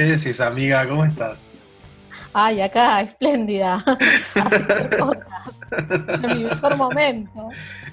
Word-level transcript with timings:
¿Qué 0.00 0.06
decís, 0.06 0.40
amiga? 0.40 0.88
¿Cómo 0.88 1.04
estás? 1.04 1.58
Ay, 2.32 2.62
acá, 2.62 3.02
espléndida. 3.02 3.84
en 6.22 6.38
mi 6.38 6.44
mejor 6.44 6.76
momento. 6.78 7.48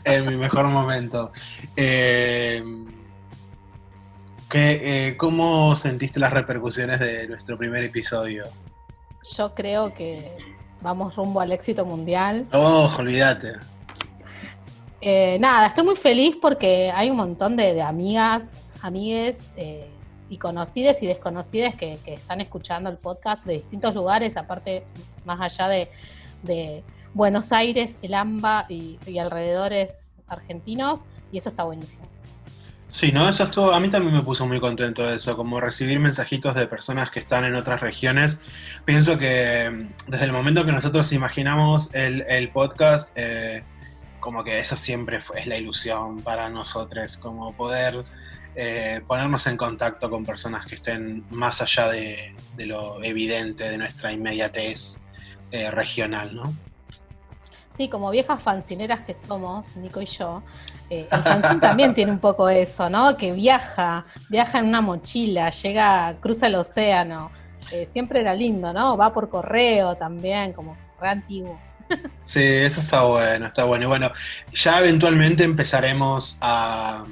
En 0.06 0.26
mi 0.26 0.38
mejor 0.38 0.68
momento. 0.68 1.34
Eh, 1.76 2.64
¿qué, 4.48 4.80
eh, 5.10 5.18
¿Cómo 5.18 5.76
sentiste 5.76 6.22
las 6.22 6.32
repercusiones 6.32 7.02
de 7.02 7.28
nuestro 7.28 7.58
primer 7.58 7.84
episodio? 7.84 8.46
Yo 9.36 9.54
creo 9.54 9.94
que 9.94 10.32
vamos 10.80 11.14
rumbo 11.18 11.42
al 11.42 11.52
éxito 11.52 11.86
mundial. 11.86 12.48
Oh, 12.54 12.90
olvídate. 12.98 13.56
Eh, 15.02 15.36
nada, 15.42 15.68
estoy 15.68 15.84
muy 15.84 15.98
feliz 15.98 16.38
porque 16.42 16.90
hay 16.90 17.10
un 17.10 17.18
montón 17.18 17.58
de, 17.58 17.82
amigas, 17.82 18.70
amigues 18.82 19.52
eh, 19.58 19.92
y 20.30 20.38
conocidas 20.38 21.02
y 21.04 21.08
desconocidas 21.08 21.76
que, 21.76 22.00
están 22.06 22.42
escuchando 22.42 22.90
el 22.90 22.98
podcast 22.98 23.46
de 23.46 23.54
distintos 23.54 23.96
lugares, 23.96 24.38
aparte 24.38 24.84
más 25.26 25.40
allá 25.42 25.68
de, 25.68 26.84
Buenos 27.14 27.52
Aires, 27.52 27.98
el 28.04 28.14
AMBA 28.14 28.68
y, 28.70 29.18
alrededores 29.18 30.16
argentinos, 30.28 31.06
y 31.32 31.38
eso 31.40 31.50
está 31.50 31.64
buenísimo. 31.64 32.06
Sí, 32.90 33.12
¿no? 33.12 33.28
Eso 33.28 33.44
estuvo, 33.44 33.72
a 33.72 33.80
mí 33.80 33.90
también 33.90 34.14
me 34.14 34.22
puso 34.22 34.46
muy 34.46 34.60
contento 34.60 35.10
eso, 35.10 35.36
como 35.36 35.60
recibir 35.60 36.00
mensajitos 36.00 36.56
de 36.56 36.68
personas 36.68 37.10
que 37.10 37.20
están 37.20 37.44
en 37.44 37.56
otras 37.56 37.82
regiones. 37.82 38.40
Pienso 38.86 39.18
que 39.18 39.70
mm, 39.70 40.12
desde 40.12 40.26
el 40.26 40.32
momento 40.32 40.64
que 40.66 40.72
nosotros 40.72 41.12
imaginamos 41.12 41.94
el, 41.94 42.50
podcast, 42.50 43.12
eh, 43.16 43.64
como 44.20 44.44
que 44.44 44.60
eso 44.60 44.76
siempre 44.76 45.20
fue, 45.20 45.42
es 45.42 45.48
la 45.48 45.58
ilusión 45.58 46.22
para 46.22 46.50
nosotros, 46.50 47.18
como 47.18 47.54
poder 47.54 48.04
eh, 48.60 49.02
ponernos 49.06 49.46
en 49.46 49.56
contacto 49.56 50.10
con 50.10 50.26
personas 50.26 50.66
que 50.66 50.74
estén 50.74 51.24
más 51.30 51.62
allá 51.62 51.90
de, 51.90 52.34
lo 52.58 53.04
evidente 53.04 53.70
de 53.70 53.78
nuestra 53.78 54.12
inmediatez 54.12 55.00
eh, 55.52 55.70
regional, 55.70 56.36
¿no? 56.36 56.56
Sí, 57.70 57.88
como 57.88 58.10
viejas 58.10 58.42
fancineras 58.42 59.02
que 59.04 59.14
somos, 59.14 59.76
Nico 59.76 60.02
y 60.02 60.08
yo, 60.08 60.42
eh, 60.90 61.08
el 61.12 61.22
fanzine 61.22 61.60
también 61.62 61.94
tiene 61.94 62.12
un 62.12 62.18
poco 62.18 62.50
eso, 62.50 62.90
¿no? 62.90 63.16
Que 63.16 63.32
viaja, 63.32 64.08
viaja 64.28 64.58
en 64.58 64.66
una 64.66 64.82
mochila, 64.82 65.52
llega, 65.52 66.16
cruza 66.20 66.48
el 66.48 66.56
océano. 66.56 67.30
siempre 67.88 68.22
era 68.22 68.34
lindo, 68.34 68.74
¿no? 68.74 68.98
Va 68.98 69.14
por 69.14 69.30
correo 69.30 69.96
también, 69.98 70.52
como 70.54 70.76
re 71.00 71.10
antiguo. 71.10 71.60
Sí, 72.24 72.44
eso 72.44 72.82
está 72.82 73.04
bueno, 73.04 73.48
está 73.48 73.66
bueno. 73.66 73.86
Y 73.86 73.88
bueno, 73.88 74.12
ya 74.52 74.80
eventualmente 74.80 75.44
empezaremos 75.44 76.38
a, 76.42 77.04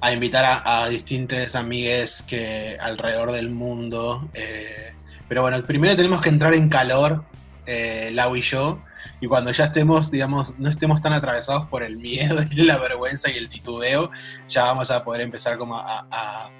a 0.00 0.12
invitar 0.12 0.62
a, 0.64 0.88
distintas 0.88 1.54
amigues 1.54 2.22
que 2.22 2.76
alrededor 2.80 3.32
del 3.32 3.50
mundo. 3.50 4.28
Eh, 4.34 4.92
pero 5.28 5.42
bueno, 5.42 5.62
primero 5.62 5.96
tenemos 5.96 6.22
que 6.22 6.28
entrar 6.28 6.54
en 6.54 6.68
calor, 6.68 7.24
eh, 7.66 8.10
Lau 8.12 8.34
y 8.34 8.42
yo, 8.42 8.82
y 9.20 9.26
cuando 9.26 9.50
ya 9.52 9.64
estemos, 9.64 10.10
digamos, 10.10 10.58
no 10.58 10.70
estemos 10.70 11.00
tan 11.00 11.12
atravesados 11.12 11.68
por 11.68 11.82
el 11.82 11.98
miedo 11.98 12.42
y 12.50 12.64
la 12.64 12.78
vergüenza 12.78 13.30
y 13.30 13.36
el 13.36 13.48
titubeo, 13.48 14.10
ya 14.48 14.64
vamos 14.64 14.90
a 14.90 15.04
poder 15.04 15.20
empezar 15.20 15.58
como 15.58 15.76
a, 15.78 16.50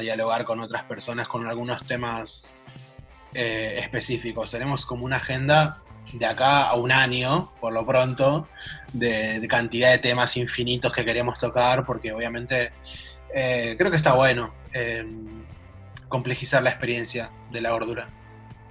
dialogar 0.00 0.44
con 0.44 0.60
otras 0.60 0.84
personas 0.84 1.26
con 1.26 1.48
algunos 1.48 1.84
temas 1.84 2.54
eh, 3.34 3.74
específicos. 3.78 4.50
Tenemos 4.50 4.86
como 4.86 5.04
una 5.04 5.16
agenda 5.16 5.82
de 6.12 6.26
acá 6.26 6.68
a 6.68 6.74
un 6.74 6.92
año, 6.92 7.52
por 7.60 7.72
lo 7.72 7.84
pronto, 7.86 8.48
de, 8.92 9.46
cantidad 9.48 9.90
de 9.90 9.98
temas 9.98 10.36
infinitos 10.36 10.92
que 10.92 11.04
queremos 11.04 11.38
tocar, 11.38 11.84
porque 11.84 12.12
obviamente 12.12 12.72
eh, 13.34 13.74
creo 13.78 13.90
que 13.90 13.96
está 13.96 14.14
bueno 14.14 14.52
eh, 14.72 15.04
complejizar 16.08 16.62
la 16.62 16.70
experiencia 16.70 17.30
de 17.50 17.60
la 17.60 17.70
gordura. 17.70 18.08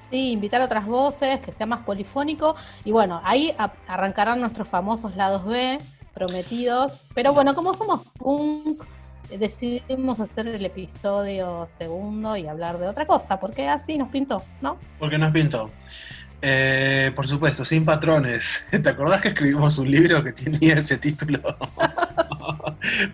Sí, 0.09 0.31
invitar 0.31 0.61
a 0.61 0.65
otras 0.65 0.85
voces, 0.85 1.39
que 1.39 1.51
sea 1.51 1.65
más 1.65 1.85
polifónico, 1.85 2.55
y 2.83 2.91
bueno, 2.91 3.21
ahí 3.23 3.55
arrancarán 3.87 4.41
nuestros 4.41 4.67
famosos 4.67 5.15
lados 5.15 5.45
B, 5.45 5.79
prometidos, 6.13 7.01
pero 7.13 7.33
bueno, 7.33 7.53
como 7.53 7.73
somos 7.73 8.01
punk, 8.17 8.83
decidimos 9.37 10.19
hacer 10.19 10.47
el 10.47 10.65
episodio 10.65 11.65
segundo 11.65 12.35
y 12.35 12.47
hablar 12.47 12.79
de 12.79 12.87
otra 12.87 13.05
cosa, 13.05 13.39
porque 13.39 13.67
así 13.67 13.97
nos 13.97 14.09
pintó, 14.09 14.43
¿no? 14.61 14.77
Porque 14.97 15.17
nos 15.17 15.31
pintó. 15.31 15.69
Eh, 16.41 17.11
por 17.15 17.27
supuesto, 17.27 17.65
sin 17.65 17.83
patrones. 17.83 18.65
¿Te 18.83 18.89
acordás 18.89 19.21
que 19.21 19.29
escribimos 19.29 19.77
un 19.77 19.91
libro 19.91 20.23
que 20.23 20.31
tenía 20.31 20.75
ese 20.75 20.97
título? 20.97 21.39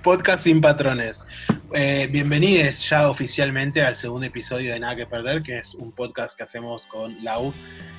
Podcast 0.03 0.43
sin 0.43 0.61
patrones. 0.61 1.25
Eh, 1.73 2.07
bienvenidos 2.11 2.87
ya 2.87 3.09
oficialmente 3.09 3.81
al 3.81 3.95
segundo 3.95 4.27
episodio 4.27 4.71
de 4.71 4.79
Nada 4.79 4.95
que 4.95 5.07
Perder, 5.07 5.41
que 5.41 5.57
es 5.57 5.73
un 5.73 5.91
podcast 5.91 6.37
que 6.37 6.43
hacemos 6.43 6.83
con 6.83 7.23
Lau, 7.23 7.51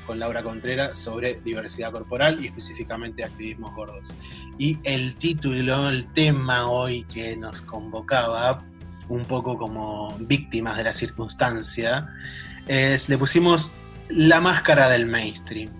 con 0.06 0.20
Laura 0.20 0.44
Contreras, 0.44 0.96
sobre 0.96 1.40
diversidad 1.44 1.90
corporal 1.90 2.42
y 2.42 2.46
específicamente 2.46 3.24
activismos 3.24 3.74
gordos. 3.74 4.14
Y 4.58 4.78
el 4.84 5.16
título, 5.16 5.88
el 5.88 6.10
tema 6.12 6.70
hoy 6.70 7.02
que 7.04 7.36
nos 7.36 7.62
convocaba, 7.62 8.64
un 9.08 9.24
poco 9.24 9.58
como 9.58 10.16
víctimas 10.20 10.76
de 10.76 10.84
la 10.84 10.94
circunstancia, 10.94 12.08
es, 12.68 13.08
le 13.08 13.18
pusimos 13.18 13.72
la 14.08 14.40
máscara 14.40 14.88
del 14.88 15.06
mainstream. 15.06 15.70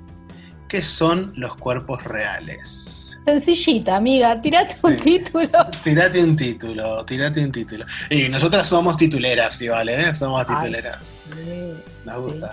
¿Qué 0.68 0.82
son 0.82 1.32
los 1.36 1.56
cuerpos 1.56 2.02
reales? 2.04 3.18
Sencillita, 3.24 3.96
amiga, 3.96 4.40
tirate 4.40 4.76
un 4.82 4.96
título. 4.96 5.48
Tirate 5.82 6.22
un 6.22 6.36
título, 6.36 7.04
tirate 7.04 7.44
un 7.44 7.50
título. 7.50 7.84
Y 8.08 8.28
nosotras 8.28 8.68
somos 8.68 8.96
tituleras, 8.96 9.56
¿sí 9.56 9.68
vale? 9.68 10.00
¿eh? 10.00 10.14
Somos 10.14 10.46
tituleras. 10.46 11.18
sí, 11.34 11.74
Nos 12.04 12.22
gusta. 12.22 12.52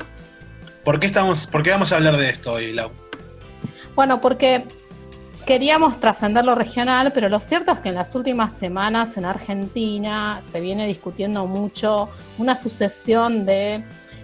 ¿Por, 0.84 1.00
qué 1.00 1.07
estamos, 1.07 1.45
¿Por 1.45 1.61
qué 1.63 1.69
vamos 1.69 1.91
a 1.91 1.97
hablar 1.97 2.17
de 2.17 2.29
esto 2.29 2.53
hoy, 2.53 2.73
Lau? 2.73 2.91
Bueno, 3.95 4.19
porque 4.19 4.66
queríamos 5.45 6.00
trascender 6.00 6.44
lo 6.45 6.55
regional, 6.55 7.11
pero 7.13 7.29
lo 7.29 7.40
cierto 7.40 7.73
es 7.73 7.79
que 7.79 7.90
en 7.90 7.95
las 7.95 8.16
últimas 8.16 8.53
semanas 8.53 9.17
en 9.17 9.25
Argentina 9.25 10.40
se 10.41 10.59
viene 10.59 10.88
discutiendo 10.88 11.45
mucho 11.45 12.09
una 12.38 12.55
sucesión 12.55 13.45
de 13.45 13.84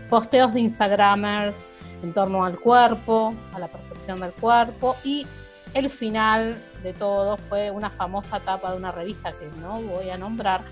posteos 0.10 0.54
de 0.54 0.62
Instagramers 0.62 1.70
en 2.04 2.14
torno 2.14 2.44
al 2.44 2.60
cuerpo, 2.60 3.34
a 3.54 3.60
la 3.60 3.68
percepción 3.68 4.20
del 4.20 4.32
cuerpo 4.34 4.96
y 5.04 5.26
el 5.74 5.90
final 5.90 6.58
de 6.84 6.94
todo 6.94 7.38
fue 7.38 7.72
una 7.72 7.90
famosa 7.90 8.40
tapa 8.40 8.72
de 8.72 8.78
una 8.78 8.92
revista 8.92 9.32
que 9.34 9.50
no 9.62 9.82
voy 9.82 10.10
a 10.10 10.18
nombrar, 10.18 10.64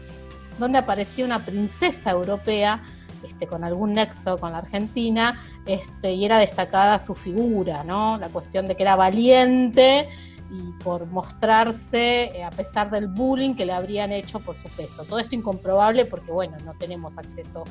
donde 0.57 0.79
aparecía 0.79 1.25
una 1.25 1.45
princesa 1.45 2.11
europea 2.11 2.83
este, 3.27 3.47
con 3.47 3.63
algún 3.63 3.93
nexo 3.93 4.39
con 4.39 4.51
la 4.53 4.59
Argentina 4.59 5.43
este, 5.65 6.13
y 6.13 6.25
era 6.25 6.39
destacada 6.39 6.97
su 6.97 7.13
figura, 7.13 7.83
¿no? 7.83 8.17
la 8.17 8.29
cuestión 8.29 8.67
de 8.67 8.75
que 8.75 8.83
era 8.83 8.95
valiente 8.95 10.09
y 10.49 10.71
por 10.83 11.05
mostrarse 11.07 12.25
eh, 12.25 12.43
a 12.43 12.51
pesar 12.51 12.89
del 12.89 13.07
bullying 13.07 13.55
que 13.55 13.65
le 13.65 13.73
habrían 13.73 14.11
hecho 14.11 14.39
por 14.39 14.55
su 14.55 14.69
peso. 14.69 15.03
Todo 15.03 15.19
esto 15.19 15.35
incomprobable 15.35 16.05
porque, 16.05 16.31
bueno, 16.31 16.57
no 16.63 16.73
tenemos 16.73 17.17
acceso 17.17 17.63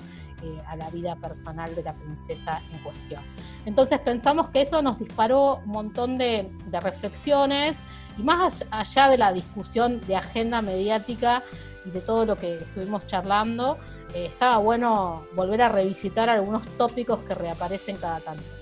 eh, 0.43 0.63
a 0.67 0.77
la 0.77 0.91
vida 0.91 1.17
personal 1.17 1.75
de 1.75 1.83
la 1.83 1.95
princesa 1.95 2.61
en 2.71 2.83
cuestión. 2.83 3.23
Entonces 3.65 3.99
pensamos 4.01 4.49
que 4.49 4.61
eso 4.61 4.83
nos 4.83 4.99
disparó 4.99 5.63
un 5.65 5.71
montón 5.71 6.19
de, 6.19 6.51
reflexiones 6.83 7.83
y 8.19 8.23
más 8.23 8.67
allá 8.71 9.09
de 9.09 9.17
la 9.17 9.33
discusión 9.33 10.01
de 10.03 10.17
agenda 10.17 10.61
mediática 10.61 11.43
y 11.87 11.91
de 11.91 12.01
todo 12.03 12.27
lo 12.27 12.37
que 12.37 12.59
estuvimos 12.59 13.07
charlando, 13.07 13.79
eh, 14.13 14.27
estaba 14.27 14.59
bueno 14.59 15.27
volver 15.35 15.63
a 15.63 15.71
revisitar 15.71 16.29
algunos 16.29 16.67
tópicos 16.77 17.21
que 17.21 17.35
reaparecen 17.35 17.97
cada 17.97 18.21
tanto. 18.21 18.56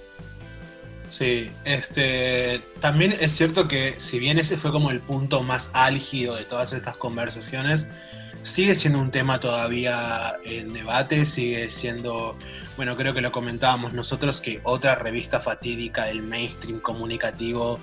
Sí, 1.17 1.49
este, 1.65 2.61
también 2.81 3.13
es 3.13 3.31
cierto 3.37 3.69
que 3.69 3.95
si 3.99 4.19
bien 4.19 4.41
ese 4.41 4.57
fue 4.57 4.73
como 4.73 4.91
el 4.91 4.99
punto 4.99 5.45
más 5.45 5.71
álgido 5.73 6.35
de 6.35 6.43
todas 6.43 6.73
estas 6.73 6.97
conversaciones, 6.97 7.89
sigue 8.43 8.75
siendo 8.75 8.99
un 8.99 9.13
tema 9.13 9.39
todavía 9.39 10.35
en 10.45 10.73
debate, 10.73 11.25
sigue 11.25 11.71
siendo, 11.71 12.37
bueno, 12.77 12.97
creo 12.97 13.15
que 13.15 13.21
lo 13.21 13.31
comentábamos 13.31 13.93
nosotros, 13.93 14.41
que 14.41 14.61
otra 14.65 14.97
revista 14.97 15.39
fatídica 15.39 16.07
del 16.07 16.21
mainstream 16.21 16.81
comunicativo, 16.81 17.79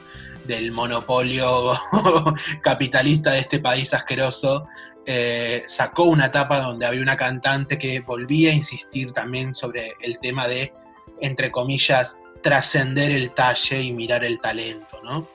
del 0.46 0.74
monopolio 0.74 1.72
capitalista 2.62 3.32
de 3.32 3.40
este 3.40 3.60
país 3.60 3.94
asqueroso, 3.94 4.68
eh, 5.06 5.64
sacó 5.68 6.04
una 6.04 6.26
etapa 6.26 6.60
donde 6.60 6.86
había 6.86 7.02
una 7.02 7.16
cantante 7.16 7.78
que 7.78 8.02
volvía 8.02 8.52
a 8.52 8.56
insistir 8.56 9.14
también 9.14 9.56
sobre 9.56 9.94
el 10.02 10.20
tema 10.20 10.50
de, 10.50 10.74
entre 11.22 11.50
comillas, 11.50 12.20
trascender 12.42 13.12
el 13.12 13.32
talle 13.32 13.82
y 13.82 13.92
mirar 13.92 14.24
el 14.24 14.40
talento, 14.40 15.02
¿no? 15.04 15.28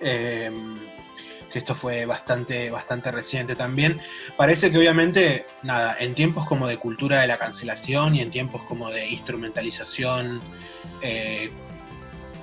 Em, 0.00 0.78
que 1.52 1.58
esto 1.58 1.74
fue 1.74 2.06
bastante, 2.06 2.70
bastante 2.70 3.10
reciente 3.10 3.54
también. 3.54 4.00
Parece 4.36 4.70
que 4.70 4.78
obviamente, 4.78 5.46
nada, 5.62 5.96
en 6.00 6.14
tiempos 6.14 6.46
como 6.46 6.66
de 6.66 6.78
cultura 6.78 7.20
de 7.20 7.26
la 7.26 7.38
cancelación 7.38 8.16
y 8.16 8.22
en 8.22 8.30
tiempos 8.30 8.62
como 8.62 8.90
de 8.90 9.06
instrumentalización 9.08 10.40
eh, 11.02 11.52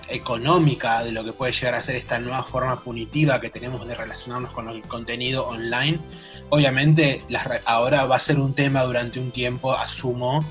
económica 0.10 1.04
de 1.04 1.12
lo 1.12 1.24
que 1.24 1.34
puede 1.34 1.52
llegar 1.52 1.76
a 1.76 1.84
ser 1.84 1.96
esta 1.96 2.20
nueva 2.20 2.44
forma 2.44 2.82
punitiva 2.82 3.40
que 3.40 3.50
tenemos 3.50 3.88
de 3.88 3.96
relacionarnos 3.96 4.52
con 4.52 4.70
el 4.70 4.82
contenido 4.82 5.48
online, 5.48 6.00
obviamente 6.50 7.24
ahora 7.66 8.06
va 8.06 8.16
a 8.16 8.20
ser 8.20 8.40
un 8.40 8.54
tema 8.54 8.84
durante 8.84 9.20
un 9.20 9.32
tiempo, 9.32 9.74
asumo. 9.74 10.46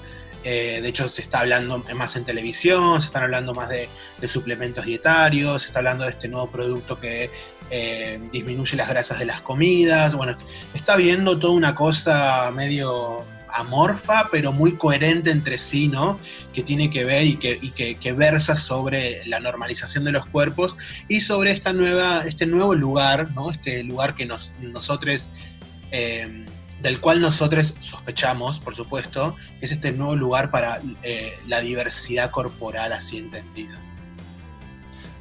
Eh, 0.44 0.80
de 0.80 0.88
hecho, 0.88 1.08
se 1.08 1.22
está 1.22 1.40
hablando 1.40 1.78
más 1.94 2.16
en 2.16 2.24
televisión, 2.24 3.00
se 3.00 3.08
están 3.08 3.24
hablando 3.24 3.54
más 3.54 3.68
de, 3.68 3.88
suplementos 4.28 4.84
dietarios, 4.86 5.62
se 5.62 5.68
está 5.68 5.80
hablando 5.80 6.04
de 6.04 6.10
este 6.10 6.28
nuevo 6.28 6.50
producto 6.50 6.98
que 7.00 7.30
eh, 7.70 8.20
disminuye 8.32 8.76
las 8.76 8.88
grasas 8.88 9.18
de 9.18 9.26
las 9.26 9.40
comidas. 9.42 10.14
Bueno, 10.14 10.36
está 10.74 10.96
viendo 10.96 11.38
toda 11.38 11.52
una 11.52 11.74
cosa 11.74 12.50
medio 12.52 13.24
amorfa, 13.52 14.28
pero 14.30 14.52
muy 14.52 14.76
coherente 14.76 15.30
entre 15.30 15.58
sí, 15.58 15.88
¿no? 15.88 16.18
Que 16.52 16.62
tiene 16.62 16.90
que 16.90 17.04
ver 17.04 17.26
y 17.26 17.36
que, 17.36 18.12
versa 18.12 18.56
sobre 18.56 19.24
la 19.26 19.40
normalización 19.40 20.04
de 20.04 20.12
los 20.12 20.26
cuerpos 20.26 20.76
y 21.08 21.20
sobre 21.20 21.50
esta 21.50 21.72
nueva, 21.72 22.22
este 22.26 22.46
nuevo 22.46 22.74
lugar, 22.74 23.32
¿no? 23.32 23.50
Este 23.50 23.82
lugar 23.84 24.14
que 24.14 24.26
nos, 24.26 24.54
nosotros, 24.60 25.32
eh, 25.90 26.44
del 26.82 27.00
cual 27.00 27.20
nosotros 27.20 27.76
sospechamos, 27.80 28.60
por 28.60 28.74
supuesto, 28.74 29.34
que 29.58 29.66
es 29.66 29.72
este 29.72 29.92
nuevo 29.92 30.16
lugar 30.16 30.50
para 30.50 30.80
eh, 31.02 31.36
la 31.46 31.60
diversidad 31.60 32.30
corporal 32.30 32.92
así 32.92 33.18
entendida. 33.18 33.78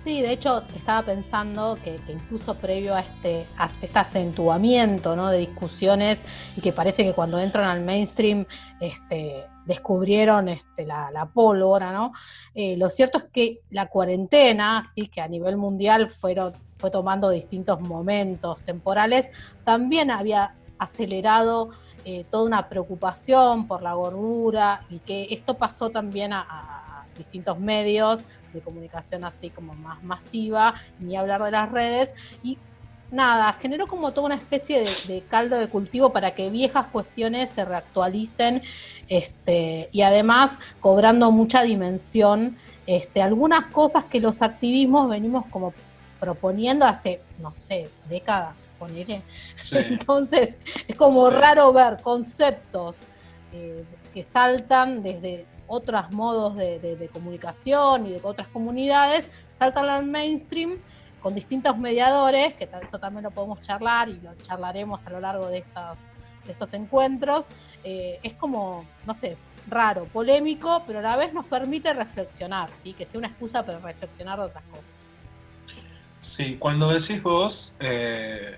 Sí, 0.07 0.21
de 0.21 0.31
hecho 0.31 0.63
estaba 0.73 1.05
pensando 1.05 1.77
que, 1.83 1.99
incluso 2.07 2.55
previo 2.55 2.95
a 2.95 3.01
este, 3.01 3.45
este 3.81 3.99
acentuamiento 3.99 5.17
¿no? 5.17 5.27
de 5.27 5.39
discusiones 5.39 6.23
y 6.55 6.61
que 6.61 6.71
parece 6.71 7.03
que 7.03 7.11
cuando 7.11 7.39
entran 7.39 7.67
al 7.67 7.83
mainstream 7.83 8.45
este, 8.79 9.43
descubrieron 9.65 10.47
este, 10.47 10.85
la, 10.85 11.29
pólvora, 11.33 11.91
¿no? 11.91 12.13
Eh, 12.55 12.77
lo 12.77 12.89
cierto 12.89 13.17
es 13.17 13.25
que 13.33 13.59
la 13.69 13.87
cuarentena, 13.87 14.85
¿sí? 14.89 15.07
que 15.07 15.19
a 15.19 15.27
nivel 15.27 15.57
mundial 15.57 16.09
fueron, 16.09 16.53
fue 16.77 16.89
tomando 16.89 17.29
distintos 17.29 17.81
momentos 17.81 18.61
temporales, 18.63 19.29
también 19.65 20.09
había 20.09 20.55
acelerado 20.79 21.69
eh, 22.05 22.25
toda 22.29 22.45
una 22.45 22.69
preocupación 22.69 23.67
por 23.67 23.81
la 23.81 23.93
gordura 23.93 24.83
y 24.89 24.99
que 24.99 25.27
esto 25.31 25.55
pasó 25.55 25.89
también 25.89 26.33
a 26.33 26.87
distintos 27.17 27.59
medios 27.59 28.25
de 28.53 28.61
comunicación 28.61 29.25
así 29.25 29.49
como 29.49 29.73
más 29.75 30.01
masiva, 30.03 30.75
ni 30.99 31.17
hablar 31.17 31.43
de 31.43 31.51
las 31.51 31.71
redes. 31.71 32.15
Y 32.43 32.57
nada, 33.11 33.51
generó 33.53 33.87
como 33.87 34.11
toda 34.11 34.27
una 34.27 34.35
especie 34.35 34.85
de, 35.07 35.21
caldo 35.21 35.57
de 35.57 35.67
cultivo 35.67 36.11
para 36.11 36.33
que 36.33 36.49
viejas 36.49 36.87
cuestiones 36.87 37.49
se 37.49 37.65
reactualicen 37.65 38.61
este, 39.07 39.89
y 39.91 40.01
además 40.01 40.59
cobrando 40.79 41.31
mucha 41.31 41.63
dimensión. 41.63 42.57
Este, 42.85 43.21
algunas 43.21 43.65
cosas 43.65 44.05
que 44.05 44.21
los 44.21 44.41
activismos 44.41 45.09
venimos 45.09 45.45
como 45.47 45.73
proponiendo 46.19 46.85
hace, 46.85 47.21
no 47.39 47.55
sé, 47.55 47.89
décadas, 48.09 48.67
ponerle. 48.79 49.21
Entonces, 49.71 50.57
es 50.87 50.95
como 50.95 51.29
raro 51.29 51.71
ver 51.73 52.01
conceptos 52.01 52.99
eh, 53.53 53.83
que 54.13 54.23
saltan 54.23 55.03
desde 55.03 55.45
otros 55.67 56.11
modos 56.11 56.55
de, 56.55 57.09
comunicación 57.11 58.07
y 58.07 58.11
de 58.13 58.19
otras 58.23 58.47
comunidades, 58.47 59.29
saltan 59.51 59.89
al 59.89 60.05
mainstream 60.05 60.77
con 61.21 61.35
distintos 61.35 61.77
mediadores, 61.77 62.53
que 62.55 62.69
eso 62.81 62.99
también 62.99 63.23
lo 63.23 63.31
podemos 63.31 63.61
charlar 63.61 64.07
y 64.07 64.19
lo 64.19 64.33
charlaremos 64.35 65.05
a 65.07 65.09
lo 65.09 65.19
largo 65.19 65.47
de 65.47 65.59
estos, 65.59 65.99
estos 66.47 66.73
encuentros. 66.73 67.49
Eh, 67.83 68.19
es 68.23 68.33
como, 68.33 68.85
no 69.05 69.13
sé, 69.13 69.35
raro, 69.69 70.05
polémico, 70.05 70.83
pero 70.87 70.99
a 70.99 71.01
la 71.01 71.17
vez 71.17 71.33
nos 71.33 71.45
permite 71.45 71.93
reflexionar, 71.93 72.69
¿sí? 72.73 72.93
que 72.93 73.05
sea 73.05 73.19
una 73.19 73.27
excusa 73.27 73.65
para 73.65 73.79
reflexionar 73.79 74.39
de 74.39 74.45
otras 74.45 74.63
cosas. 74.65 74.91
Sí, 76.27 76.57
cuando 76.59 76.89
decís 76.89 77.23
vos, 77.23 77.73
eh, 77.79 78.57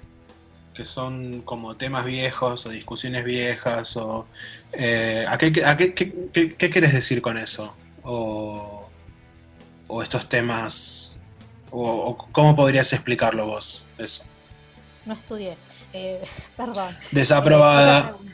que 0.74 0.86
son 0.86 1.44
como 1.44 1.76
temas 1.76 2.04
viejos 2.04 2.66
o 2.66 2.70
discusiones 2.70 3.24
viejas 3.24 3.96
o 3.96 4.26
eh, 4.74 5.24
¿a, 5.30 5.38
qué, 5.38 5.54
qué, 5.54 6.70
quieres 6.72 6.94
decir 6.94 7.22
con 7.22 7.38
eso? 7.38 7.76
O, 8.04 8.90
estos 10.02 10.28
temas, 10.28 11.20
o, 11.70 12.18
cómo 12.32 12.56
podrías 12.56 12.92
explicarlo 12.92 13.46
vos, 13.46 13.86
eso. 14.00 14.26
No 15.06 15.14
estudié, 15.14 15.56
eh, 15.94 16.24
perdón. 16.58 16.98
Desaprobada. 17.12 18.16
Eh, 18.20 18.30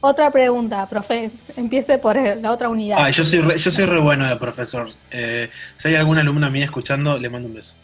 otra, 0.00 0.32
pregunta, 0.32 0.84
profe, 0.88 1.30
empiece 1.56 1.96
por 1.98 2.16
la 2.16 2.50
otra 2.50 2.68
unidad. 2.68 2.98
Ah, 3.00 3.10
yo 3.10 3.22
soy 3.22 3.40
re, 3.40 3.56
yo 3.56 3.70
soy 3.70 3.84
re 3.84 4.00
bueno 4.00 4.28
de 4.28 4.34
profesor. 4.34 4.90
si 5.12 5.88
hay 5.88 5.94
alguna 5.94 6.22
alumna 6.22 6.50
mía 6.50 6.64
escuchando, 6.64 7.18
le 7.18 7.30
mando 7.30 7.46
un 7.48 7.54
beso. 7.54 7.74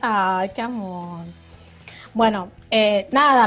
Ay, 0.00 0.50
qué 0.54 0.62
amor. 0.62 1.20
Bueno, 2.14 2.48
eh, 2.70 3.08
nada, 3.12 3.46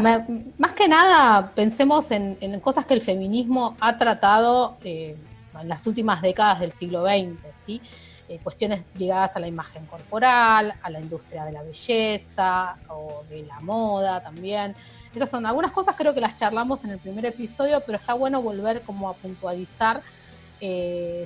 más 0.58 0.74
que 0.74 0.88
nada 0.88 1.52
pensemos 1.54 2.12
en, 2.12 2.60
cosas 2.62 2.86
que 2.86 2.94
el 2.94 3.02
feminismo 3.02 3.76
ha 3.80 3.98
tratado 3.98 4.78
eh, 4.84 5.18
en 5.60 5.68
las 5.68 5.86
últimas 5.88 6.22
décadas 6.22 6.60
del 6.60 6.72
siglo 6.72 7.04
XX, 7.04 7.38
¿sí? 7.58 7.82
Eh, 8.30 8.40
cuestiones 8.42 8.84
ligadas 8.98 9.36
a 9.36 9.40
la 9.40 9.48
imagen 9.48 9.86
corporal, 9.86 10.74
a 10.82 10.90
la 10.90 11.00
industria 11.00 11.44
de 11.44 11.52
la 11.52 11.62
belleza 11.62 12.76
o 12.88 13.24
de 13.30 13.44
la 13.44 13.60
moda 13.60 14.22
también. 14.22 14.76
Esas 15.14 15.30
son 15.30 15.46
algunas 15.46 15.72
cosas, 15.72 15.96
creo 15.98 16.14
que 16.14 16.22
las 16.22 16.38
charlamos 16.38 16.84
en 16.86 16.92
el 16.92 17.00
primer 17.00 17.26
episodio, 17.26 17.82
pero 17.86 17.98
está 17.98 18.14
bueno 18.14 18.42
volver 18.42 18.82
como 18.82 19.10
a 19.10 19.14
puntualizar 19.14 20.02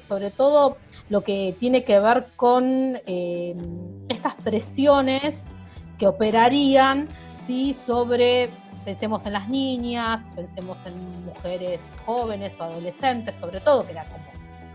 sobre 0.01 0.31
todo 0.31 0.77
lo 1.09 1.21
que 1.21 1.55
tiene 1.59 1.83
que 1.83 1.99
ver 1.99 2.27
con 2.35 2.99
estas 4.07 4.35
presiones 4.43 5.45
que 5.97 6.07
operarían 6.07 7.07
¿sí? 7.35 7.73
sobre, 7.73 8.49
pensemos 8.85 9.25
en 9.25 9.33
las 9.33 9.47
niñas, 9.47 10.29
pensemos 10.35 10.85
en 10.85 11.25
mujeres 11.25 11.95
jóvenes 12.05 12.55
o 12.59 12.63
adolescentes, 12.63 13.35
sobre 13.35 13.61
todo, 13.61 13.85
que 13.85 13.91
era 13.91 14.03
como 14.03 14.25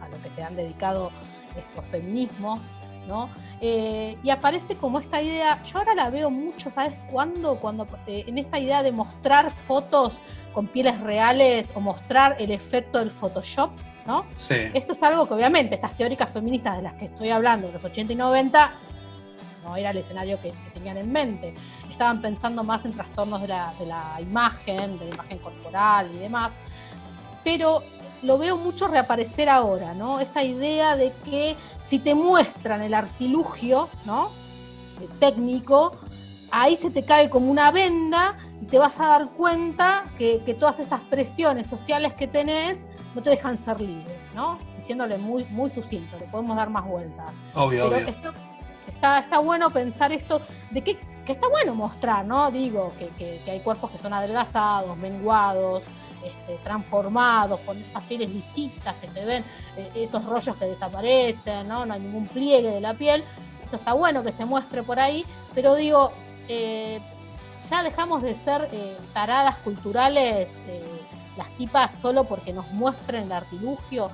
a 0.02 0.08
lo 0.08 0.20
que 0.22 0.30
se 0.30 0.42
han 0.42 0.56
dedicado 0.56 1.10
estos 1.56 1.84
feminismos, 1.86 2.60
¿no? 3.06 3.28
Eh, 3.60 4.16
y 4.22 4.30
aparece 4.30 4.76
como 4.76 5.00
esta 5.00 5.20
idea, 5.20 5.62
yo 5.64 5.78
ahora 5.78 5.94
la 5.94 6.10
veo 6.10 6.30
mucho, 6.30 6.70
¿sabes 6.70 6.94
cuándo? 7.10 7.58
Cuando 7.60 7.86
eh, 8.06 8.24
en 8.26 8.38
esta 8.38 8.58
idea 8.58 8.82
de 8.82 8.92
mostrar 8.92 9.50
fotos 9.50 10.20
con 10.52 10.66
pieles 10.66 11.00
reales 11.00 11.72
o 11.74 11.80
mostrar 11.80 12.36
el 12.38 12.50
efecto 12.50 12.98
del 12.98 13.10
Photoshop, 13.10 13.70
¿no? 14.06 14.26
Sí. 14.36 14.54
Esto 14.74 14.92
es 14.92 15.02
algo 15.02 15.26
que 15.26 15.34
obviamente 15.34 15.74
estas 15.74 15.96
teóricas 15.96 16.30
feministas 16.30 16.76
de 16.76 16.82
las 16.82 16.94
que 16.94 17.06
estoy 17.06 17.30
hablando, 17.30 17.68
de 17.68 17.74
los 17.74 17.84
80 17.84 18.12
y 18.12 18.16
90, 18.16 18.72
no 19.64 19.76
era 19.76 19.90
el 19.90 19.96
escenario 19.96 20.40
que, 20.40 20.52
tenían 20.74 20.96
en 20.96 21.12
mente. 21.12 21.54
Estaban 21.90 22.20
pensando 22.20 22.64
más 22.64 22.84
en 22.84 22.94
trastornos 22.94 23.40
de 23.42 23.48
la, 23.48 24.18
imagen, 24.20 24.98
de 24.98 25.06
la 25.06 25.14
imagen 25.14 25.38
corporal 25.38 26.10
y 26.12 26.18
demás. 26.18 26.58
Pero 27.44 27.82
lo 28.22 28.38
veo 28.38 28.56
mucho 28.56 28.88
reaparecer 28.88 29.48
ahora, 29.48 29.94
¿no? 29.94 30.20
Esta 30.20 30.42
idea 30.42 30.96
de 30.96 31.12
que 31.24 31.56
si 31.80 31.98
te 31.98 32.14
muestran 32.14 32.82
el 32.82 32.94
artilugio, 32.94 33.88
¿no? 34.04 34.30
técnico, 35.18 35.98
ahí 36.52 36.76
se 36.76 36.90
te 36.90 37.04
cae 37.04 37.28
como 37.28 37.50
una 37.50 37.70
venda 37.70 38.38
y 38.60 38.66
te 38.66 38.78
vas 38.78 39.00
a 39.00 39.08
dar 39.08 39.28
cuenta 39.30 40.04
que, 40.18 40.38
todas 40.58 40.78
estas 40.78 41.00
presiones 41.00 41.66
sociales 41.66 42.14
que 42.14 42.28
tenés 42.28 42.86
no 43.14 43.22
te 43.22 43.30
dejan 43.30 43.56
ser 43.56 43.80
libre, 43.80 44.16
¿no? 44.34 44.58
Diciéndole 44.76 45.18
muy, 45.18 45.44
muy 45.50 45.70
sucinto, 45.70 46.18
le 46.18 46.26
podemos 46.26 46.56
dar 46.56 46.70
más 46.70 46.84
vueltas. 46.84 47.34
Obvio, 47.54 47.86
obvio 47.86 48.06
está, 49.18 49.38
bueno 49.38 49.70
pensar 49.70 50.12
esto, 50.12 50.40
de 50.70 50.82
que, 50.82 50.98
está 51.26 51.48
bueno 51.48 51.74
mostrar, 51.74 52.24
¿no? 52.24 52.50
Digo, 52.50 52.92
que, 52.98 53.40
hay 53.50 53.60
cuerpos 53.60 53.90
que 53.90 53.98
son 53.98 54.12
adelgazados, 54.12 54.96
menguados, 54.96 55.82
este, 56.24 56.54
transformados, 56.62 57.60
con 57.60 57.76
esas 57.78 58.02
pieles 58.04 58.30
lisitas 58.30 58.94
que 58.96 59.08
se 59.08 59.24
ven, 59.24 59.44
eh, 59.76 59.90
esos 59.96 60.24
rollos 60.24 60.56
que 60.56 60.66
desaparecen, 60.66 61.66
¿no? 61.66 61.84
No 61.84 61.94
hay 61.94 62.00
ningún 62.00 62.28
pliegue 62.28 62.70
de 62.70 62.80
la 62.80 62.94
piel. 62.94 63.24
Eso 63.64 63.76
está 63.76 63.92
bueno 63.94 64.22
que 64.22 64.32
se 64.32 64.44
muestre 64.44 64.82
por 64.82 65.00
ahí, 65.00 65.24
pero 65.54 65.74
digo, 65.74 66.12
eh, 66.48 67.00
ya 67.68 67.82
dejamos 67.82 68.22
de 68.22 68.34
ser 68.34 68.68
eh, 68.72 68.96
taradas 69.12 69.58
culturales, 69.58 70.56
las 71.36 71.50
tipas 71.56 71.94
solo 71.94 72.24
porque 72.24 72.52
nos 72.52 72.70
muestren 72.72 73.24
el 73.24 73.32
artilugio 73.32 74.10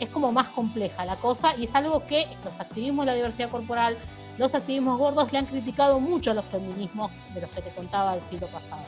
es 0.00 0.08
como 0.08 0.32
más 0.32 0.48
compleja 0.48 1.04
la 1.04 1.16
cosa 1.16 1.54
y 1.56 1.64
es 1.64 1.74
algo 1.74 2.06
que 2.06 2.26
los 2.44 2.60
activismos 2.60 3.04
de 3.04 3.12
la 3.12 3.16
diversidad 3.16 3.50
corporal, 3.50 3.96
los 4.38 4.54
activismos 4.54 4.98
gordos 4.98 5.32
le 5.32 5.38
han 5.38 5.46
criticado 5.46 5.98
mucho 6.00 6.30
a 6.30 6.34
los 6.34 6.46
feminismos 6.46 7.10
de 7.34 7.40
los 7.40 7.50
que 7.50 7.62
te 7.62 7.70
contaba 7.70 8.14
el 8.14 8.22
siglo 8.22 8.46
pasado. 8.46 8.82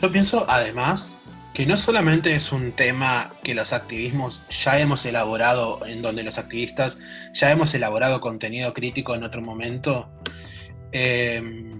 Yo 0.00 0.12
pienso 0.12 0.44
además 0.48 1.18
que 1.52 1.66
no 1.66 1.76
solamente 1.76 2.36
es 2.36 2.52
un 2.52 2.70
tema 2.70 3.32
que 3.42 3.52
los 3.52 3.72
activismos 3.72 4.42
ya 4.48 4.78
hemos 4.78 5.04
elaborado, 5.06 5.84
en 5.86 6.02
donde 6.02 6.22
los 6.22 6.38
activistas 6.38 7.00
ya 7.32 7.50
hemos 7.50 7.74
elaborado 7.74 8.20
contenido 8.20 8.72
crítico 8.72 9.16
en 9.16 9.24
otro 9.24 9.42
momento, 9.42 10.08
em, 10.92 11.77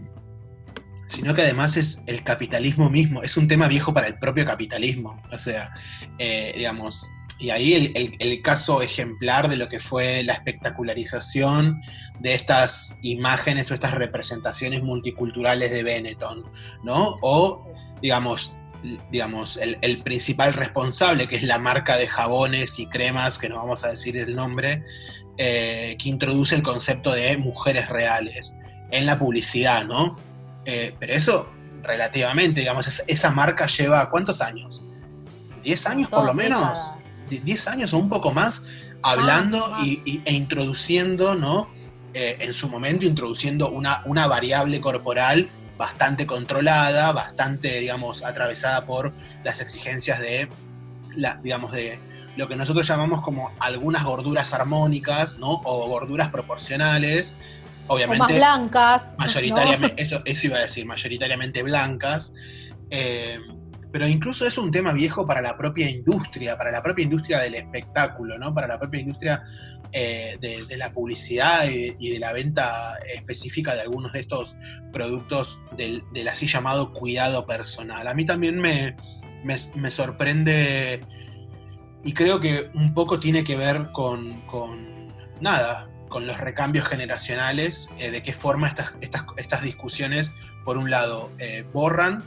sino 1.08 1.34
que 1.34 1.42
además 1.42 1.76
es 1.76 2.02
el 2.06 2.22
capitalismo 2.22 2.90
mismo, 2.90 3.22
es 3.22 3.36
un 3.36 3.48
tema 3.48 3.66
viejo 3.66 3.92
para 3.92 4.06
el 4.06 4.18
propio 4.18 4.44
capitalismo. 4.44 5.20
O 5.32 5.38
sea, 5.38 5.72
eh, 6.18 6.52
digamos, 6.54 7.08
y 7.38 7.50
ahí 7.50 7.92
el, 8.18 8.42
caso 8.42 8.82
ejemplar 8.82 9.48
de 9.48 9.56
lo 9.56 9.68
que 9.68 9.78
fue 9.78 10.22
la 10.22 10.32
espectacularización 10.34 11.80
de 12.18 12.34
estas 12.34 12.98
imágenes 13.02 13.70
o 13.70 13.74
estas 13.74 13.92
representaciones 13.94 14.82
multiculturales 14.82 15.70
de 15.70 15.82
Benetton, 15.82 16.44
¿no? 16.82 17.16
O, 17.22 17.64
digamos, 18.02 18.56
digamos 19.10 19.56
el, 19.56 19.98
principal 20.02 20.52
responsable, 20.52 21.28
que 21.28 21.36
es 21.36 21.42
la 21.42 21.58
marca 21.58 21.96
de 21.96 22.08
jabones 22.08 22.78
y 22.80 22.86
cremas, 22.86 23.38
que 23.38 23.48
no 23.48 23.56
vamos 23.56 23.84
a 23.84 23.90
decir 23.90 24.16
el 24.16 24.34
nombre, 24.34 24.82
eh, 25.36 25.96
que 25.98 26.08
introduce 26.08 26.54
el 26.54 26.62
concepto 26.62 27.12
de 27.12 27.36
mujeres 27.36 27.88
reales 27.88 28.58
en 28.90 29.06
la 29.06 29.18
publicidad, 29.18 29.84
¿no? 29.84 30.16
Eh, 30.70 30.94
pero 31.00 31.14
eso, 31.14 31.48
relativamente, 31.82 32.60
digamos, 32.60 33.02
esa 33.06 33.30
marca 33.30 33.66
lleva 33.66 34.10
¿cuántos 34.10 34.42
años? 34.42 34.84
¿10 35.64 35.86
años 35.86 36.10
por 36.10 36.26
lo 36.26 36.34
menos? 36.34 36.94
10 37.30 37.68
años 37.68 37.94
o 37.94 37.98
un 37.98 38.10
poco 38.10 38.32
más 38.32 38.66
hablando 39.02 39.74
e 39.82 40.30
introduciendo, 40.30 41.34
¿no? 41.34 41.70
Eh, 42.12 42.36
en 42.40 42.52
su 42.52 42.68
momento 42.68 43.06
introduciendo 43.06 43.70
una, 43.70 44.02
una 44.04 44.26
variable 44.26 44.78
corporal 44.82 45.48
bastante 45.78 46.26
controlada, 46.26 47.12
bastante, 47.12 47.80
digamos, 47.80 48.22
atravesada 48.22 48.84
por 48.84 49.14
las 49.44 49.62
exigencias 49.62 50.20
de, 50.20 50.50
la, 51.16 51.36
digamos, 51.36 51.72
de 51.72 51.98
lo 52.36 52.46
que 52.46 52.56
nosotros 52.56 52.86
llamamos 52.86 53.22
como 53.22 53.52
algunas 53.58 54.04
gorduras 54.04 54.52
armónicas, 54.52 55.38
¿no? 55.38 55.62
O 55.64 55.88
gorduras 55.88 56.28
proporcionales, 56.28 57.36
obviamente. 57.88 58.18
más 58.18 58.32
blancas. 58.32 59.14
Mayoritariamente, 59.18 60.02
eso, 60.02 60.22
eso 60.24 60.46
iba 60.46 60.56
a 60.56 60.60
decir, 60.60 60.86
mayoritariamente 60.86 61.62
blancas. 61.62 62.34
Eh, 62.90 63.38
pero 63.90 64.06
incluso 64.06 64.46
es 64.46 64.58
un 64.58 64.70
tema 64.70 64.92
viejo 64.92 65.26
para 65.26 65.40
la 65.40 65.56
propia 65.56 65.88
industria, 65.88 66.56
para 66.58 66.70
la 66.70 66.82
propia 66.82 67.04
industria 67.04 67.40
del 67.40 67.54
espectáculo, 67.54 68.38
¿no? 68.38 68.54
Para 68.54 68.66
la 68.66 68.78
propia 68.78 69.00
industria 69.00 69.42
eh, 69.92 70.36
de, 70.40 70.76
la 70.76 70.92
publicidad 70.92 71.66
y, 71.66 72.10
de 72.10 72.18
la 72.18 72.34
venta 72.34 72.98
específica 73.14 73.74
de 73.74 73.80
algunos 73.80 74.12
de 74.12 74.20
estos 74.20 74.56
productos 74.92 75.58
del, 75.78 76.02
así 76.30 76.46
llamado 76.46 76.92
cuidado 76.92 77.46
personal. 77.46 78.06
A 78.06 78.14
mí 78.14 78.26
también 78.26 78.60
me, 78.60 79.90
sorprende 79.90 81.00
y 82.04 82.12
creo 82.12 82.40
que 82.40 82.70
un 82.74 82.92
poco 82.92 83.18
tiene 83.18 83.42
que 83.42 83.56
ver 83.56 83.90
con, 83.92 84.42
nada, 85.40 85.87
con 86.08 86.26
los 86.26 86.38
recambios 86.38 86.88
generacionales, 86.88 87.90
eh, 87.98 88.10
de 88.10 88.22
qué 88.22 88.32
forma 88.32 88.68
estas, 88.68 88.94
estas, 89.36 89.62
discusiones, 89.62 90.32
por 90.64 90.78
un 90.78 90.90
lado, 90.90 91.30
eh, 91.38 91.64
borran 91.72 92.22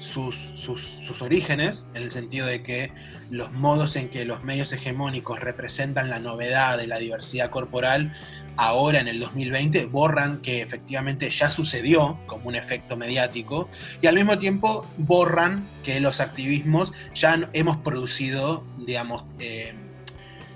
sus, 0.00 1.22
orígenes, 1.22 1.88
en 1.94 2.02
el 2.02 2.10
sentido 2.10 2.46
de 2.46 2.62
que 2.62 2.92
los 3.30 3.52
modos 3.52 3.96
en 3.96 4.10
que 4.10 4.24
los 4.24 4.44
medios 4.44 4.72
hegemónicos 4.72 5.40
representan 5.40 6.10
la 6.10 6.18
novedad 6.18 6.76
de 6.76 6.86
la 6.86 6.98
diversidad 6.98 7.50
corporal, 7.50 8.12
ahora 8.56 9.00
en 9.00 9.08
el 9.08 9.18
2020 9.18 9.86
borran 9.86 10.40
que 10.42 10.60
efectivamente 10.60 11.30
ya 11.30 11.50
sucedió 11.50 12.18
como 12.26 12.48
un 12.48 12.54
efecto 12.54 12.96
mediático 12.96 13.68
y 14.00 14.06
al 14.06 14.14
mismo 14.14 14.38
tiempo 14.38 14.86
borran 14.96 15.66
que 15.82 16.00
los 16.00 16.20
activismos 16.20 16.92
ya 17.14 17.48
hemos 17.52 17.78
producido, 17.78 18.64
digamos, 18.78 19.24
eh, 19.38 19.74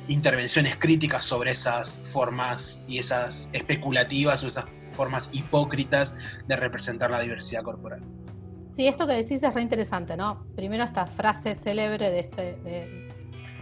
intervenciones 0.09 0.77
críticas 0.77 1.25
sobre 1.25 1.53
esas 1.53 2.01
formas 2.05 2.83
y 2.89 2.99
esas 2.99 3.49
especulativas 3.53 4.43
o 4.45 4.49
esas 4.49 4.65
formas 4.91 5.31
hipócritas 5.33 6.17
de 6.47 6.57
representar 6.57 7.11
la 7.11 7.21
diversidad 7.21 7.63
corporal. 7.63 8.03
Sí, 8.73 8.87
esto 8.87 9.07
que 9.07 9.15
decís 9.15 9.43
es 9.43 9.55
re 9.55 9.63
interesante, 9.63 10.17
¿no? 10.17 10.47
Primero 10.55 10.85
esta 10.85 11.07
frase 11.07 11.55
célebre 11.55 12.11
de 12.11 12.21
este, 12.21 13.08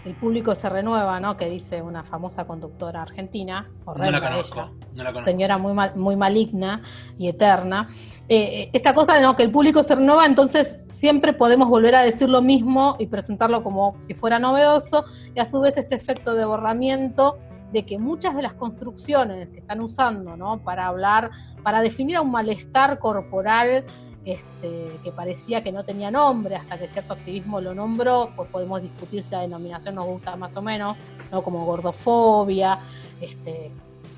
el 0.06 0.14
público 0.14 0.54
se 0.54 0.68
renueva, 0.68 1.18
¿no? 1.18 1.36
Que 1.36 1.50
dice 1.50 1.82
una 1.82 2.04
famosa 2.04 2.46
conductora 2.46 3.02
argentina, 3.02 3.68
no 3.84 4.10
la 4.10 4.20
conozco, 4.20 4.70
no 4.94 5.02
la 5.02 5.12
conozco. 5.12 5.28
señora 5.28 5.58
muy, 5.58 5.74
muy 5.96 6.14
maligna 6.14 6.80
y 7.18 7.26
eterna. 7.26 7.88
Eh, 8.28 8.62
eh, 8.62 8.70
esta 8.72 8.94
cosa 8.94 9.14
de 9.14 9.22
¿no? 9.22 9.34
que 9.34 9.42
el 9.42 9.50
público 9.50 9.82
se 9.82 9.96
renueva, 9.96 10.24
entonces 10.24 10.78
siempre 10.88 11.32
podemos 11.32 11.68
volver 11.68 11.96
a 11.96 12.02
decir 12.02 12.28
lo 12.28 12.40
mismo 12.40 12.94
y 13.00 13.06
presentarlo 13.06 13.64
como 13.64 13.98
si 13.98 14.14
fuera 14.14 14.38
novedoso, 14.38 15.04
y 15.34 15.40
a 15.40 15.44
su 15.44 15.60
vez 15.60 15.76
este 15.76 15.96
efecto 15.96 16.34
de 16.34 16.44
borramiento 16.44 17.38
de 17.72 17.84
que 17.84 17.98
muchas 17.98 18.36
de 18.36 18.42
las 18.42 18.54
construcciones 18.54 19.50
que 19.50 19.58
están 19.58 19.80
usando, 19.80 20.36
¿no? 20.36 20.58
Para 20.62 20.86
hablar, 20.86 21.32
para 21.64 21.80
definir 21.80 22.16
a 22.16 22.20
un 22.20 22.30
malestar 22.30 23.00
corporal 23.00 23.84
este, 24.26 24.98
que 25.04 25.12
parecía 25.12 25.62
que 25.62 25.70
no 25.70 25.84
tenía 25.84 26.10
nombre 26.10 26.56
hasta 26.56 26.76
que 26.76 26.88
cierto 26.88 27.12
activismo 27.12 27.60
lo 27.60 27.76
nombró, 27.76 28.32
pues 28.34 28.50
podemos 28.50 28.82
discutir 28.82 29.22
si 29.22 29.30
la 29.30 29.42
denominación 29.42 29.94
nos 29.94 30.04
gusta 30.04 30.34
más 30.34 30.56
o 30.56 30.62
menos, 30.62 30.98
¿no? 31.30 31.44
como 31.44 31.64
gordofobia, 31.64 32.80
este, 33.20 33.70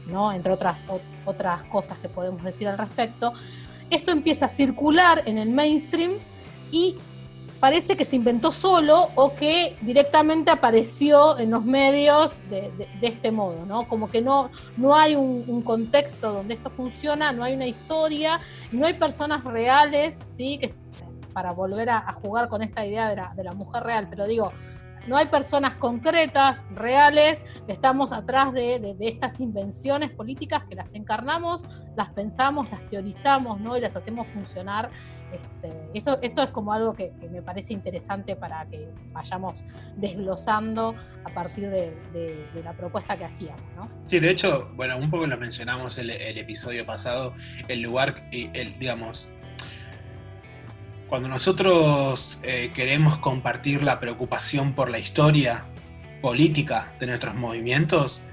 ¿no? 0.06 0.32
entre 0.32 0.50
otras, 0.50 0.86
otras 1.26 1.62
cosas 1.64 1.98
que 1.98 2.08
podemos 2.08 2.42
decir 2.42 2.66
al 2.68 2.78
respecto. 2.78 3.34
Esto 3.90 4.10
empieza 4.10 4.46
a 4.46 4.48
circular 4.48 5.24
en 5.26 5.36
el 5.36 5.50
mainstream 5.50 6.12
y 6.72 6.96
parece 7.60 7.96
que 7.96 8.04
se 8.04 8.16
inventó 8.16 8.52
solo 8.52 9.08
o 9.14 9.34
que 9.34 9.76
directamente 9.82 10.50
apareció 10.50 11.38
en 11.38 11.50
los 11.50 11.64
medios 11.64 12.40
de, 12.50 12.70
este 13.02 13.32
modo, 13.32 13.66
¿no? 13.66 13.88
Como 13.88 14.08
que 14.10 14.22
no, 14.22 14.50
no 14.76 14.94
hay 14.94 15.16
un, 15.16 15.62
contexto 15.62 16.32
donde 16.32 16.54
esto 16.54 16.70
funciona, 16.70 17.32
no 17.32 17.42
hay 17.42 17.54
una 17.54 17.66
historia, 17.66 18.40
no 18.70 18.86
hay 18.86 18.94
personas 18.94 19.44
reales, 19.44 20.20
¿sí? 20.26 20.58
Que, 20.58 20.74
para 21.32 21.52
volver 21.52 21.90
a, 21.90 22.12
jugar 22.12 22.48
con 22.48 22.62
esta 22.62 22.86
idea 22.86 23.08
de 23.08 23.16
la, 23.16 23.32
de 23.34 23.44
la 23.44 23.52
mujer 23.52 23.82
real, 23.82 24.06
pero 24.08 24.26
digo, 24.26 24.52
no 25.08 25.16
hay 25.16 25.26
personas 25.26 25.74
concretas, 25.74 26.64
reales, 26.70 27.44
estamos 27.66 28.12
atrás 28.12 28.52
de, 28.52 28.96
estas 29.00 29.40
invenciones 29.40 30.10
políticas 30.10 30.64
que 30.64 30.74
las 30.74 30.94
encarnamos, 30.94 31.66
las 31.96 32.10
pensamos, 32.10 32.70
las 32.70 32.86
teorizamos, 32.88 33.60
¿no? 33.60 33.76
Y 33.76 33.80
las 33.80 33.96
hacemos 33.96 34.28
funcionar. 34.28 34.90
Este, 35.32 35.90
esto, 36.22 36.42
es 36.42 36.50
como 36.50 36.72
algo 36.72 36.94
que, 36.94 37.12
me 37.30 37.42
parece 37.42 37.74
interesante 37.74 38.34
para 38.36 38.66
que 38.66 38.88
vayamos 39.12 39.62
desglosando 39.96 40.94
a 41.24 41.34
partir 41.34 41.68
de, 41.68 42.48
la 42.62 42.72
propuesta 42.72 43.16
que 43.16 43.24
hacíamos, 43.24 43.62
¿no? 43.76 43.90
Sí, 44.06 44.20
de 44.20 44.30
hecho, 44.30 44.70
bueno, 44.74 44.96
un 44.98 45.10
poco 45.10 45.26
lo 45.26 45.36
mencionamos 45.38 45.98
el, 45.98 46.10
el 46.10 46.38
episodio 46.38 46.84
pasado, 46.86 47.34
el 47.68 47.80
lugar, 47.80 48.28
el, 48.32 48.78
digamos, 48.78 49.28
cuando 51.08 51.28
nosotros 51.28 52.38
eh, 52.42 52.70
queremos 52.74 53.18
compartir 53.18 53.82
la 53.82 53.98
preocupación 53.98 54.74
por 54.74 54.90
la 54.90 54.98
historia 54.98 55.64
política 56.20 56.92
de 57.00 57.06
nuestros 57.06 57.34
movimientos, 57.34 58.24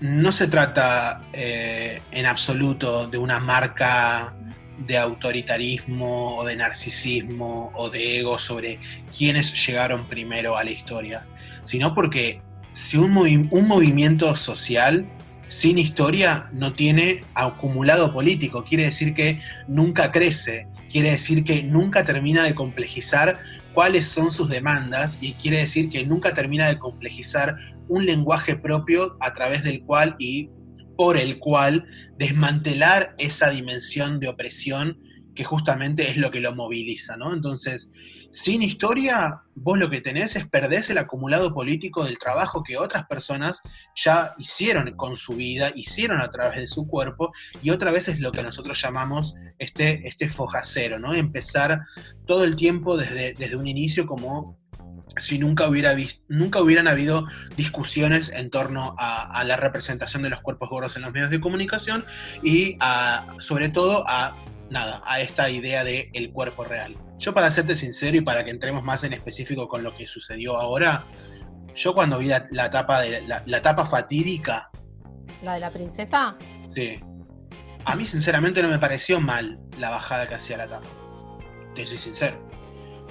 no 0.00 0.32
se 0.32 0.48
trata 0.48 1.22
eh, 1.32 2.02
en 2.10 2.26
absoluto 2.26 3.08
de 3.08 3.18
una 3.18 3.38
marca 3.38 4.34
de 4.78 4.96
autoritarismo 4.96 6.36
o 6.36 6.44
de 6.44 6.56
narcisismo 6.56 7.70
o 7.74 7.90
de 7.90 8.18
ego 8.18 8.38
sobre 8.38 8.78
quiénes 9.16 9.66
llegaron 9.66 10.06
primero 10.06 10.56
a 10.56 10.64
la 10.64 10.70
historia, 10.70 11.26
sino 11.64 11.94
porque 11.94 12.40
si 12.72 12.96
un, 12.96 13.48
un 13.50 13.68
movimiento 13.68 14.34
social 14.36 15.06
sin 15.48 15.78
historia 15.78 16.48
no 16.52 16.74
tiene 16.74 17.22
acumulado 17.34 18.12
político, 18.12 18.64
quiere 18.64 18.84
decir 18.84 19.14
que 19.14 19.40
nunca 19.66 20.12
crece, 20.12 20.68
quiere 20.88 21.10
decir 21.12 21.44
que 21.44 21.62
nunca 21.62 22.04
termina 22.04 22.44
de 22.44 22.54
complejizar 22.54 23.38
cuáles 23.74 24.08
son 24.08 24.30
sus 24.30 24.48
demandas 24.48 25.18
y 25.20 25.34
quiere 25.34 25.58
decir 25.58 25.88
que 25.88 26.04
nunca 26.06 26.34
termina 26.34 26.68
de 26.68 26.78
complejizar 26.78 27.56
un 27.88 28.06
lenguaje 28.06 28.56
propio 28.56 29.16
a 29.20 29.34
través 29.34 29.62
del 29.62 29.82
cual 29.82 30.16
y 30.18 30.50
por 30.96 31.16
el 31.16 31.38
cual 31.38 31.86
desmantelar 32.18 33.14
esa 33.18 33.50
dimensión 33.50 34.18
de 34.18 34.28
opresión 34.28 34.98
que 35.34 35.44
justamente 35.44 36.10
es 36.10 36.16
lo 36.16 36.32
que 36.32 36.40
lo 36.40 36.52
moviliza, 36.54 37.16
¿no? 37.16 37.32
Entonces, 37.32 37.92
sin 38.30 38.62
historia, 38.62 39.42
vos 39.54 39.78
lo 39.78 39.88
que 39.90 40.00
tenés 40.00 40.36
es 40.36 40.46
perdés 40.46 40.90
el 40.90 40.98
acumulado 40.98 41.54
político 41.54 42.04
del 42.04 42.18
trabajo 42.18 42.62
que 42.62 42.76
otras 42.76 43.06
personas 43.06 43.62
ya 43.96 44.34
hicieron 44.38 44.94
con 44.96 45.16
su 45.16 45.36
vida, 45.36 45.72
hicieron 45.74 46.20
a 46.20 46.30
través 46.30 46.60
de 46.60 46.68
su 46.68 46.86
cuerpo, 46.86 47.32
y 47.62 47.70
otra 47.70 47.90
vez 47.90 48.08
es 48.08 48.20
lo 48.20 48.32
que 48.32 48.42
nosotros 48.42 48.80
llamamos 48.80 49.34
este, 49.58 50.06
este 50.06 50.28
fojacero, 50.28 50.98
¿no? 50.98 51.14
Empezar 51.14 51.80
todo 52.26 52.44
el 52.44 52.56
tiempo 52.56 52.96
desde, 52.96 53.32
desde 53.32 53.56
un 53.56 53.66
inicio 53.66 54.06
como 54.06 54.58
si 55.20 55.38
nunca, 55.38 55.66
hubiera 55.66 55.96
nunca 56.28 56.60
hubieran 56.60 56.86
habido 56.86 57.26
discusiones 57.56 58.30
en 58.30 58.50
torno 58.50 58.94
a, 58.98 59.42
la 59.44 59.56
representación 59.56 60.22
de 60.22 60.30
los 60.30 60.40
cuerpos 60.40 60.68
gordos 60.68 60.96
en 60.96 61.02
los 61.02 61.12
medios 61.12 61.30
de 61.30 61.40
comunicación 61.40 62.04
y 62.42 62.78
sobre 63.40 63.70
todo 63.70 64.04
a 64.06 64.36
nada, 64.70 65.02
a 65.06 65.20
esta 65.20 65.48
idea 65.50 65.82
de 65.82 66.10
el 66.12 66.30
cuerpo 66.30 66.64
real. 66.64 66.94
Yo 67.18 67.34
para 67.34 67.50
serte 67.50 67.74
sincero 67.74 68.16
y 68.16 68.20
para 68.20 68.44
que 68.44 68.50
entremos 68.50 68.84
más 68.84 69.02
en 69.04 69.12
específico 69.12 69.68
con 69.68 69.82
lo 69.82 69.94
que 69.94 70.06
sucedió 70.06 70.56
ahora, 70.56 71.06
yo 71.74 71.94
cuando 71.94 72.18
vi 72.18 72.28
la, 72.28 72.70
tapa 72.70 73.00
de 73.00 73.22
la, 73.22 73.62
tapa 73.62 73.86
fatídica. 73.86 74.70
¿La 75.42 75.54
de 75.54 75.60
la 75.60 75.70
princesa? 75.70 76.36
Sí. 76.74 77.00
A 77.84 77.96
mí 77.96 78.06
sinceramente 78.06 78.62
no 78.62 78.68
me 78.68 78.78
pareció 78.78 79.20
mal 79.20 79.58
la 79.78 79.90
bajada 79.90 80.28
que 80.28 80.34
hacía 80.34 80.56
la 80.58 80.68
tapa. 80.68 80.88
Te 81.74 81.86
soy 81.86 81.98
sincero. 81.98 82.48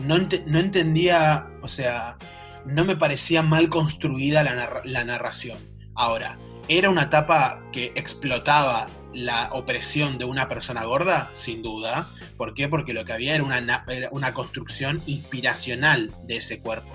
No, 0.04 0.18
no 0.18 0.60
entendía, 0.60 1.48
o 1.62 1.68
sea, 1.68 2.18
no 2.66 2.86
me 2.86 2.96
parecía 2.96 3.42
mal 3.42 3.70
construida 3.70 4.44
la, 4.44 4.82
la 4.84 5.04
narración. 5.04 5.58
Ahora, 5.96 6.38
¿era 6.68 6.90
una 6.90 7.10
tapa 7.10 7.64
que 7.72 7.92
explotaba 7.96 8.88
la 9.18 9.50
opresión 9.52 10.18
de 10.18 10.26
una 10.26 10.48
persona 10.48 10.86
gorda? 10.86 11.30
Sin 11.34 11.62
duda. 11.62 12.08
¿Por 12.38 12.54
qué? 12.54 12.68
Porque 12.68 12.94
lo 12.94 13.04
que 13.04 13.14
había 13.14 13.36
era 13.36 13.44
una, 13.44 13.86
una 14.12 14.34
construcción 14.34 15.02
inspiracional 15.06 16.12
de 16.26 16.38
ese 16.38 16.60
cuerpo. 16.62 16.92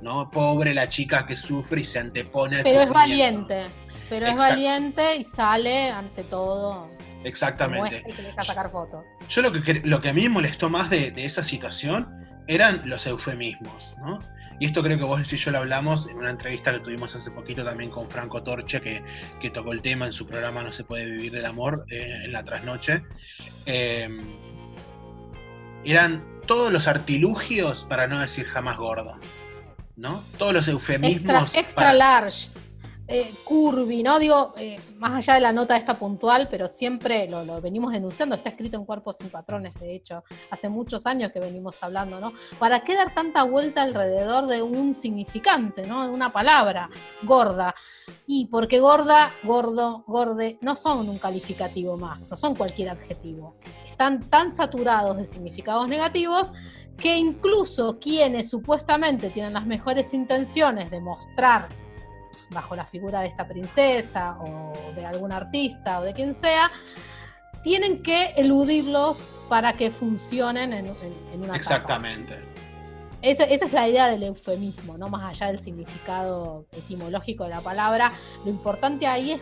¿no? 0.00 0.30
Pobre 0.30 0.74
la 0.74 0.88
chica 0.88 1.26
que 1.26 1.34
sufre 1.34 1.80
y 1.80 1.84
se 1.84 1.98
antepone 1.98 2.62
Pero 2.62 2.80
es 2.80 2.90
valiente. 2.90 3.64
Pero 4.08 4.26
es 4.26 4.36
valiente 4.36 5.16
y 5.16 5.24
sale 5.24 5.90
ante 5.90 6.22
todo. 6.24 6.90
Exactamente. 7.24 8.04
Y 8.06 8.12
se 8.12 8.22
deja 8.22 8.42
sacar 8.42 8.70
fotos. 8.70 9.02
Yo 9.28 9.42
lo 9.42 9.50
que, 9.50 9.80
lo 9.84 10.00
que 10.00 10.10
a 10.10 10.12
mí 10.12 10.22
me 10.22 10.28
molestó 10.28 10.68
más 10.68 10.90
de, 10.90 11.10
de 11.10 11.24
esa 11.24 11.42
situación 11.42 12.06
eran 12.46 12.82
los 12.84 13.06
eufemismos, 13.06 13.94
¿no? 13.98 14.18
Y 14.60 14.66
esto 14.66 14.82
creo 14.82 14.98
que 14.98 15.04
vos 15.04 15.32
y 15.32 15.36
yo 15.36 15.50
lo 15.50 15.58
hablamos 15.58 16.08
en 16.08 16.16
una 16.16 16.30
entrevista 16.30 16.72
que 16.72 16.80
tuvimos 16.80 17.14
hace 17.14 17.30
poquito 17.30 17.64
también 17.64 17.90
con 17.90 18.08
Franco 18.08 18.42
Torche, 18.42 18.80
que, 18.80 19.02
que 19.40 19.50
tocó 19.50 19.72
el 19.72 19.82
tema 19.82 20.06
en 20.06 20.12
su 20.12 20.26
programa 20.26 20.62
No 20.62 20.72
se 20.72 20.84
puede 20.84 21.06
vivir 21.06 21.32
del 21.32 21.46
amor 21.46 21.86
eh, 21.90 22.22
en 22.24 22.32
la 22.32 22.44
trasnoche. 22.44 23.02
Eh, 23.66 24.08
eran 25.84 26.24
todos 26.46 26.72
los 26.72 26.86
artilugios 26.86 27.84
para 27.84 28.06
no 28.06 28.20
decir 28.20 28.46
jamás 28.46 28.76
gorda. 28.76 29.18
¿No? 29.96 30.24
Todos 30.38 30.52
los 30.52 30.68
eufemismos. 30.68 31.54
Extra, 31.54 31.60
extra 31.60 31.92
large 31.92 32.50
eh, 33.06 33.34
¿no? 34.02 34.18
Digo, 34.18 34.54
eh, 34.56 34.80
más 34.96 35.12
allá 35.12 35.34
de 35.34 35.40
la 35.40 35.52
nota 35.52 35.76
esta 35.76 35.98
puntual, 35.98 36.48
pero 36.50 36.68
siempre 36.68 37.28
lo, 37.28 37.60
venimos 37.60 37.92
denunciando, 37.92 38.34
está 38.34 38.48
escrito 38.48 38.76
en 38.76 38.84
Cuerpos 38.84 39.18
sin 39.18 39.28
Patrones, 39.28 39.74
de 39.74 39.94
hecho, 39.94 40.24
hace 40.50 40.68
muchos 40.68 41.06
años 41.06 41.30
que 41.32 41.40
venimos 41.40 41.82
hablando, 41.82 42.18
¿no? 42.18 42.32
¿Para 42.58 42.80
qué 42.80 42.94
dar 42.94 43.14
tanta 43.14 43.44
vuelta 43.44 43.82
alrededor 43.82 44.46
de 44.46 44.62
un 44.62 44.94
significante, 44.94 45.86
¿no? 45.86 46.04
De 46.04 46.10
una 46.10 46.30
palabra, 46.30 46.88
gorda. 47.22 47.74
Y 48.26 48.46
porque 48.46 48.80
gorda, 48.80 49.32
gordo, 49.42 50.04
gorde, 50.06 50.58
no 50.62 50.76
son 50.76 51.08
un 51.08 51.18
calificativo 51.18 51.96
más, 51.96 52.30
no 52.30 52.36
son 52.36 52.54
cualquier 52.54 52.90
adjetivo. 52.90 53.56
Están 53.84 54.28
tan 54.28 54.50
saturados 54.50 55.16
de 55.16 55.26
significados 55.26 55.88
negativos 55.88 56.52
que 56.96 57.16
incluso 57.16 57.98
quienes 57.98 58.48
supuestamente 58.48 59.28
tienen 59.30 59.52
las 59.52 59.66
mejores 59.66 60.14
intenciones 60.14 60.90
de 60.90 61.00
mostrar 61.00 61.68
bajo 62.50 62.76
la 62.76 62.86
figura 62.86 63.20
de 63.20 63.28
esta 63.28 63.46
princesa 63.46 64.36
o 64.40 64.72
de 64.94 65.04
algún 65.04 65.32
artista 65.32 66.00
o 66.00 66.02
de 66.02 66.12
quien 66.12 66.34
sea, 66.34 66.70
tienen 67.62 68.02
que 68.02 68.34
eludirlos 68.36 69.26
para 69.48 69.72
que 69.74 69.90
funcionen 69.90 70.72
en, 70.72 70.94
una 71.42 71.56
Exactamente. 71.56 72.38
Esa, 73.22 73.44
esa, 73.44 73.64
es 73.64 73.72
la 73.72 73.88
idea 73.88 74.08
del 74.08 74.22
eufemismo, 74.24 74.98
¿no? 74.98 75.08
Más 75.08 75.24
allá 75.24 75.46
del 75.46 75.58
significado 75.58 76.66
etimológico 76.72 77.44
de 77.44 77.50
la 77.50 77.62
palabra. 77.62 78.12
Lo 78.44 78.50
importante 78.50 79.06
ahí 79.06 79.32
es 79.32 79.40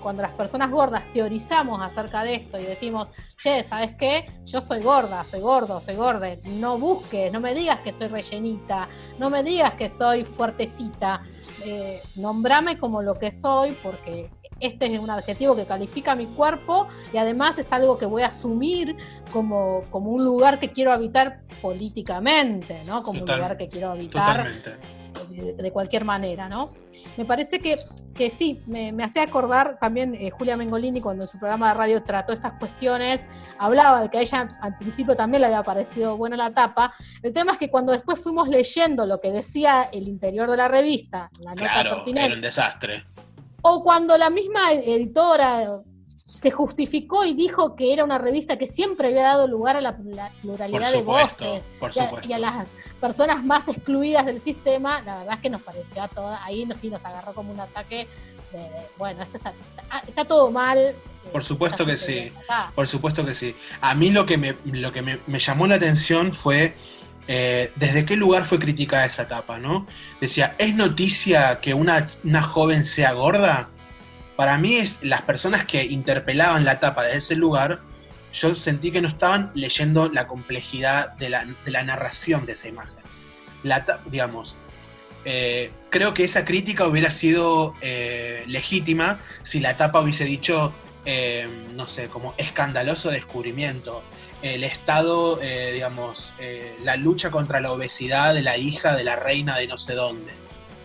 cuando 0.00 0.22
las 0.22 0.32
personas 0.32 0.70
gordas 0.70 1.04
teorizamos 1.12 1.80
acerca 1.80 2.22
de 2.22 2.36
esto 2.36 2.58
y 2.58 2.64
decimos, 2.64 3.08
che, 3.38 3.62
¿sabes 3.62 3.94
qué? 3.96 4.26
Yo 4.44 4.60
soy 4.60 4.82
gorda, 4.82 5.24
soy 5.24 5.40
gordo, 5.40 5.80
soy 5.80 5.96
gorda. 5.96 6.28
No 6.44 6.78
busques, 6.78 7.32
no 7.32 7.40
me 7.40 7.54
digas 7.54 7.80
que 7.80 7.92
soy 7.92 8.08
rellenita, 8.08 8.88
no 9.18 9.30
me 9.30 9.42
digas 9.42 9.74
que 9.74 9.88
soy 9.88 10.24
fuertecita 10.24 11.22
eh, 11.64 12.00
nombrame 12.16 12.78
como 12.78 13.02
lo 13.02 13.14
que 13.14 13.30
soy, 13.30 13.72
porque 13.82 14.30
este 14.60 14.86
es 14.86 14.98
un 14.98 15.10
adjetivo 15.10 15.56
que 15.56 15.66
califica 15.66 16.14
mi 16.14 16.26
cuerpo 16.26 16.86
y 17.12 17.18
además 17.18 17.58
es 17.58 17.72
algo 17.72 17.98
que 17.98 18.06
voy 18.06 18.22
a 18.22 18.26
asumir 18.26 18.96
como, 19.32 19.82
como 19.90 20.10
un 20.10 20.24
lugar 20.24 20.58
que 20.58 20.70
quiero 20.70 20.92
habitar 20.92 21.40
políticamente, 21.60 22.82
¿no? 22.86 23.02
Como 23.02 23.22
un 23.22 23.28
lugar 23.28 23.56
que 23.56 23.68
quiero 23.68 23.90
habitar 23.90 24.50
de, 25.30 25.70
cualquier 25.72 26.04
manera, 26.04 26.48
¿no? 26.48 26.72
Me 27.16 27.24
parece 27.24 27.60
que, 27.60 27.78
que 28.14 28.30
sí, 28.30 28.60
me, 28.66 28.92
me 28.92 29.04
hace 29.04 29.20
acordar 29.20 29.78
también 29.78 30.14
eh, 30.14 30.30
Julia 30.30 30.56
Mengolini 30.56 31.00
cuando 31.00 31.24
en 31.24 31.28
su 31.28 31.38
programa 31.38 31.68
de 31.68 31.74
radio 31.74 32.02
trató 32.02 32.32
estas 32.32 32.54
cuestiones, 32.54 33.26
hablaba 33.58 34.02
de 34.02 34.08
que 34.08 34.18
a 34.18 34.20
ella 34.22 34.48
al 34.60 34.76
principio 34.78 35.16
también 35.16 35.40
le 35.42 35.46
había 35.46 35.62
parecido 35.62 36.16
buena 36.16 36.36
la 36.36 36.50
tapa. 36.50 36.92
El 37.22 37.32
tema 37.32 37.52
es 37.52 37.58
que 37.58 37.70
cuando 37.70 37.92
después 37.92 38.20
fuimos 38.20 38.48
leyendo 38.48 39.06
lo 39.06 39.20
que 39.20 39.30
decía 39.32 39.88
el 39.92 40.08
interior 40.08 40.50
de 40.50 40.56
la 40.56 40.68
revista, 40.68 41.30
la 41.38 41.54
nota 41.54 41.82
pertinente. 41.82 42.26
Era 42.26 42.34
un 42.34 42.42
desastre. 42.42 43.04
O 43.62 43.82
cuando 43.82 44.16
la 44.16 44.30
misma 44.30 44.72
editora 44.72 45.80
se 46.40 46.50
justificó 46.50 47.26
y 47.26 47.34
dijo 47.34 47.76
que 47.76 47.92
era 47.92 48.02
una 48.02 48.16
revista 48.16 48.56
que 48.56 48.66
siempre 48.66 49.08
había 49.08 49.24
dado 49.24 49.46
lugar 49.46 49.76
a 49.76 49.82
la, 49.82 49.98
pluralidad 50.40 50.90
de 50.90 51.02
voces 51.02 51.70
y 52.26 52.32
a, 52.32 52.38
las 52.38 52.72
personas 52.98 53.44
más 53.44 53.68
excluidas 53.68 54.24
del 54.24 54.40
sistema, 54.40 55.02
la 55.02 55.18
verdad 55.18 55.34
es 55.34 55.40
que 55.40 55.50
nos 55.50 55.60
pareció 55.60 56.02
a 56.02 56.08
todas, 56.08 56.40
ahí 56.44 56.66
sí 56.80 56.88
nos 56.88 57.04
agarró 57.04 57.34
como 57.34 57.52
un 57.52 57.60
ataque 57.60 58.08
de, 58.52 58.70
bueno, 58.96 59.22
esto 59.22 59.36
está, 59.36 59.52
está, 60.08 60.24
todo 60.24 60.50
mal. 60.50 60.78
Eh, 60.78 60.96
por 61.30 61.44
supuesto 61.44 61.84
que 61.84 61.98
sí, 61.98 62.32
por 62.74 62.88
supuesto 62.88 63.22
que 63.22 63.34
sí. 63.34 63.54
A 63.82 63.94
mí 63.94 64.08
lo 64.08 64.24
que 64.24 64.38
me, 64.38 64.56
lo 64.64 64.92
que 64.94 65.02
me, 65.02 65.38
llamó 65.38 65.66
la 65.66 65.74
atención 65.74 66.32
fue 66.32 66.74
eh, 67.28 67.70
desde 67.76 68.06
qué 68.06 68.16
lugar 68.16 68.44
fue 68.44 68.58
criticada 68.58 69.04
esa 69.04 69.24
etapa, 69.24 69.58
¿no? 69.58 69.86
Decía, 70.22 70.54
¿es 70.56 70.74
noticia 70.74 71.60
que 71.60 71.74
una, 71.74 72.08
una 72.24 72.42
joven 72.42 72.86
sea 72.86 73.12
gorda? 73.12 73.68
Para 74.40 74.56
mí 74.56 74.76
es 74.76 75.00
las 75.02 75.20
personas 75.20 75.66
que 75.66 75.84
interpelaban 75.84 76.64
la 76.64 76.80
tapa 76.80 77.02
desde 77.02 77.18
ese 77.18 77.36
lugar, 77.36 77.80
yo 78.32 78.54
sentí 78.54 78.90
que 78.90 79.02
no 79.02 79.08
estaban 79.08 79.50
leyendo 79.52 80.08
la 80.08 80.26
complejidad 80.26 81.12
de 81.16 81.28
la, 81.28 81.82
narración 81.82 82.46
de 82.46 82.52
esa 82.52 82.68
imagen. 82.68 82.94
La, 83.64 83.84
digamos, 84.06 84.56
eh, 85.26 85.72
creo 85.90 86.14
que 86.14 86.24
esa 86.24 86.46
crítica 86.46 86.86
hubiera 86.86 87.10
sido 87.10 87.74
eh, 87.82 88.44
legítima 88.46 89.20
si 89.42 89.60
la 89.60 89.76
tapa 89.76 90.00
hubiese 90.00 90.24
dicho, 90.24 90.72
eh, 91.04 91.46
no 91.74 91.86
sé, 91.86 92.08
como 92.08 92.32
escandaloso 92.38 93.10
descubrimiento, 93.10 94.02
el 94.40 94.64
estado, 94.64 95.38
digamos, 95.74 96.32
la 96.82 96.96
lucha 96.96 97.30
contra 97.30 97.60
la 97.60 97.72
obesidad 97.72 98.32
de 98.32 98.40
la 98.40 98.56
hija 98.56 98.96
de 98.96 99.04
la 99.04 99.16
reina 99.16 99.58
de 99.58 99.66
no 99.66 99.76
sé 99.76 99.94
dónde, 99.94 100.32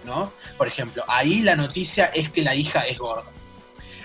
¿no? 0.04 0.34
Por 0.58 0.68
ejemplo, 0.68 1.06
ahí 1.08 1.40
la 1.40 1.56
noticia 1.56 2.08
es 2.08 2.30
que 2.30 2.42
la 2.42 2.54
hija 2.54 2.82
es 2.82 2.98
gorda. 2.98 3.32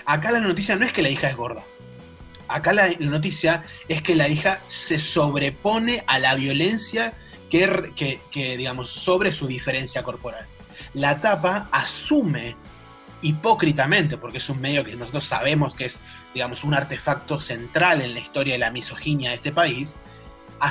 Acá 0.05 0.31
la 0.31 0.39
noticia 0.39 0.75
no 0.75 0.85
es 0.85 0.91
que 0.91 1.01
la 1.01 1.09
hija 1.09 1.29
es 1.29 1.35
gorda. 1.35 1.63
Acá 2.47 2.73
la, 2.73 2.89
noticia 2.99 3.63
es 3.87 4.01
que 4.01 4.15
la 4.15 4.27
hija 4.27 4.61
se 4.67 4.99
sobrepone 4.99 6.03
a 6.07 6.19
la 6.19 6.35
violencia 6.35 7.13
que, 7.49 8.19
que, 8.31 8.57
digamos, 8.57 8.91
sobre 8.91 9.31
su 9.31 9.47
diferencia 9.47 10.03
corporal. 10.03 10.45
La 10.93 11.21
tapa 11.21 11.69
asume 11.71 12.55
hipócritamente, 13.21 14.17
porque 14.17 14.39
es 14.39 14.49
un 14.49 14.59
medio 14.59 14.83
que 14.83 14.95
nosotros 14.95 15.23
sabemos 15.23 15.75
que 15.75 15.85
es, 15.85 16.03
digamos, 16.33 16.63
un 16.63 16.73
artefacto 16.73 17.39
central 17.39 18.01
en 18.01 18.13
la 18.13 18.19
historia 18.19 18.53
de 18.53 18.59
la 18.59 18.71
misoginia 18.71 19.29
de 19.29 19.35
este 19.35 19.51
país, 19.51 19.99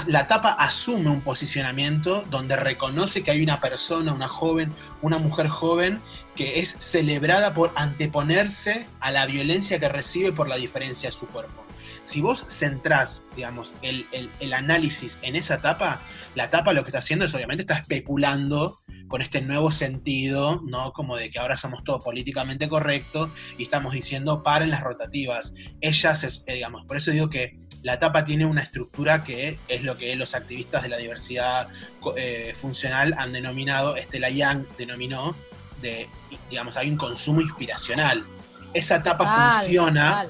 la 0.07 0.29
tapa 0.29 0.51
asume 0.53 1.11
un 1.11 1.21
posicionamiento 1.21 2.23
donde 2.31 2.57
reconoce 2.57 3.23
que 3.23 3.33
hay 3.33 3.43
una 3.43 3.61
persona, 3.61 4.13
una 4.13 4.29
joven, 4.29 4.73
una 5.03 5.19
mujer 5.19 5.49
joven, 5.49 6.01
que 6.37 6.61
es 6.61 6.71
celebrada 6.71 7.55
por 7.55 7.73
anteponerse 7.75 8.87
a 9.01 9.11
la 9.11 9.27
violencia 9.27 9.81
que 9.81 9.89
recibe 9.89 10.33
por 10.33 10.49
la 10.49 10.57
diferencia 10.57 11.09
de 11.09 11.13
su 11.13 11.27
cuerpo. 11.27 11.65
Si 12.05 12.21
vos 12.21 12.47
centrás, 12.49 13.27
digamos, 13.37 13.77
el, 13.83 14.07
análisis 14.53 15.19
en 15.23 15.37
esa 15.37 15.61
tapa, 15.61 16.01
la 16.35 16.51
tapa 16.51 16.73
lo 16.73 16.83
que 16.83 16.91
está 16.91 16.99
haciendo 16.99 17.25
es 17.25 17.35
obviamente 17.35 17.63
está 17.63 17.75
especulando 17.75 18.81
con 19.09 19.23
este 19.23 19.43
nuevo 19.43 19.71
sentido, 19.71 20.63
¿no? 20.67 20.93
Como 20.93 21.17
de 21.17 21.31
que 21.31 21.39
ahora 21.39 21.57
somos 21.57 21.85
todo 21.85 22.01
políticamente 22.01 22.69
correcto 22.69 23.31
y 23.59 23.65
estamos 23.65 23.93
diciendo 23.93 24.43
paren 24.43 24.71
las 24.71 24.83
rotativas. 24.83 25.55
Ellas, 25.81 26.45
eh, 26.47 26.55
digamos, 26.55 26.87
por 26.87 26.97
eso 26.97 27.11
digo 27.11 27.29
que 27.29 27.59
la 27.83 27.99
tapa 27.99 28.25
tiene 28.25 28.45
una 28.45 28.63
estructura 28.63 29.23
que 29.25 29.59
es 29.69 29.83
lo 29.83 29.97
que 29.97 30.15
los 30.17 30.35
activistas 30.35 30.83
de 30.83 30.89
la 30.89 30.99
diversidad 30.99 31.69
eh, 32.17 32.55
funcional 32.57 33.15
han 33.17 33.33
denominado, 33.33 33.97
Estela 33.97 34.29
Young 34.31 34.67
denominó, 34.77 35.35
de, 35.81 36.09
digamos, 36.51 36.77
hay 36.77 36.91
un 36.91 36.97
consumo 36.97 37.41
inspiracional. 37.41 38.27
Esa 38.75 39.03
tapa 39.03 39.61
funciona, 39.61 40.29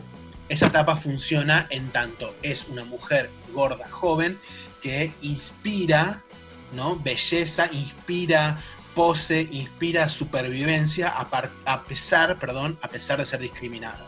esa 0.48 0.70
tapa 0.70 0.96
funciona 0.96 1.66
en 1.70 1.90
tanto 1.90 2.34
es 2.42 2.68
una 2.68 2.84
mujer 2.84 3.30
gorda, 3.52 3.88
joven, 3.90 4.38
que 4.80 5.12
inspira, 5.22 6.22
¿no? 6.72 6.96
Belleza, 6.96 7.68
inspira 7.72 8.60
pose, 8.94 9.48
inspira 9.50 10.08
supervivencia 10.08 11.08
a, 11.08 11.28
a 11.64 11.82
pesar, 11.84 12.38
perdón, 12.38 12.78
a 12.80 12.88
pesar 12.88 13.18
de 13.18 13.26
ser 13.26 13.40
discriminada. 13.40 14.06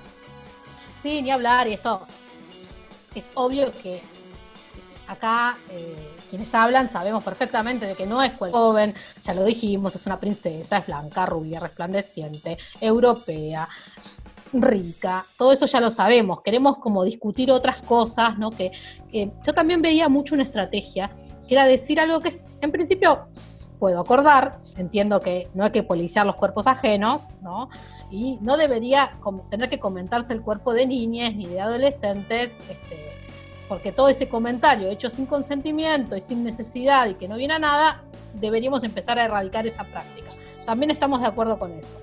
Sí, 0.96 1.22
ni 1.22 1.30
hablar, 1.30 1.66
y 1.68 1.74
esto 1.74 2.06
es 3.14 3.32
obvio 3.34 3.72
que 3.72 4.02
acá 5.06 5.58
eh, 5.70 6.16
quienes 6.28 6.54
hablan 6.54 6.88
sabemos 6.88 7.22
perfectamente 7.22 7.86
de 7.86 7.94
que 7.94 8.06
no 8.06 8.22
es 8.22 8.32
cualquier 8.32 8.60
joven, 8.60 8.94
ya 9.22 9.34
lo 9.34 9.44
dijimos, 9.44 9.94
es 9.94 10.06
una 10.06 10.18
princesa, 10.18 10.78
es 10.78 10.86
blanca, 10.86 11.26
rubia, 11.26 11.60
resplandeciente, 11.60 12.56
europea, 12.80 13.68
rica, 14.54 15.26
todo 15.36 15.52
eso 15.52 15.66
ya 15.66 15.80
lo 15.80 15.90
sabemos, 15.90 16.42
queremos 16.42 16.78
como 16.78 17.04
discutir 17.04 17.50
otras 17.50 17.82
cosas, 17.82 18.38
¿no? 18.38 18.50
Que, 18.50 18.72
yo 19.12 19.54
también 19.54 19.82
veía 19.82 20.08
mucho 20.08 20.34
una 20.34 20.44
estrategia, 20.44 21.14
que 21.46 21.54
era 21.54 21.66
decir 21.66 22.00
algo 22.00 22.20
que 22.20 22.42
en 22.60 22.72
principio 22.72 23.26
puedo 23.78 24.00
acordar, 24.00 24.60
entiendo 24.76 25.20
que 25.20 25.50
no 25.54 25.64
hay 25.64 25.70
que 25.70 25.82
policiar 25.82 26.24
los 26.24 26.36
cuerpos 26.36 26.66
ajenos, 26.66 27.28
¿no? 27.42 27.68
Y 28.12 28.38
no 28.42 28.56
debería 28.56 29.18
tener 29.50 29.70
que 29.70 29.80
comentarse 29.80 30.34
el 30.34 30.42
cuerpo 30.42 30.74
de 30.74 30.86
niñas 30.86 31.34
ni 31.34 31.46
de 31.46 31.60
adolescentes, 31.60 32.58
este, 32.68 33.12
porque 33.68 33.90
todo 33.90 34.10
ese 34.10 34.28
comentario 34.28 34.88
hecho 34.90 35.08
sin 35.08 35.24
consentimiento 35.24 36.14
y 36.14 36.20
sin 36.20 36.44
necesidad 36.44 37.08
y 37.08 37.14
que 37.14 37.26
no 37.26 37.36
viene 37.36 37.54
a 37.54 37.58
nada, 37.58 38.02
deberíamos 38.34 38.84
empezar 38.84 39.18
a 39.18 39.24
erradicar 39.24 39.66
esa 39.66 39.84
práctica. 39.84 40.28
También 40.66 40.90
estamos 40.90 41.22
de 41.22 41.26
acuerdo 41.26 41.58
con 41.58 41.72
eso. 41.72 41.96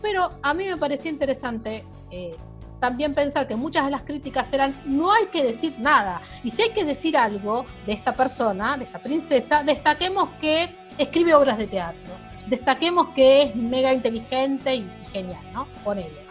Pero 0.00 0.32
a 0.42 0.54
mí 0.54 0.64
me 0.64 0.78
parecía 0.78 1.10
interesante 1.10 1.84
eh, 2.10 2.36
también 2.80 3.14
pensar 3.14 3.46
que 3.46 3.56
muchas 3.56 3.84
de 3.86 3.90
las 3.90 4.02
críticas 4.02 4.52
eran 4.52 4.74
no 4.84 5.12
hay 5.12 5.26
que 5.26 5.42
decir 5.42 5.78
nada. 5.78 6.20
Y 6.42 6.50
si 6.50 6.62
hay 6.62 6.70
que 6.70 6.84
decir 6.84 7.16
algo 7.16 7.64
de 7.86 7.92
esta 7.92 8.14
persona, 8.14 8.76
de 8.76 8.84
esta 8.84 8.98
princesa, 8.98 9.62
destaquemos 9.62 10.28
que 10.40 10.74
escribe 10.98 11.34
obras 11.34 11.58
de 11.58 11.66
teatro. 11.66 12.12
Destaquemos 12.46 13.08
que 13.10 13.42
es 13.42 13.56
mega 13.56 13.92
inteligente 13.92 14.74
y, 14.74 14.90
genial, 15.14 15.40
¿no? 15.52 15.66
Con 15.84 15.98
ella. 15.98 16.22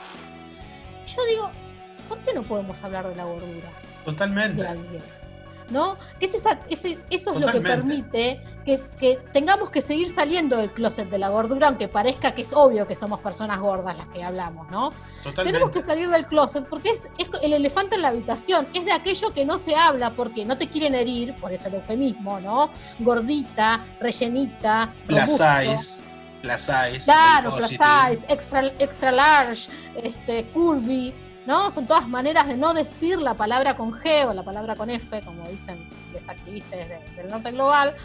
Yo 1.08 1.26
digo, 1.26 1.50
¿por 2.08 2.19
qué 2.19 2.34
no 2.34 2.43
podemos 2.43 2.84
hablar 2.84 3.08
de 3.08 3.15
la 3.15 3.24
gordura? 3.24 3.72
Totalmente. 4.06 4.63
¿no? 5.69 5.98
Que 6.19 6.26
es 6.26 6.36
ese, 6.36 7.00
eso 7.10 7.34
es 7.34 7.39
lo 7.39 7.52
que 7.52 7.62
permite 7.62 8.41
que, 8.65 9.19
tengamos 9.32 9.69
que 9.69 9.82
seguir 9.82 10.10
saliendo 10.10 10.58
del 10.58 10.72
closet 10.72 11.10
de 11.10 11.17
la 11.17 11.30
gordura, 11.30 11.69
aunque 11.69 11.88
parezca 11.88 12.36
que 12.36 12.43
es 12.43 12.54
obvio 12.54 12.86
que 12.86 12.96
somos 12.96 13.22
personas 13.22 13.60
gordas 13.60 13.98
las 13.98 14.08
que 14.08 14.24
hablamos, 14.24 14.69
¿no? 14.69 14.91
Tenemos 15.36 15.72
que 15.72 15.82
salir 15.82 16.10
del 16.10 16.28
closet 16.28 16.65
porque 16.67 16.89
es, 16.89 17.10
el 17.41 17.54
elefante 17.54 17.96
en 17.96 18.02
la 18.02 18.10
habitación, 18.10 18.67
es 18.74 18.84
de 18.86 18.91
aquello 18.91 19.34
que 19.34 19.46
no 19.46 19.58
se 19.58 19.76
habla 19.76 20.12
porque 20.12 20.46
no 20.46 20.58
te 20.58 20.67
quieren 20.67 20.96
herir, 20.96 21.34
por 21.36 21.54
eso 21.54 21.69
el 21.69 21.76
eufemismo, 21.76 22.39
¿no? 22.41 22.69
Gordita, 23.00 23.86
rellenita, 24.00 24.93
plus 25.08 25.32
size. 25.32 26.04
Plus 26.43 26.62
size. 26.62 27.06
Claro, 27.06 27.56
plus 27.56 27.69
size, 27.69 28.25
extra, 28.27 28.67
extra 28.77 29.13
large, 29.13 29.69
este, 30.03 30.43
curvy, 30.47 31.13
¿no? 31.45 31.71
Son 31.71 31.88
todas 31.88 32.06
maneras 32.06 32.47
de 32.47 32.58
no 32.58 32.73
decir 32.73 33.17
la 33.17 33.34
palabra 33.34 33.77
con 33.77 33.93
G 33.93 34.27
o 34.27 34.34
la 34.34 34.43
palabra 34.43 34.75
con 34.75 34.89
F, 34.89 35.21
como 35.21 35.47
dicen 35.47 35.88
los 36.12 36.27
activistas 36.27 36.89
del 37.15 37.32
norte 37.32 37.51
global. 37.51 37.95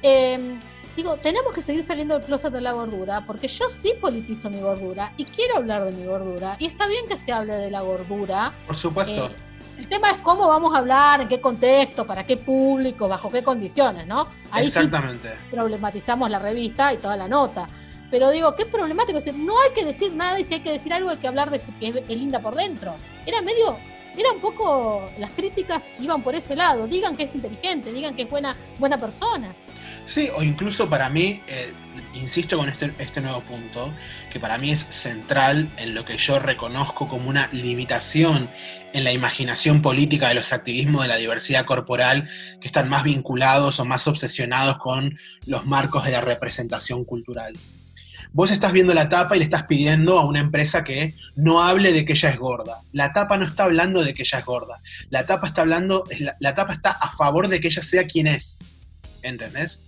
Em, 0.00 0.60
digo, 0.96 1.16
tenemos 1.16 1.52
que 1.52 1.60
seguir 1.60 1.82
saliendo 1.82 2.16
del 2.16 2.24
closet 2.24 2.52
de 2.52 2.60
la 2.60 2.70
gordura, 2.70 3.26
porque 3.26 3.48
yo 3.48 3.68
sí 3.68 3.94
politizo 4.00 4.48
mi 4.48 4.60
gordura 4.60 5.12
y 5.16 5.24
quiero 5.24 5.56
hablar 5.56 5.86
de 5.86 5.90
mi 5.90 6.04
gordura, 6.04 6.54
y 6.60 6.66
está 6.66 6.86
bien 6.86 7.08
que 7.08 7.18
se 7.18 7.32
hable 7.32 7.56
de 7.56 7.72
la 7.72 7.80
gordura. 7.80 8.52
Por 8.68 8.76
supuesto. 8.76 9.26
Eh, 9.26 9.36
el 9.78 9.88
tema 9.88 10.10
es 10.10 10.18
cómo 10.18 10.48
vamos 10.48 10.74
a 10.74 10.78
hablar, 10.78 11.20
en 11.20 11.28
qué 11.28 11.40
contexto, 11.40 12.06
para 12.06 12.24
qué 12.24 12.36
público, 12.36 13.08
bajo 13.08 13.30
qué 13.30 13.42
condiciones, 13.42 14.06
¿no? 14.06 14.28
Ahí 14.50 14.66
Exactamente. 14.66 15.34
problematizamos 15.50 16.30
la 16.30 16.38
revista 16.38 16.92
y 16.94 16.96
toda 16.96 17.16
la 17.16 17.28
nota. 17.28 17.68
Pero 18.10 18.30
digo, 18.30 18.54
qué 18.56 18.64
problemático. 18.66 19.18
decir, 19.18 19.34
no 19.34 19.60
hay 19.60 19.72
que 19.74 19.84
decir 19.84 20.14
nada 20.14 20.38
y 20.38 20.44
si 20.44 20.54
hay 20.54 20.60
que 20.60 20.72
decir 20.72 20.92
algo 20.92 21.10
hay 21.10 21.16
que 21.16 21.28
hablar 21.28 21.50
de 21.50 21.60
que 21.78 21.88
es, 21.88 22.08
linda 22.08 22.40
por 22.40 22.54
dentro. 22.54 22.94
Era 23.26 23.42
medio, 23.42 23.76
era 24.16 24.32
un 24.32 24.40
poco, 24.40 25.10
las 25.18 25.30
críticas 25.32 25.88
iban 25.98 26.22
por 26.22 26.34
ese 26.34 26.56
lado. 26.56 26.86
Digan 26.86 27.16
que 27.16 27.24
es 27.24 27.34
inteligente, 27.34 27.92
digan 27.92 28.14
que 28.14 28.22
es 28.22 28.30
buena, 28.30 28.56
buena 28.78 28.98
persona. 28.98 29.54
Sí, 30.06 30.30
o 30.34 30.42
incluso 30.42 30.88
para 30.88 31.08
mí, 31.08 31.42
eh, 31.48 31.72
insisto 32.14 32.56
con 32.56 32.68
este, 32.68 32.92
este 32.98 33.20
nuevo 33.20 33.40
punto, 33.40 33.92
que 34.32 34.38
para 34.38 34.56
mí 34.56 34.70
es 34.70 34.80
central 34.80 35.72
en 35.76 35.94
lo 35.94 36.04
que 36.04 36.16
yo 36.16 36.38
reconozco 36.38 37.08
como 37.08 37.28
una 37.28 37.48
limitación 37.52 38.48
en 38.92 39.04
la 39.04 39.12
imaginación 39.12 39.82
política 39.82 40.28
de 40.28 40.36
los 40.36 40.52
activismos 40.52 41.02
de 41.02 41.08
la 41.08 41.16
diversidad 41.16 41.66
corporal, 41.66 42.28
que 42.60 42.68
están 42.68 42.88
más 42.88 43.02
vinculados 43.02 43.80
o 43.80 43.84
más 43.84 44.06
obsesionados 44.06 44.78
con 44.78 45.14
los 45.44 45.66
marcos 45.66 46.04
de 46.04 46.12
la 46.12 46.20
representación 46.20 47.04
cultural. 47.04 47.54
Vos 48.32 48.50
estás 48.50 48.72
viendo 48.72 48.94
la 48.94 49.08
tapa 49.08 49.34
y 49.34 49.38
le 49.38 49.44
estás 49.44 49.64
pidiendo 49.64 50.18
a 50.18 50.26
una 50.26 50.40
empresa 50.40 50.84
que 50.84 51.14
no 51.36 51.62
hable 51.62 51.92
de 51.92 52.04
que 52.04 52.12
ella 52.12 52.30
es 52.30 52.38
gorda. 52.38 52.82
La 52.92 53.12
tapa 53.12 53.36
no 53.38 53.46
está 53.46 53.64
hablando 53.64 54.04
de 54.04 54.14
que 54.14 54.22
ella 54.22 54.38
es 54.38 54.44
gorda. 54.44 54.80
La 55.10 55.26
tapa 55.26 55.46
está 55.46 55.62
hablando, 55.62 56.04
la, 56.38 56.54
tapa 56.54 56.72
está 56.72 56.90
a 56.90 57.10
favor 57.12 57.48
de 57.48 57.60
que 57.60 57.68
ella 57.68 57.82
sea 57.82 58.06
quien 58.06 58.26
es. 58.26 58.58
¿Entendés? 59.22 59.82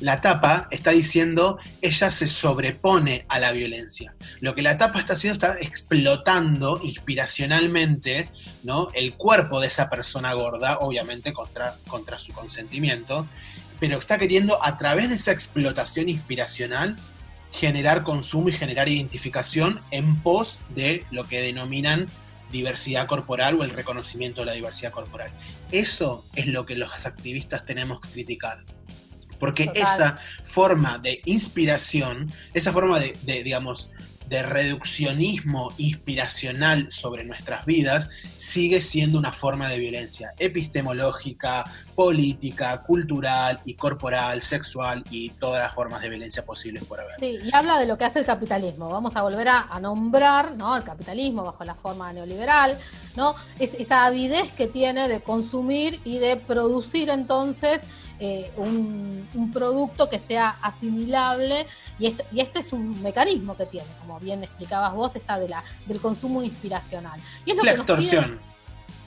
La 0.00 0.22
tapa 0.22 0.66
está 0.70 0.92
diciendo 0.92 1.58
ella 1.82 2.10
se 2.10 2.26
sobrepone 2.26 3.26
a 3.28 3.38
la 3.38 3.52
violencia. 3.52 4.14
Lo 4.40 4.54
que 4.54 4.62
la 4.62 4.78
tapa 4.78 4.98
está 4.98 5.12
haciendo 5.12 5.34
está 5.34 5.60
explotando 5.60 6.80
inspiracionalmente 6.82 8.30
¿no? 8.62 8.88
el 8.94 9.14
cuerpo 9.14 9.60
de 9.60 9.66
esa 9.66 9.90
persona 9.90 10.32
gorda, 10.32 10.78
obviamente 10.78 11.32
contra, 11.34 11.76
contra 11.86 12.18
su 12.18 12.32
consentimiento, 12.32 13.26
pero 13.78 13.98
está 13.98 14.16
queriendo 14.16 14.62
a 14.64 14.76
través 14.76 15.10
de 15.10 15.16
esa 15.16 15.32
explotación 15.32 16.08
inspiracional 16.08 16.96
generar 17.52 18.02
consumo 18.02 18.48
y 18.48 18.52
generar 18.52 18.88
identificación 18.88 19.80
en 19.90 20.16
pos 20.22 20.58
de 20.74 21.04
lo 21.10 21.24
que 21.24 21.40
denominan 21.40 22.06
diversidad 22.50 23.06
corporal 23.06 23.60
o 23.60 23.64
el 23.64 23.70
reconocimiento 23.70 24.40
de 24.40 24.46
la 24.46 24.52
diversidad 24.52 24.92
corporal. 24.92 25.30
Eso 25.72 26.24
es 26.34 26.46
lo 26.46 26.66
que 26.66 26.76
los 26.76 27.06
activistas 27.06 27.64
tenemos 27.64 28.00
que 28.00 28.08
criticar. 28.10 28.64
Porque 29.40 29.72
esa 29.74 30.18
forma 30.44 30.98
de 30.98 31.20
inspiración, 31.24 32.30
esa 32.54 32.72
forma 32.72 33.00
de, 33.00 33.16
de 33.22 33.42
digamos, 33.42 33.90
de 34.30 34.44
reduccionismo 34.44 35.72
inspiracional 35.76 36.92
sobre 36.92 37.24
nuestras 37.24 37.66
vidas 37.66 38.08
sigue 38.38 38.80
siendo 38.80 39.18
una 39.18 39.32
forma 39.32 39.68
de 39.68 39.80
violencia 39.80 40.34
epistemológica, 40.38 41.64
política, 41.96 42.80
cultural 42.82 43.60
y 43.64 43.74
corporal, 43.74 44.40
sexual 44.40 45.02
y 45.10 45.30
todas 45.30 45.60
las 45.60 45.74
formas 45.74 46.00
de 46.00 46.10
violencia 46.10 46.44
posibles 46.44 46.84
por 46.84 47.00
haber. 47.00 47.12
Sí, 47.12 47.40
y 47.42 47.52
habla 47.52 47.80
de 47.80 47.86
lo 47.86 47.98
que 47.98 48.04
hace 48.04 48.20
el 48.20 48.24
capitalismo. 48.24 48.88
Vamos 48.88 49.16
a 49.16 49.22
volver 49.22 49.48
a, 49.48 49.80
nombrar 49.80 50.52
¿no? 50.52 50.76
el 50.76 50.84
capitalismo 50.84 51.42
bajo 51.42 51.64
la 51.64 51.74
forma 51.74 52.12
neoliberal, 52.12 52.78
¿no? 53.16 53.34
Es, 53.58 53.74
esa 53.74 54.06
avidez 54.06 54.52
que 54.52 54.68
tiene 54.68 55.08
de 55.08 55.20
consumir 55.20 55.98
y 56.04 56.18
de 56.18 56.36
producir 56.36 57.10
entonces 57.10 57.82
eh, 58.20 58.52
un, 58.56 59.50
producto 59.52 60.08
que 60.08 60.18
sea 60.18 60.56
asimilable 60.62 61.66
y 61.98 62.06
este, 62.06 62.24
y 62.30 62.40
este 62.40 62.60
es 62.60 62.72
un 62.72 63.02
mecanismo 63.02 63.56
que 63.56 63.66
tiene, 63.66 63.86
como 64.00 64.20
bien 64.20 64.44
explicabas 64.44 64.94
vos, 64.94 65.16
está 65.16 65.38
de 65.38 65.48
la, 65.48 65.64
del 65.86 66.00
consumo 66.00 66.42
inspiracional. 66.42 67.18
Y 67.44 67.52
es 67.52 67.56
lo 67.56 67.62
la 67.62 67.72
extorsión. 67.72 68.38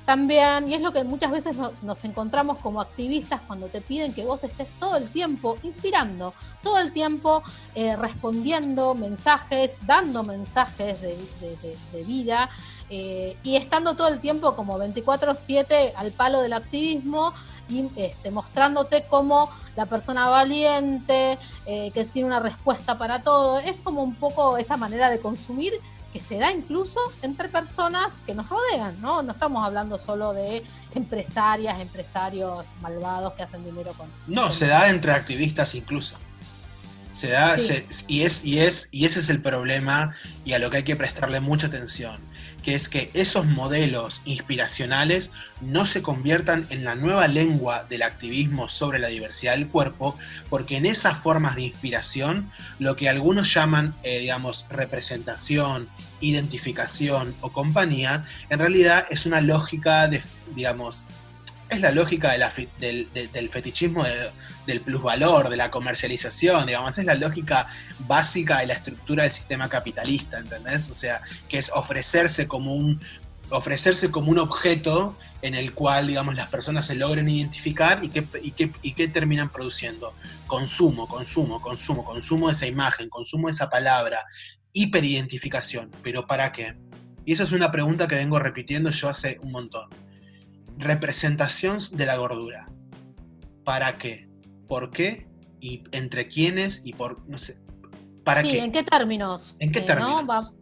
También, 0.05 0.69
y 0.69 0.73
es 0.73 0.81
lo 0.81 0.91
que 0.91 1.03
muchas 1.05 1.31
veces 1.31 1.55
nos 1.81 2.03
encontramos 2.03 2.57
como 2.57 2.81
activistas 2.81 3.39
cuando 3.47 3.67
te 3.67 3.79
piden 3.79 4.13
que 4.13 4.25
vos 4.25 4.43
estés 4.43 4.69
todo 4.77 4.97
el 4.97 5.07
tiempo 5.07 5.57
inspirando, 5.63 6.33
todo 6.61 6.79
el 6.79 6.91
tiempo 6.91 7.41
eh, 7.73 7.95
respondiendo 7.95 8.95
mensajes, 8.95 9.77
dando 9.85 10.23
mensajes 10.23 10.99
de, 11.01 12.03
vida 12.05 12.49
eh, 12.89 13.37
y 13.43 13.55
estando 13.55 13.95
todo 13.95 14.09
el 14.09 14.19
tiempo 14.19 14.57
como 14.57 14.77
24/7 14.77 15.93
al 15.95 16.11
palo 16.11 16.41
del 16.41 16.51
activismo 16.51 17.33
y 17.69 17.89
este, 17.95 18.31
mostrándote 18.31 19.03
como 19.03 19.49
la 19.75 19.85
persona 19.85 20.27
valiente, 20.27 21.37
eh, 21.65 21.91
que 21.93 22.05
tiene 22.05 22.27
una 22.27 22.39
respuesta 22.39 22.97
para 22.97 23.23
todo. 23.23 23.59
Es 23.59 23.79
como 23.79 24.03
un 24.03 24.15
poco 24.15 24.57
esa 24.57 24.77
manera 24.77 25.09
de 25.09 25.19
consumir 25.19 25.73
que 26.13 26.19
se 26.19 26.37
da 26.37 26.51
incluso 26.51 26.99
entre 27.23 27.49
personas 27.49 28.19
que 28.25 28.35
nos 28.35 28.47
rodean, 28.47 29.01
¿no? 29.01 29.23
No 29.23 29.31
estamos 29.31 29.65
hablando 29.65 29.97
solo 29.97 30.31
de 30.33 30.63
empresarias, 30.93 31.81
empresarios 31.81 32.67
malvados 32.81 33.33
que 33.33 33.41
hacen 33.41 33.65
dinero 33.65 33.93
con... 33.93 34.07
No, 34.27 34.51
se 34.51 34.67
da 34.67 34.89
entre 34.89 35.11
activistas 35.11 35.73
incluso. 35.73 36.15
Se 37.15 37.29
da, 37.29 37.57
y, 38.07 38.21
es, 38.21 38.43
y, 38.43 38.59
es, 38.59 38.89
y 38.91 39.05
ese 39.05 39.19
es 39.19 39.29
el 39.29 39.41
problema 39.41 40.15
y 40.45 40.53
a 40.53 40.59
lo 40.59 40.69
que 40.69 40.77
hay 40.77 40.83
que 40.83 40.95
prestarle 40.95 41.39
mucha 41.39 41.67
atención, 41.67 42.19
que 42.63 42.73
es 42.73 42.89
que 42.89 43.11
esos 43.13 43.45
modelos 43.45 44.21
inspiracionales 44.25 45.31
no 45.61 45.85
se 45.85 46.01
conviertan 46.01 46.65
en 46.69 46.83
la 46.83 46.95
nueva 46.95 47.27
lengua 47.27 47.85
del 47.89 48.01
activismo 48.01 48.69
sobre 48.69 48.99
la 48.99 49.09
diversidad 49.09 49.53
del 49.53 49.67
cuerpo, 49.67 50.17
porque 50.49 50.77
en 50.77 50.85
esas 50.85 51.17
formas 51.17 51.55
de 51.55 51.63
inspiración, 51.63 52.49
lo 52.79 52.95
que 52.95 53.09
algunos 53.09 53.53
llaman, 53.53 53.93
eh, 54.03 54.19
digamos, 54.19 54.65
representación, 54.69 55.89
identificación 56.21 57.35
o 57.41 57.51
compañía, 57.51 58.25
en 58.49 58.59
realidad 58.59 59.05
es 59.09 59.25
una 59.25 59.41
lógica 59.41 60.07
de, 60.07 60.21
digamos, 60.55 61.03
es 61.69 61.81
la 61.81 61.91
lógica 61.91 62.31
del, 62.31 63.49
fetichismo 63.49 64.05
del 64.65 64.81
plusvalor, 64.81 65.49
de 65.49 65.57
la 65.57 65.71
comercialización, 65.71 66.67
digamos, 66.67 66.97
es 66.97 67.05
la 67.05 67.15
lógica 67.15 67.67
básica 67.99 68.59
de 68.59 68.67
la 68.67 68.73
estructura 68.73 69.23
del 69.23 69.31
sistema 69.31 69.69
capitalista, 69.69 70.39
¿entendés? 70.39 70.89
O 70.89 70.93
sea, 70.93 71.21
que 71.49 71.57
es 71.57 71.71
ofrecerse 71.73 72.47
como 72.47 72.75
un, 72.75 72.99
ofrecerse 73.49 74.11
como 74.11 74.31
un 74.31 74.39
objeto 74.39 75.17
en 75.41 75.55
el 75.55 75.73
cual, 75.73 76.07
digamos, 76.07 76.35
las 76.35 76.49
personas 76.49 76.85
se 76.85 76.95
logren 76.95 77.27
identificar 77.27 78.03
y 78.03 78.09
qué 78.09 78.25
y 78.81 78.93
qué 78.93 79.07
terminan 79.07 79.49
produciendo. 79.49 80.13
Consumo, 80.47 81.07
consumo, 81.07 81.61
consumo, 81.61 82.05
consumo 82.05 82.47
de 82.47 82.53
esa 82.53 82.67
imagen, 82.67 83.09
consumo 83.09 83.47
de 83.47 83.51
esa 83.51 83.69
palabra, 83.69 84.25
hiperidentificación. 84.71 85.91
¿Pero 86.01 86.25
para 86.27 86.51
qué? 86.51 86.75
Y 87.25 87.33
esa 87.33 87.43
es 87.43 87.51
una 87.51 87.71
pregunta 87.71 88.07
que 88.07 88.15
vengo 88.15 88.39
repitiendo 88.39 88.89
yo 88.91 89.09
hace 89.09 89.39
un 89.41 89.51
montón 89.51 89.89
representación 90.77 91.79
de 91.91 92.05
la 92.05 92.17
gordura. 92.17 92.69
¿Para 93.63 93.97
qué? 93.97 94.27
¿Por 94.67 94.91
qué? 94.91 95.27
y 95.63 95.81
entre 95.93 96.27
quiénes 96.27 96.81
y 96.83 96.91
por, 96.91 97.25
no 97.29 97.37
sé, 97.37 97.57
¿para 98.25 98.41
sí, 98.41 98.51
qué? 98.51 98.59
¿en 98.65 98.71
qué 98.73 98.83
términos? 98.83 99.55
¿En 99.59 99.71
qué 99.71 99.79
Eh, 99.79 99.81
¿no? 99.83 99.87
términos? 99.87 100.53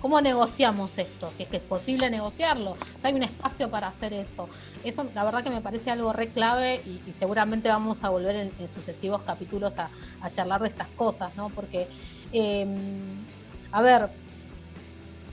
¿Cómo 0.00 0.20
negociamos 0.20 0.96
esto? 0.98 1.32
Si 1.36 1.42
es 1.42 1.48
que 1.48 1.56
es 1.56 1.62
posible 1.64 2.08
negociarlo. 2.10 2.72
O 2.72 3.00
sea, 3.00 3.08
hay 3.10 3.14
un 3.14 3.24
espacio 3.24 3.68
para 3.70 3.88
hacer 3.88 4.12
eso. 4.12 4.48
Eso, 4.84 5.04
la 5.16 5.24
verdad 5.24 5.42
que 5.42 5.50
me 5.50 5.60
parece 5.62 5.90
algo 5.90 6.12
re 6.12 6.28
clave 6.28 6.80
y, 6.86 7.02
y 7.08 7.12
seguramente 7.12 7.68
vamos 7.70 8.04
a 8.04 8.10
volver 8.10 8.36
en, 8.36 8.52
en 8.60 8.70
sucesivos 8.70 9.22
capítulos 9.22 9.78
a, 9.78 9.90
a 10.20 10.30
charlar 10.30 10.62
de 10.62 10.68
estas 10.68 10.88
cosas, 10.90 11.34
¿no? 11.34 11.48
Porque, 11.48 11.88
eh, 12.32 12.68
a 13.72 13.82
ver, 13.82 14.10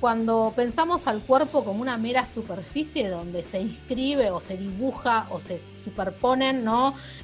cuando 0.03 0.51
pensamos 0.53 1.07
al 1.07 1.21
cuerpo 1.21 1.63
como 1.63 1.81
una 1.81 1.97
mera 1.97 2.25
superficie 2.25 3.07
donde 3.07 3.41
se 3.41 3.61
inscribe 3.61 4.31
o 4.31 4.41
se 4.41 4.57
dibuja 4.57 5.27
o 5.29 5.39
se 5.39 5.59
superponen. 5.81 6.67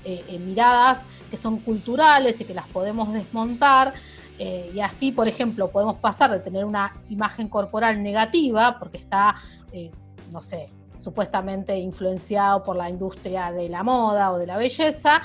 Eh, 0.06 0.24
eh, 0.30 0.40
miradas 0.40 1.06
que 1.30 1.36
son 1.36 1.58
culturales 1.58 2.40
y 2.40 2.46
que 2.46 2.54
las 2.54 2.70
podemos 2.70 3.12
desmontar, 3.12 3.96
eh, 4.38 4.72
y 4.74 4.80
así, 4.80 5.12
por 5.12 5.28
ejemplo, 5.28 5.70
podemos 5.70 5.98
pasar 5.98 6.32
de 6.32 6.40
tener 6.40 6.64
una 6.64 6.94
imagen 7.10 7.50
corporal 7.50 8.02
negativa, 8.02 8.80
porque 8.80 8.98
está, 8.98 9.36
no 10.32 10.40
sé, 10.40 10.68
supuestamente 10.98 11.78
influenciado 11.78 12.64
por 12.64 12.78
la 12.78 12.90
industria 12.90 13.52
de 13.52 13.68
la 13.68 13.84
moda 13.84 14.32
o 14.32 14.38
de 14.38 14.48
la 14.48 14.56
belleza, 14.56 15.22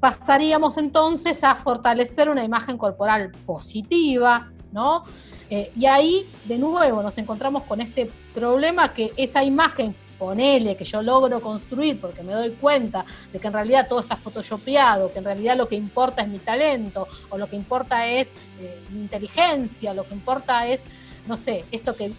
pasaríamos 0.00 0.78
entonces 0.78 1.44
a 1.44 1.54
fortalecer 1.56 2.30
una 2.30 2.42
imagen 2.42 2.78
corporal 2.78 3.32
positiva, 3.44 4.50
¿no? 4.72 5.04
Eh, 5.48 5.70
y 5.76 5.86
ahí, 5.86 6.28
de 6.44 6.58
nuevo, 6.58 7.02
nos 7.02 7.16
encontramos 7.18 7.62
con 7.64 7.80
este 7.80 8.10
problema 8.34 8.92
que 8.92 9.12
esa 9.16 9.44
imagen, 9.44 9.94
ponele, 10.18 10.76
que 10.76 10.84
yo 10.84 11.02
logro 11.02 11.40
construir 11.40 12.00
porque 12.00 12.22
me 12.22 12.32
doy 12.32 12.50
cuenta 12.50 13.04
de 13.32 13.38
que 13.38 13.46
en 13.46 13.52
realidad 13.52 13.86
todo 13.88 14.00
está 14.00 14.16
photoshopeado, 14.16 15.12
que 15.12 15.18
en 15.18 15.24
realidad 15.24 15.56
lo 15.56 15.68
que 15.68 15.76
importa 15.76 16.22
es 16.22 16.28
mi 16.28 16.38
talento, 16.38 17.06
o 17.30 17.38
lo 17.38 17.48
que 17.48 17.56
importa 17.56 18.06
es 18.08 18.32
eh, 18.60 18.82
mi 18.90 19.02
inteligencia, 19.02 19.94
lo 19.94 20.04
que 20.04 20.14
importa 20.14 20.66
es, 20.66 20.84
no 21.26 21.36
sé, 21.36 21.64
esto 21.70 21.94
que, 21.94 22.12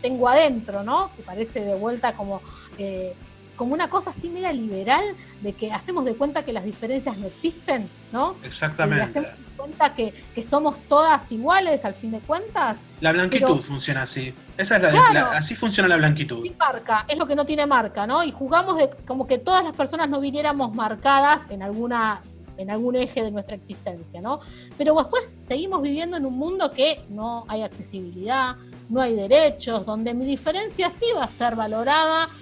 tengo 0.00 0.28
adentro, 0.28 0.82
¿no? 0.82 1.10
Que 1.16 1.22
parece 1.22 1.64
de 1.64 1.74
vuelta 1.74 2.14
como... 2.14 2.42
eh, 2.78 3.14
como 3.56 3.74
una 3.74 3.88
cosa 3.90 4.10
así 4.10 4.28
media 4.30 4.52
liberal 4.52 5.04
de 5.40 5.52
que 5.52 5.72
hacemos 5.72 6.04
de 6.04 6.16
cuenta 6.16 6.44
que 6.44 6.52
las 6.52 6.64
diferencias 6.64 7.16
no 7.18 7.26
existen, 7.26 7.88
¿no? 8.12 8.36
Y 8.42 8.46
Exactamente. 8.46 9.04
hacemos 9.04 9.30
de 9.30 9.56
cuenta 9.56 9.94
que, 9.94 10.12
que 10.34 10.42
somos 10.42 10.80
todas 10.88 11.30
iguales 11.32 11.84
al 11.84 11.94
fin 11.94 12.10
de 12.12 12.20
cuentas. 12.20 12.80
La 13.00 13.12
blanquitud 13.12 13.46
pero- 13.46 13.62
funciona 13.62 14.02
así. 14.02 14.34
Esa 14.56 14.76
es 14.76 14.82
la, 14.82 14.90
Claro. 14.90 15.12
la- 15.12 15.38
así 15.38 15.54
funciona 15.54 15.88
la 15.88 15.96
blanquitud. 15.96 16.42
Sin 16.42 16.56
marca, 16.58 17.04
es 17.08 17.16
lo 17.16 17.26
que 17.26 17.34
no 17.36 17.44
tiene 17.46 17.66
marca, 17.66 18.06
¿no? 18.06 18.24
Y 18.24 18.32
jugamos 18.32 18.76
de 18.78 18.90
como 19.06 19.26
que 19.26 19.38
todas 19.38 19.62
las 19.64 19.72
personas 19.74 20.08
no 20.08 20.20
viniéramos 20.20 20.74
marcadas 20.74 21.48
en 21.50 21.62
alguna 21.62 22.20
en 22.58 22.70
algún 22.70 22.94
eje 22.94 23.22
de 23.24 23.30
nuestra 23.30 23.56
existencia, 23.56 24.20
¿no? 24.20 24.40
Pero 24.76 24.94
después 24.94 25.38
seguimos 25.40 25.80
viviendo 25.80 26.18
en 26.18 26.26
un 26.26 26.36
mundo 26.36 26.70
que 26.70 27.02
no 27.08 27.46
hay 27.48 27.62
accesibilidad, 27.62 28.56
no 28.90 29.00
hay 29.00 29.16
derechos, 29.16 29.86
donde 29.86 30.12
mi 30.12 30.26
diferencia 30.26 30.90
sí 30.90 31.06
va 31.16 31.24
a 31.24 31.28
ser 31.28 31.56
valorada 31.56 32.28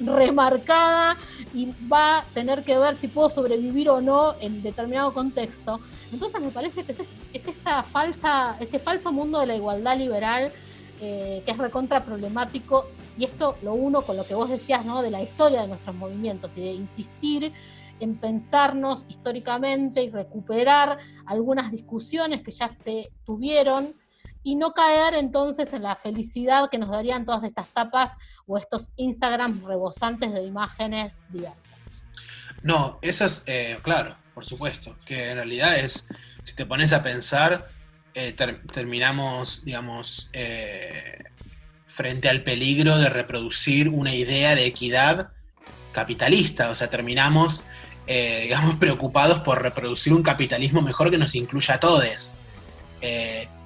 remarcada 0.00 1.16
y 1.54 1.72
va 1.90 2.18
a 2.18 2.24
tener 2.34 2.64
que 2.64 2.78
ver 2.78 2.94
si 2.96 3.08
puedo 3.08 3.30
sobrevivir 3.30 3.88
o 3.90 4.00
no 4.00 4.34
en 4.40 4.62
determinado 4.62 5.12
contexto. 5.14 5.80
Entonces 6.12 6.40
me 6.40 6.50
parece 6.50 6.84
que 6.84 6.92
es, 6.92 7.00
es- 7.00 7.08
es 7.32 7.46
esta 7.46 7.82
falsa, 7.82 8.56
este 8.60 8.78
falso 8.78 9.12
mundo 9.12 9.38
de 9.40 9.46
la 9.46 9.54
igualdad 9.54 9.96
liberal 9.98 10.52
eh, 11.00 11.42
que 11.46 11.52
es 11.52 11.58
recontra 11.58 12.04
problemático 12.04 12.86
y 13.18 13.24
esto 13.24 13.56
lo 13.62 13.74
uno 13.74 14.02
con 14.02 14.16
lo 14.16 14.24
que 14.26 14.34
vos 14.34 14.48
decías, 14.48 14.84
¿no? 14.84 15.02
De 15.02 15.10
la 15.10 15.22
historia 15.22 15.60
de 15.62 15.68
nuestros 15.68 15.94
movimientos 15.94 16.56
y 16.56 16.60
de 16.62 16.72
insistir 16.72 17.52
en 18.00 18.16
pensarnos 18.16 19.04
históricamente 19.08 20.02
y 20.02 20.10
recuperar 20.10 20.98
algunas 21.26 21.70
discusiones 21.70 22.42
que 22.42 22.50
ya 22.52 22.68
se 22.68 23.10
tuvieron 23.24 23.94
y 24.48 24.54
no 24.56 24.72
caer 24.72 25.12
entonces 25.14 25.74
en 25.74 25.82
la 25.82 25.94
felicidad 25.94 26.70
que 26.70 26.78
nos 26.78 26.88
darían 26.88 27.26
todas 27.26 27.44
estas 27.44 27.66
tapas 27.68 28.12
o 28.46 28.56
estos 28.56 28.88
Instagram 28.96 29.62
rebosantes 29.66 30.32
de 30.32 30.42
imágenes 30.42 31.26
diversas. 31.28 31.78
No, 32.62 32.98
eso 33.02 33.26
es, 33.26 33.42
eh, 33.44 33.78
claro, 33.82 34.16
por 34.32 34.46
supuesto, 34.46 34.96
que 35.04 35.28
en 35.30 35.36
realidad 35.36 35.76
es, 35.76 36.08
si 36.44 36.54
te 36.54 36.64
pones 36.64 36.94
a 36.94 37.02
pensar, 37.02 37.68
eh, 38.14 38.32
ter- 38.32 38.62
terminamos, 38.68 39.66
digamos, 39.66 40.30
eh, 40.32 41.24
frente 41.84 42.30
al 42.30 42.42
peligro 42.42 42.96
de 42.96 43.10
reproducir 43.10 43.90
una 43.90 44.14
idea 44.14 44.54
de 44.54 44.64
equidad 44.64 45.32
capitalista, 45.92 46.70
o 46.70 46.74
sea, 46.74 46.88
terminamos, 46.88 47.66
digamos, 48.06 48.76
preocupados 48.76 49.40
por 49.40 49.60
reproducir 49.60 50.14
un 50.14 50.22
capitalismo 50.22 50.80
mejor 50.80 51.10
que 51.10 51.18
nos 51.18 51.34
incluya 51.34 51.74
a 51.74 51.80
todos. 51.80 52.36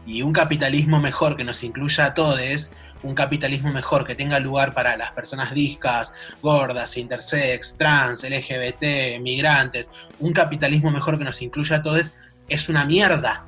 Y 0.06 0.22
un 0.22 0.32
capitalismo 0.32 1.00
mejor 1.00 1.36
que 1.36 1.44
nos 1.44 1.62
incluya 1.62 2.06
a 2.06 2.14
todos, 2.14 2.72
un 3.02 3.14
capitalismo 3.14 3.72
mejor 3.72 4.06
que 4.06 4.14
tenga 4.14 4.38
lugar 4.38 4.74
para 4.74 4.96
las 4.96 5.10
personas 5.12 5.52
discas, 5.52 6.14
gordas, 6.40 6.96
intersex, 6.96 7.76
trans, 7.76 8.22
LGBT, 8.24 9.20
migrantes, 9.20 9.90
un 10.20 10.32
capitalismo 10.32 10.90
mejor 10.90 11.18
que 11.18 11.24
nos 11.24 11.42
incluya 11.42 11.76
a 11.76 11.82
todos, 11.82 12.16
es 12.48 12.68
una 12.68 12.84
mierda. 12.84 13.44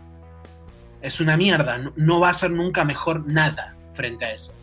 Es 1.03 1.21
una 1.21 1.37
mierda. 1.37 1.79
No, 1.79 1.93
no 1.97 2.21
va 2.21 2.31
a 2.31 2.35
ser 2.35 2.51
nunca 2.51 2.85
mejor 2.85 3.27
nada 3.27 3.77
frente 3.93 4.25
a 4.25 4.33
eso. 4.33 4.57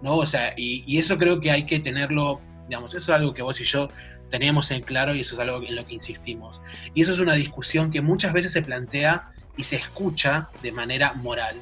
¿no? 0.00 0.16
O 0.16 0.26
sea, 0.26 0.54
y, 0.56 0.84
y 0.86 0.98
eso 0.98 1.16
creo 1.16 1.40
que 1.40 1.50
hay 1.50 1.64
que 1.64 1.78
tenerlo, 1.78 2.40
digamos, 2.66 2.94
eso 2.94 3.12
es 3.12 3.16
algo 3.16 3.32
que 3.32 3.42
vos 3.42 3.60
y 3.60 3.64
yo 3.64 3.88
teníamos 4.30 4.70
en 4.70 4.82
claro 4.82 5.14
y 5.14 5.20
eso 5.20 5.34
es 5.34 5.40
algo 5.40 5.62
en 5.62 5.76
lo 5.76 5.86
que 5.86 5.94
insistimos. 5.94 6.60
Y 6.94 7.02
eso 7.02 7.12
es 7.12 7.20
una 7.20 7.34
discusión 7.34 7.90
que 7.90 8.00
muchas 8.00 8.32
veces 8.32 8.52
se 8.52 8.62
plantea 8.62 9.28
y 9.56 9.64
se 9.64 9.76
escucha 9.76 10.48
de 10.62 10.72
manera 10.72 11.12
moral. 11.14 11.56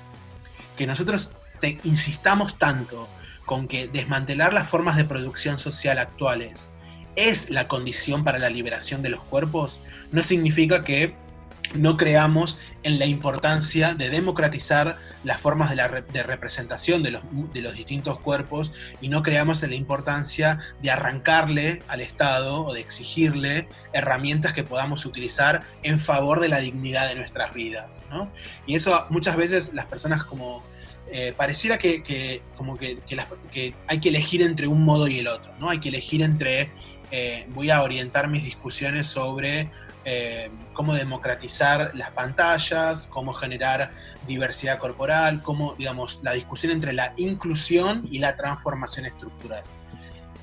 Que 0.77 0.87
nosotros 0.87 1.35
insistamos 1.85 2.59
tanto 2.59 3.09
con 3.45 3.69
que 3.69 3.89
desmantelar 3.89 4.53
las 4.53 4.69
formas 4.69 4.97
de 4.97 5.05
producción 5.05 5.59
social 5.59 5.99
actuales 5.99 6.71
es 7.17 7.51
la 7.51 7.69
condición 7.69 8.25
para 8.25 8.39
la 8.39 8.49
liberación 8.49 9.03
de 9.03 9.11
los 9.11 9.21
cuerpos, 9.21 9.81
no 10.13 10.23
significa 10.23 10.85
que 10.85 11.15
no 11.75 11.97
creamos 11.97 12.59
en 12.83 12.99
la 12.99 13.07
importancia 13.07 13.95
de 13.95 14.11
democratizar 14.11 14.97
las 15.25 15.41
formas 15.41 15.71
de, 15.71 15.77
la 15.77 15.89
representación 15.89 17.03
de 17.03 17.11
los, 17.11 17.75
distintos 17.75 18.19
cuerpos 18.21 18.73
y 19.01 19.09
no 19.09 19.23
creamos 19.23 19.63
en 19.63 19.71
la 19.71 19.77
importancia 19.77 20.59
de 20.83 20.91
arrancarle 20.91 21.83
al 21.89 22.01
Estado 22.01 22.65
o 22.65 22.73
de 22.73 22.81
exigirle 22.81 23.69
herramientas 23.93 24.53
que 24.53 24.65
podamos 24.65 25.05
utilizar 25.07 25.63
en 25.83 26.01
favor 26.01 26.41
de 26.41 26.49
la 26.49 26.59
dignidad 26.61 27.09
de 27.09 27.17
nuestras 27.17 27.55
vidas. 27.55 28.03
¿no? 28.11 28.31
Y 28.67 28.75
eso 28.75 29.07
muchas 29.11 29.37
veces 29.37 29.75
las 29.75 29.87
personas 29.87 30.25
como 30.25 30.63
eh, 31.13 31.35
pareciera 31.37 31.77
que, 31.77 32.43
como 32.57 32.77
que 32.77 32.99
hay 33.89 34.01
que 34.01 34.09
elegir 34.09 34.43
entre 34.43 34.69
un 34.69 34.85
modo 34.85 35.09
y 35.09 35.19
el 35.19 35.27
otro, 35.27 35.53
¿no? 35.59 35.69
Hay 35.69 35.81
que 35.81 35.89
elegir 35.89 36.23
entre, 36.23 36.71
eh, 37.11 37.47
voy 37.49 37.71
a 37.71 37.83
orientar 37.83 38.29
mis 38.29 38.45
discusiones 38.45 39.09
sobre 39.09 39.69
eh, 40.05 40.51
cómo 40.73 40.95
democratizar 40.95 41.93
las 41.95 42.11
pantallas, 42.11 43.07
cómo 43.07 43.35
generar 43.35 43.91
diversidad 44.27 44.79
corporal, 44.79 45.43
cómo, 45.43 45.75
digamos, 45.77 46.21
la 46.23 46.33
discusión 46.33 46.73
entre 46.73 46.93
la 46.93 47.13
inclusión 47.17 48.09
y 48.11 48.19
la 48.19 48.35
transformación 48.37 49.07
estructural. 49.07 49.63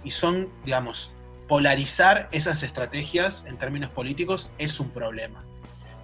Y 0.03 0.11
son, 0.11 0.49
digamos, 0.63 1.11
polarizar 1.47 2.29
esas 2.31 2.61
estrategias 2.61 3.45
en 3.45 3.57
términos 3.57 3.89
políticos 3.89 4.51
es 4.57 4.79
un 4.79 4.89
problema. 4.89 5.43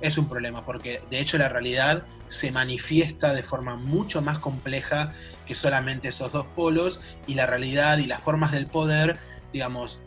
Es 0.01 0.17
un 0.17 0.27
problema 0.27 0.65
porque 0.65 1.01
de 1.09 1.19
hecho 1.19 1.37
la 1.37 1.49
realidad 1.49 2.03
se 2.27 2.51
manifiesta 2.51 3.33
de 3.33 3.43
forma 3.43 3.75
mucho 3.75 4.21
más 4.21 4.39
compleja 4.39 5.13
que 5.45 5.53
solamente 5.53 6.07
esos 6.07 6.31
dos 6.31 6.47
polos 6.55 7.01
y 7.27 7.35
la 7.35 7.45
realidad 7.45 7.99
y 7.99 8.07
las 8.07 8.21
formas 8.21 8.51
del 8.51 8.65
poder, 8.65 9.19
digamos, 9.51 10.01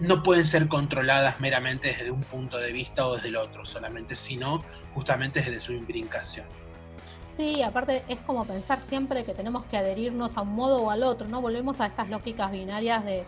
no 0.00 0.22
pueden 0.22 0.46
ser 0.46 0.68
controladas 0.68 1.40
meramente 1.40 1.88
desde 1.88 2.10
un 2.10 2.22
punto 2.22 2.58
de 2.58 2.72
vista 2.72 3.06
o 3.06 3.14
desde 3.14 3.28
el 3.28 3.36
otro 3.36 3.64
solamente, 3.64 4.16
sino 4.16 4.62
justamente 4.94 5.40
desde 5.40 5.60
su 5.60 5.72
imbricación. 5.72 6.46
Sí, 7.26 7.62
aparte 7.62 8.02
es 8.08 8.20
como 8.20 8.44
pensar 8.44 8.80
siempre 8.80 9.24
que 9.24 9.32
tenemos 9.32 9.64
que 9.64 9.78
adherirnos 9.78 10.36
a 10.36 10.42
un 10.42 10.54
modo 10.54 10.82
o 10.82 10.90
al 10.90 11.02
otro, 11.02 11.26
¿no? 11.28 11.40
Volvemos 11.40 11.80
a 11.80 11.86
estas 11.86 12.10
lógicas 12.10 12.50
binarias 12.50 13.04
de, 13.04 13.24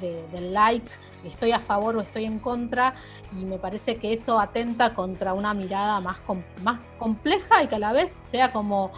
de- 0.00 0.24
del 0.30 0.52
like, 0.52 0.88
estoy 1.24 1.50
a 1.52 1.58
favor 1.58 1.96
o 1.96 2.00
estoy 2.00 2.26
en 2.26 2.38
contra, 2.38 2.94
y 3.32 3.44
me 3.44 3.58
parece 3.58 3.96
que 3.96 4.12
eso 4.12 4.38
atenta 4.38 4.94
contra 4.94 5.32
una 5.34 5.52
mirada 5.54 6.00
más, 6.00 6.18
más 6.62 6.80
compleja 6.98 7.62
y 7.62 7.66
que 7.66 7.74
a 7.76 7.78
la 7.80 7.92
vez 7.92 8.10
sea 8.10 8.52
como 8.52 8.92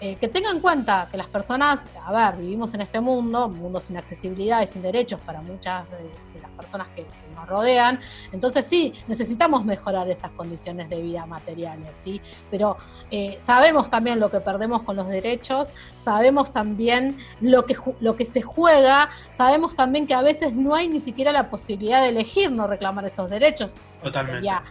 eh, 0.00 0.16
que 0.16 0.26
tenga 0.26 0.50
en 0.50 0.60
cuenta 0.60 1.08
que 1.10 1.16
las 1.16 1.26
personas, 1.26 1.84
a 2.04 2.12
ver, 2.12 2.40
vivimos 2.40 2.72
en 2.74 2.80
este 2.80 3.00
mundo, 3.00 3.46
un 3.46 3.56
mundo 3.56 3.80
sin 3.80 3.96
accesibilidad 3.98 4.62
y 4.62 4.66
sin 4.66 4.80
derechos 4.82 5.20
para 5.20 5.42
muchas 5.42 5.88
de, 5.90 6.10
personas 6.58 6.88
que, 6.88 7.04
que 7.04 7.34
nos 7.34 7.48
rodean, 7.48 8.00
entonces 8.32 8.66
sí, 8.66 8.92
necesitamos 9.06 9.64
mejorar 9.64 10.10
estas 10.10 10.32
condiciones 10.32 10.90
de 10.90 11.00
vida 11.00 11.24
materiales, 11.24 11.96
¿sí? 11.96 12.20
Pero 12.50 12.76
eh, 13.10 13.36
sabemos 13.38 13.88
también 13.88 14.20
lo 14.20 14.30
que 14.30 14.40
perdemos 14.40 14.82
con 14.82 14.96
los 14.96 15.08
derechos, 15.08 15.72
sabemos 15.96 16.52
también 16.52 17.16
lo 17.40 17.64
que, 17.64 17.76
lo 18.00 18.16
que 18.16 18.24
se 18.24 18.42
juega, 18.42 19.08
sabemos 19.30 19.74
también 19.74 20.06
que 20.06 20.14
a 20.14 20.22
veces 20.22 20.52
no 20.52 20.74
hay 20.74 20.88
ni 20.88 21.00
siquiera 21.00 21.32
la 21.32 21.48
posibilidad 21.48 22.02
de 22.02 22.08
elegir 22.08 22.50
no 22.50 22.66
reclamar 22.66 23.04
esos 23.06 23.30
derechos. 23.30 23.76
Totalmente. 24.02 24.38
Sería 24.38 24.62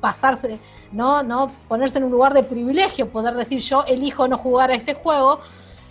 pasarse, 0.00 0.58
¿no? 0.92 1.22
¿no? 1.22 1.50
Ponerse 1.68 1.98
en 1.98 2.04
un 2.04 2.12
lugar 2.12 2.34
de 2.34 2.42
privilegio, 2.42 3.08
poder 3.08 3.34
decir 3.34 3.58
yo 3.60 3.84
elijo 3.86 4.28
no 4.28 4.36
jugar 4.38 4.70
a 4.70 4.74
este 4.74 4.94
juego. 4.94 5.40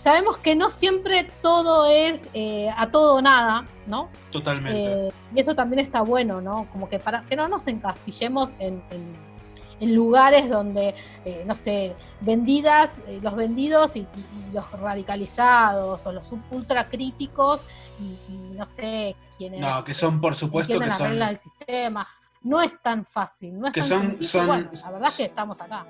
Sabemos 0.04 0.36
que 0.36 0.54
no 0.54 0.68
siempre 0.68 1.30
todo 1.40 1.86
es 1.86 2.28
eh, 2.34 2.68
a 2.76 2.90
todo 2.90 3.16
o 3.16 3.22
nada, 3.22 3.66
¿no? 3.86 4.10
Totalmente. 4.30 5.08
Eh, 5.08 5.12
y 5.34 5.40
eso 5.40 5.54
también 5.54 5.80
está 5.80 6.02
bueno, 6.02 6.42
¿no? 6.42 6.68
Como 6.70 6.90
que 6.90 6.98
para 6.98 7.22
que 7.22 7.36
no 7.36 7.48
nos 7.48 7.66
encasillemos 7.68 8.52
en 8.58 8.82
en 9.80 9.94
lugares 9.94 10.48
donde, 10.48 10.94
eh, 11.24 11.44
no 11.46 11.54
sé, 11.54 11.94
vendidas, 12.20 13.02
eh, 13.06 13.20
los 13.22 13.34
vendidos 13.34 13.96
y, 13.96 14.06
los 14.52 14.70
radicalizados 14.70 16.06
o 16.06 16.12
los 16.12 16.32
ultra 16.52 16.88
críticos 16.88 17.66
y, 18.00 18.54
no 18.54 18.66
sé 18.66 19.16
quiénes. 19.36 19.60
No, 19.60 19.82
que 19.82 19.94
son, 19.94 20.20
por 20.20 20.36
supuesto, 20.36 20.78
que 20.78 20.86
las 20.86 20.98
son. 20.98 21.08
reglas 21.08 21.28
del 21.30 21.38
sistema. 21.38 22.06
No 22.42 22.60
es 22.60 22.80
tan 22.80 23.04
fácil, 23.04 23.58
no 23.58 23.66
es 23.66 23.72
que 23.72 23.80
tan 23.80 24.16
son, 24.22 24.46
Bueno, 24.46 24.70
la 24.72 24.90
verdad 24.90 25.08
es 25.08 25.16
que 25.16 25.24
estamos 25.24 25.60
acá. 25.60 25.86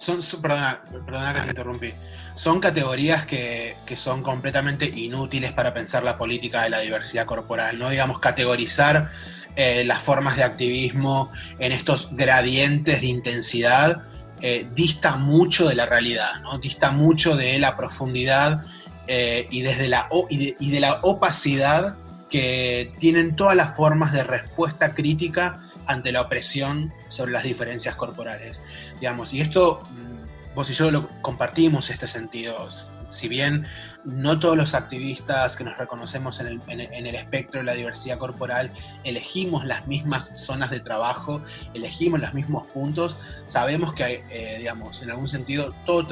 Son, 0.00 0.18
perdona, 0.40 0.82
perdona 1.06 1.34
que 1.34 1.40
te 1.42 1.48
interrumpí. 1.48 1.94
Son 2.34 2.58
categorías 2.58 3.26
que, 3.26 3.76
que, 3.86 3.96
son 3.96 4.22
completamente 4.22 4.86
inútiles 4.86 5.52
para 5.52 5.72
pensar 5.72 6.02
la 6.02 6.16
política 6.16 6.62
de 6.62 6.70
la 6.70 6.80
diversidad 6.80 7.26
corporal. 7.26 7.78
No 7.78 7.90
digamos 7.90 8.18
categorizar 8.18 9.10
eh, 9.56 9.84
las 9.84 10.00
formas 10.00 10.36
de 10.36 10.44
activismo 10.44 11.28
en 11.58 11.72
estos 11.72 12.16
gradientes 12.16 13.00
de 13.00 13.08
intensidad, 13.08 14.02
eh, 14.40 14.66
dista 14.74 15.16
mucho 15.16 15.68
de 15.68 15.74
la 15.74 15.86
realidad, 15.86 16.40
¿no? 16.40 16.56
dista 16.58 16.92
mucho 16.92 17.36
de 17.36 17.58
la 17.58 17.76
profundidad 17.76 18.62
eh, 19.08 19.48
y, 19.50 19.62
desde 19.62 19.88
la, 19.88 20.08
y 20.30 20.70
de, 20.70 20.80
la 20.80 21.00
opacidad 21.02 21.96
que 22.30 22.94
tienen 23.00 23.34
todas 23.34 23.56
las 23.56 23.76
formas 23.76 24.12
de 24.12 24.22
respuesta 24.22 24.94
crítica 24.94 25.60
ante 25.86 26.12
la 26.12 26.22
opresión 26.22 26.92
sobre 27.08 27.32
las 27.32 27.42
diferencias 27.42 27.94
corporales. 27.96 28.62
Digamos, 29.00 29.32
y 29.34 29.40
esto 29.40 29.80
mm, 29.90 30.54
vos 30.54 30.70
y 30.70 30.74
yo 30.74 30.90
lo 30.90 31.08
compartimos 31.22 31.90
este 31.90 32.06
sentido. 32.06 32.68
Si 33.08 33.28
bien 33.28 33.66
no 34.04 34.38
todos 34.38 34.56
los 34.56 34.74
activistas 34.74 35.56
que 35.56 35.64
nos 35.64 35.76
reconocemos 35.76 36.40
en 36.40 36.60
el, 36.68 37.14
espectro 37.14 37.60
de 37.60 37.66
la 37.66 37.74
diversidad 37.74 38.18
corporal 38.18 38.70
elegimos 39.04 39.64
las 39.66 39.86
mismas 39.86 40.44
zonas 40.44 40.70
de 40.70 40.80
trabajo, 40.80 41.42
elegimos 41.74 42.20
los 42.20 42.32
mismos 42.34 42.66
puntos, 42.68 43.18
sabemos 43.46 43.92
que, 43.92 44.24
eh, 44.30 44.56
digamos, 44.58 45.02
en 45.02 45.10
algún 45.10 45.28
sentido, 45.28 45.74
todo, 45.84 46.06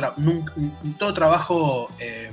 todo 0.99 1.15
trabajo... 1.15 1.91
Eh, 1.99 2.33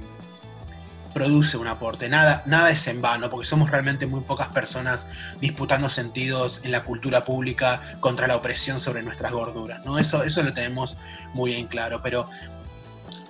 produce 1.16 1.56
un 1.56 1.70
aporte, 1.70 2.10
nada, 2.10 2.44
nada 2.46 2.72
es 2.72 2.86
en 2.88 3.02
vano, 3.02 3.30
porque 3.30 3.48
somos 3.48 3.72
realmente 3.72 4.06
muy 4.06 4.20
pocas 4.20 4.50
personas 4.50 5.08
disputando 5.40 5.88
sentidos 5.88 6.60
en 6.66 6.74
la 6.74 6.84
cultura 6.84 7.24
pública 7.24 7.82
contra 8.02 8.28
la 8.28 8.36
opresión 8.36 8.82
sobre 8.82 9.02
nuestras 9.02 9.32
gorduras, 9.32 9.86
¿no? 9.86 9.98
Eso, 9.98 10.24
eso 10.24 10.44
lo 10.44 10.52
tenemos 10.52 10.98
muy 11.34 11.54
en 11.54 11.68
claro, 11.68 12.02
pero 12.04 12.30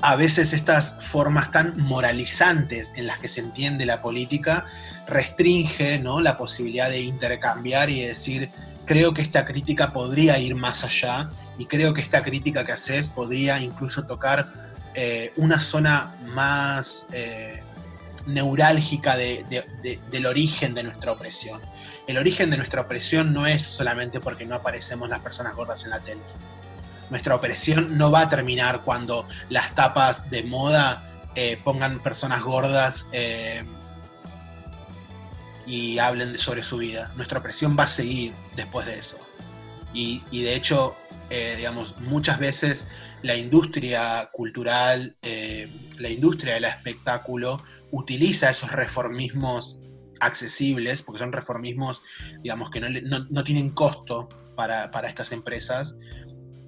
a 0.02 0.16
veces 0.16 0.54
estas 0.54 0.98
formas 1.00 1.52
tan 1.52 1.78
moralizantes 1.78 2.92
en 2.96 3.06
las 3.06 3.20
que 3.20 3.28
se 3.28 3.42
entiende 3.42 3.86
la 3.86 4.02
política 4.02 4.66
restringe 5.08 6.00
¿no? 6.00 6.22
la 6.22 6.38
posibilidad 6.38 6.90
de 6.90 7.02
intercambiar 7.02 7.92
y 7.92 8.02
decir, 8.02 8.50
creo 8.86 9.14
que 9.14 9.22
esta 9.22 9.46
crítica 9.46 9.94
podría 9.94 10.40
ir 10.40 10.56
más 10.56 10.84
allá 10.84 11.30
y 11.60 11.66
creo 11.66 11.94
que 11.94 12.02
esta 12.02 12.24
crítica 12.24 12.66
que 12.66 12.72
haces 12.72 13.10
podría 13.10 13.60
incluso 13.60 14.06
tocar 14.06 14.52
eh, 14.96 15.34
una 15.36 15.60
zona 15.60 16.16
más 16.26 17.08
eh, 17.12 17.62
neurálgica 18.26 19.16
del 19.18 20.26
origen 20.26 20.74
de 20.74 20.84
nuestra 20.84 21.12
opresión. 21.12 21.62
El 22.08 22.18
origen 22.18 22.50
de 22.50 22.58
nuestra 22.58 22.82
opresión 22.82 23.34
no 23.34 23.48
es 23.48 23.64
solamente 23.64 24.20
porque 24.20 24.46
no 24.46 24.56
aparecemos 24.56 25.10
las 25.10 25.20
personas 25.20 25.56
gordas 25.56 25.84
en 25.86 25.90
la 25.92 26.00
tele 26.00 26.22
nuestra 27.10 27.36
opresión 27.36 27.98
no 27.98 28.12
va 28.12 28.22
a 28.22 28.30
terminar 28.30 28.82
cuando 28.82 29.28
las 29.50 29.76
tapas 29.76 30.30
de 30.30 30.44
moda 30.44 31.28
eh, 31.36 31.60
pongan 31.64 32.02
personas 32.02 32.42
gordas 32.42 33.10
eh, 33.12 33.64
y 35.66 36.00
hablen 36.00 36.38
sobre 36.38 36.64
su 36.64 36.78
vida. 36.78 37.12
Nuestra 37.16 37.40
opresión 37.40 37.76
va 37.78 37.84
a 37.84 37.88
seguir 37.88 38.34
después 38.56 38.86
de 38.86 39.00
eso. 39.00 39.20
Y, 39.94 40.22
de 40.32 40.56
hecho, 40.56 40.96
eh, 41.30 41.56
digamos, 41.58 41.98
muchas 42.00 42.38
veces 42.38 42.88
la 43.22 43.36
industria 43.36 44.30
cultural, 44.34 45.16
la 46.00 46.10
industria 46.10 46.56
del 46.56 46.66
espectáculo, 46.66 47.58
utiliza 47.92 48.50
esos 48.50 48.72
reformismos 48.72 49.80
accesibles, 50.20 51.02
porque 51.02 51.20
son 51.20 51.32
reformismos, 51.32 52.02
digamos, 52.42 52.70
que 52.70 52.80
no, 52.82 53.44
tienen 53.44 53.72
costo 53.72 54.30
para, 54.56 54.92
para, 54.92 55.10
estas 55.10 55.32
empresas, 55.32 55.98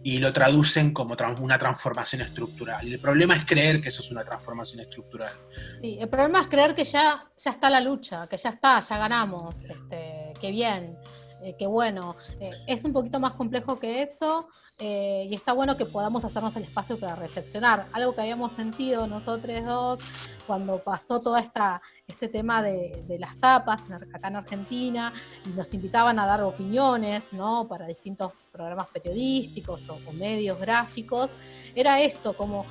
y 0.04 0.20
lo 0.20 0.32
traducen 0.32 0.94
como 0.94 1.18
una 1.42 1.60
transformación 1.60 2.22
estructural. 2.22 2.88
El 2.88 3.00
problema 3.00 3.36
es 3.36 3.46
creer 3.46 3.82
que 3.82 3.90
eso 3.90 4.02
es 4.02 4.12
una 4.12 4.24
transformación 4.24 4.82
estructural. 4.82 5.34
Sí, 5.82 5.98
el 6.00 6.08
problema 6.08 6.40
es 6.40 6.48
creer 6.48 6.76
que 6.76 6.86
ya, 6.86 7.30
ya 7.36 7.52
está 7.52 7.70
la 7.70 7.82
lucha, 7.82 8.26
que 8.28 8.38
ya 8.38 8.50
está, 8.52 8.80
ya 8.80 8.98
ganamos, 8.98 9.66
este, 9.66 10.34
que 10.40 10.52
bien. 10.52 10.98
Eh, 11.42 11.56
que 11.58 11.68
bueno, 11.68 12.16
eh, 12.40 12.52
es 12.66 12.84
un 12.84 12.94
poquito 12.94 13.20
más 13.20 13.34
complejo 13.34 13.80
que 13.80 14.02
eso 14.02 14.48
eh, 14.80 15.28
y 15.30 15.36
está 15.36 15.54
bueno 15.54 15.78
que 15.78 15.86
podamos 15.86 16.26
hacernos 16.26 16.56
el 16.56 16.64
espacio 16.64 17.00
para 17.00 17.16
reflexionar. 17.16 17.88
Algo 17.94 18.14
que 18.16 18.22
habíamos 18.22 18.54
sentido 18.54 19.06
nosotros 19.08 19.66
dos 19.66 20.00
cuando 20.48 20.80
pasó 20.80 21.22
todo 21.22 21.38
esta, 21.38 21.82
este 22.08 22.28
tema 22.28 22.62
de, 22.64 23.18
las 23.20 23.38
tapas 23.38 23.90
acá 23.92 24.30
en 24.30 24.38
Argentina 24.38 25.14
y 25.46 25.50
nos 25.50 25.74
invitaban 25.74 26.18
a 26.20 26.26
dar 26.26 26.42
opiniones 26.42 27.32
¿no? 27.34 27.68
para 27.68 27.86
distintos 27.86 28.32
programas 28.52 28.88
periodísticos 28.88 29.90
o, 29.90 30.00
o 30.08 30.14
medios 30.14 30.60
gráficos, 30.60 31.36
era 31.76 32.02
esto, 32.02 32.36
como 32.36 32.66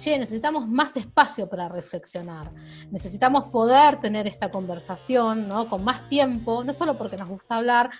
che, 0.00 0.18
necesitamos 0.18 0.66
más 0.66 0.96
espacio 0.96 1.48
para 1.48 1.68
reflexionar, 1.68 2.50
necesitamos 2.90 3.44
poder 3.50 4.00
tener 4.00 4.26
esta 4.26 4.50
conversación 4.50 5.46
¿no? 5.46 5.68
con 5.68 5.84
más 5.84 6.08
tiempo, 6.08 6.64
no 6.64 6.72
solo 6.72 6.96
porque 6.96 7.16
nos 7.16 7.28
gusta 7.28 7.56
hablar 7.56 7.90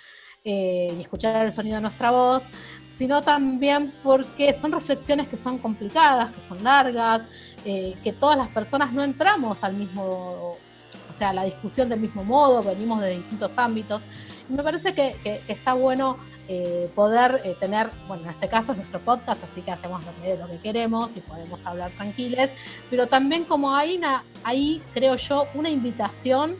eh, 0.43 0.95
y 0.97 1.03
escuchar 1.03 1.45
el 1.45 1.53
sonido 1.53 1.77
de 1.77 1.83
nuestra 1.83 2.11
voz, 2.11 2.45
sino 2.89 3.21
también 3.21 3.93
porque 4.03 4.55
son 4.55 4.73
reflexiones 4.73 5.29
que 5.29 5.37
son 5.37 5.59
complicadas, 5.59 6.31
que 6.31 6.41
son 6.41 6.65
largas, 6.65 7.23
eh, 7.65 7.97
que 8.03 8.13
todas 8.13 8.39
las 8.39 8.49
personas 8.49 8.93
no 8.93 9.03
entramos 9.05 9.63
al 9.63 9.75
mismo, 9.75 10.03
o 10.03 11.13
sea, 11.13 11.35
la 11.35 11.45
discusión 11.45 11.91
del 11.91 12.01
mismo 12.01 12.25
modo, 12.25 12.63
venimos 12.63 13.01
de 13.03 13.17
distintos 13.17 13.59
ámbitos. 13.59 14.05
Me 14.49 14.63
parece 14.63 14.95
que 14.95 15.15
está 15.47 15.75
bueno 15.75 16.17
eh, 16.53 16.91
poder 16.97 17.43
eh, 17.45 17.55
tener, 17.61 17.89
bueno, 18.09 18.25
en 18.25 18.31
este 18.31 18.49
caso 18.49 18.73
es 18.73 18.79
nuestro 18.79 18.99
podcast, 18.99 19.45
así 19.45 19.61
que 19.61 19.71
hacemos 19.71 20.03
lo 20.05 20.49
que, 20.49 20.59
queremos 20.59 21.17
y 21.17 21.21
podemos 21.21 21.65
hablar 21.65 21.93
tranquiles, 21.93 22.51
pero 22.91 23.07
también 23.07 23.45
como 23.45 23.73
hay 23.73 23.97
una, 23.97 24.25
ahí 24.43 24.83
creo 24.93 25.15
yo, 25.15 25.47
una 25.55 25.71
invitación 25.71 26.57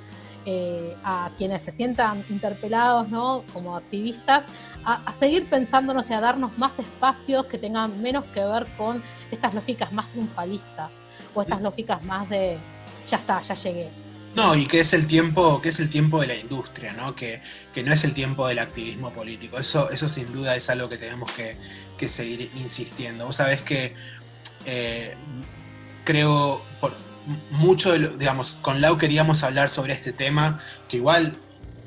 eh, 0.47 0.97
a 1.03 1.33
quienes 1.37 1.63
se 1.63 1.73
sientan 1.73 2.23
interpelados, 2.31 3.09
¿no? 3.09 3.43
Como 3.53 3.77
activistas, 3.77 4.47
a, 4.85 5.03
a, 5.05 5.13
seguir 5.13 5.51
pensándonos 5.51 6.09
y 6.11 6.15
a 6.15 6.21
darnos 6.21 6.57
más 6.57 6.79
espacios 6.79 7.47
que 7.47 7.59
tengan 7.59 8.01
menos 8.01 8.25
que 8.27 8.45
ver 8.45 8.67
con 8.79 9.03
estas 9.33 9.55
lógicas 9.55 9.93
más 9.93 10.09
triunfalistas 10.11 11.03
o 11.35 11.43
estas 11.43 11.63
lógicas 11.63 12.05
más 12.05 12.29
de 12.29 12.59
ya 13.09 13.17
está, 13.17 13.43
ya 13.43 13.55
llegué. 13.57 13.91
No, 14.35 14.55
y 14.55 14.67
que 14.67 14.81
es 14.81 14.93
el 14.93 15.07
tiempo, 15.07 15.61
que 15.61 15.71
es 15.71 15.81
el 15.81 15.91
tiempo 15.91 16.21
de 16.21 16.29
la 16.29 16.37
industria, 16.37 16.93
¿no? 16.93 17.17
Que, 17.17 17.43
no 17.85 17.93
es 17.93 18.05
el 18.05 18.15
tiempo 18.15 18.47
del 18.47 18.61
activismo 18.61 19.13
político. 19.13 19.59
Eso, 19.59 19.91
eso 19.91 20.09
sin 20.09 20.33
duda 20.33 20.55
es 20.55 20.71
algo 20.71 20.89
que 20.89 20.99
tenemos 20.99 21.31
que, 21.33 22.09
seguir 22.09 22.51
insistiendo. 22.57 23.27
Vos 23.27 23.37
sabés 23.37 23.61
que 23.61 23.95
eh, 24.67 25.15
creo, 26.05 26.63
por 26.81 26.93
mucho, 27.51 27.93
de 27.93 28.17
digamos, 28.17 28.53
con 28.63 28.81
Lau 28.81 28.99
queríamos 28.99 29.43
hablar 29.43 29.69
sobre 29.69 29.93
este 29.95 30.13
tema, 30.13 30.61
que 30.89 30.97
igual 30.99 31.35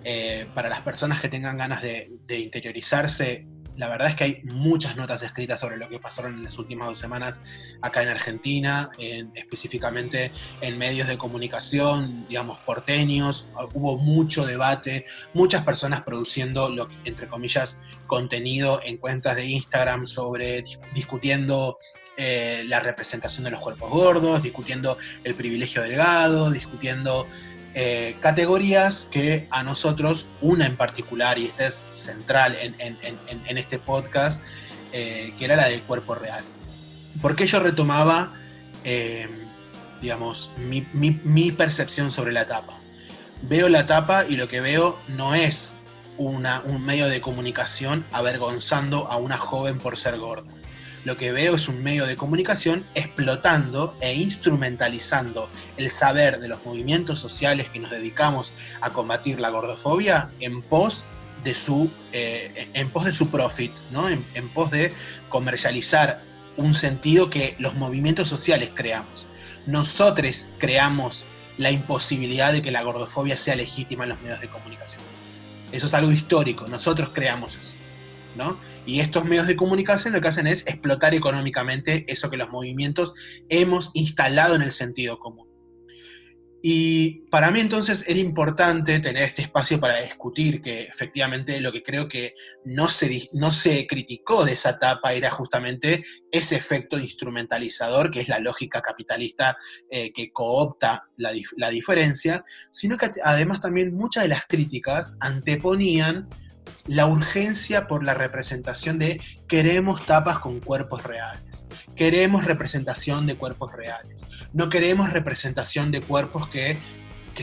eh, 0.03 0.47
para 0.53 0.69
las 0.69 0.81
personas 0.81 1.21
que 1.21 1.29
tengan 1.29 1.57
ganas 1.57 1.81
de 1.81 2.09
interiorizarse, 2.27 3.47
la 3.77 3.89
verdad 3.89 4.09
es 4.09 4.15
que 4.15 4.23
hay 4.23 4.41
muchas 4.43 4.95
notas 4.95 5.23
escritas 5.23 5.59
sobre 5.59 5.77
lo 5.77 5.89
que 5.89 5.99
pasaron 5.99 6.35
en 6.35 6.43
las 6.43 6.57
últimas 6.59 6.87
dos 6.87 6.99
semanas 6.99 7.41
acá 7.81 8.03
en 8.03 8.09
Argentina, 8.09 8.89
específicamente 9.33 10.31
en 10.61 10.77
medios 10.77 11.07
de 11.07 11.17
comunicación, 11.17 12.25
digamos, 12.27 12.59
porteños. 12.59 13.47
Hubo 13.73 13.97
mucho 13.97 14.45
debate, 14.45 15.05
muchas 15.33 15.63
personas 15.63 16.01
produciendo, 16.01 16.69
lo, 16.69 16.89
entre 17.05 17.27
comillas, 17.27 17.81
contenido 18.07 18.79
en 18.83 18.97
cuentas 18.97 19.35
de 19.35 19.45
Instagram 19.45 20.05
sobre 20.05 20.63
discutiendo 20.93 21.77
eh, 22.15 22.63
la 22.67 22.79
representación 22.79 23.45
de 23.45 23.49
los 23.49 23.59
cuerpos 23.59 23.89
gordos, 23.89 24.43
discutiendo 24.43 24.97
el 25.23 25.33
privilegio 25.33 25.81
delgado, 25.81 26.51
discutiendo 26.51 27.27
eh, 27.75 28.15
categorías 28.21 29.07
que 29.09 29.47
a 29.49 29.63
nosotros, 29.63 30.27
una 30.41 30.67
en 30.67 30.77
particular, 30.77 31.39
y 31.39 31.45
esta 31.45 31.65
es 31.65 31.89
central 31.95 32.55
en, 32.59 33.57
este 33.57 33.79
podcast, 33.79 34.43
eh, 34.91 35.33
que 35.39 35.45
era 35.45 35.55
la 35.55 35.69
del 35.69 35.81
cuerpo 35.81 36.13
real. 36.13 36.43
Porque 37.21 37.47
yo 37.47 37.59
retomaba, 37.59 38.33
eh, 38.83 39.27
digamos, 40.01 40.51
mi, 40.57 41.51
percepción 41.51 42.11
sobre 42.11 42.31
la 42.31 42.47
tapa? 42.47 42.73
Veo 43.41 43.69
la 43.69 43.87
tapa 43.87 44.25
y 44.27 44.35
lo 44.35 44.47
que 44.47 44.61
veo 44.61 44.99
no 45.07 45.33
es 45.33 45.75
un 46.17 46.45
medio 46.85 47.07
de 47.07 47.21
comunicación 47.21 48.05
avergonzando 48.11 49.07
a 49.09 49.17
una 49.17 49.37
joven 49.37 49.79
por 49.79 49.97
ser 49.97 50.19
gorda. 50.19 50.53
Lo 51.05 51.17
que 51.17 51.31
veo 51.31 51.55
es 51.55 51.67
un 51.67 51.83
medio 51.83 52.05
de 52.05 52.15
comunicación 52.15 52.85
explotando 52.95 53.95
e 53.99 54.15
instrumentalizando 54.15 55.49
el 55.77 55.91
saber 55.91 56.39
de 56.39 56.47
los 56.47 56.65
movimientos 56.65 57.19
sociales 57.19 57.69
que 57.69 57.79
nos 57.79 57.91
dedicamos 57.91 58.53
a 58.79 58.91
combatir 58.91 59.39
la 59.39 59.49
gordofobia 59.49 60.29
en 60.39 60.61
pos 60.61 61.05
de 61.43 61.55
su, 61.55 61.91
eh, 62.13 62.69
en 62.73 62.89
pos 62.89 63.03
de 63.03 63.13
su 63.13 63.29
profit, 63.29 63.71
¿no? 63.91 64.07
en, 64.07 64.23
en 64.33 64.47
pos 64.47 64.71
de 64.71 64.93
comercializar 65.27 66.21
un 66.55 66.73
sentido 66.73 67.29
que 67.29 67.55
los 67.59 67.73
movimientos 67.75 68.29
sociales 68.29 68.69
creamos. 68.73 69.25
Nosotros 69.65 70.47
creamos 70.57 71.25
la 71.57 71.71
imposibilidad 71.71 72.53
de 72.53 72.61
que 72.61 72.71
la 72.71 72.81
gordofobia 72.81 73.37
sea 73.37 73.55
legítima 73.55 74.03
en 74.03 74.11
los 74.11 74.21
medios 74.21 74.39
de 74.39 74.49
comunicación. 74.49 75.01
Eso 75.71 75.87
es 75.87 75.93
algo 75.93 76.11
histórico, 76.11 76.65
nosotros 76.67 77.09
creamos 77.11 77.55
eso. 77.55 77.82
Y 78.85 78.99
estos 78.99 79.25
medios 79.25 79.47
de 79.47 79.55
comunicación 79.55 80.13
lo 80.13 80.21
que 80.21 80.27
hacen 80.27 80.47
es 80.47 80.67
explotar 80.67 81.13
económicamente 81.13 82.05
eso 82.07 82.29
que 82.29 82.37
los 82.37 82.49
movimientos 82.49 83.13
hemos 83.49 83.91
instalado 83.93 84.55
en 84.55 84.61
el 84.61 84.71
sentido 84.71 85.19
común. 85.19 85.53
Y 86.65 87.27
para 87.29 87.51
mí 87.51 87.59
entonces 87.59 88.05
era 88.07 88.19
importante 88.19 89.01
tener 89.01 89.23
este 89.23 89.41
espacio 89.41 89.81
para 89.81 89.99
discutir 89.99 90.61
que 90.61 90.83
efectivamente 90.83 91.59
lo 91.59 91.73
que 91.73 91.83
creo 91.83 92.07
que 92.07 92.35
no 92.63 92.87
se, 92.87 93.27
no 93.33 93.51
se 93.51 93.85
criticó 93.85 94.45
de 94.45 94.53
esa 94.53 94.69
etapa 94.69 95.11
era 95.11 95.29
justamente 95.29 96.05
ese 96.31 96.55
efecto 96.55 96.97
instrumentalizador, 96.97 98.09
que 98.09 98.21
es 98.21 98.29
la 98.29 98.39
lógica 98.39 98.81
capitalista 98.81 99.57
eh, 99.91 100.13
que 100.13 100.31
coopta 100.31 101.09
la, 101.17 101.33
la 101.57 101.69
diferencia, 101.69 102.45
sino 102.71 102.97
que 102.97 103.11
además 103.21 103.59
también 103.59 103.93
muchas 103.93 104.23
de 104.23 104.29
las 104.29 104.45
críticas 104.45 105.17
anteponían 105.19 106.29
la 106.87 107.05
urgencia 107.05 107.87
por 107.87 108.03
la 108.03 108.13
representación 108.13 108.99
de 108.99 109.21
queremos 109.47 110.05
tapas 110.05 110.39
con 110.39 110.59
cuerpos 110.59 111.03
reales, 111.03 111.67
queremos 111.95 112.45
representación 112.45 113.25
de 113.25 113.35
cuerpos 113.35 113.71
reales, 113.71 114.25
no 114.51 114.69
queremos 114.69 115.11
representación 115.11 115.91
de 115.91 116.01
cuerpos 116.01 116.47
que, 116.47 116.77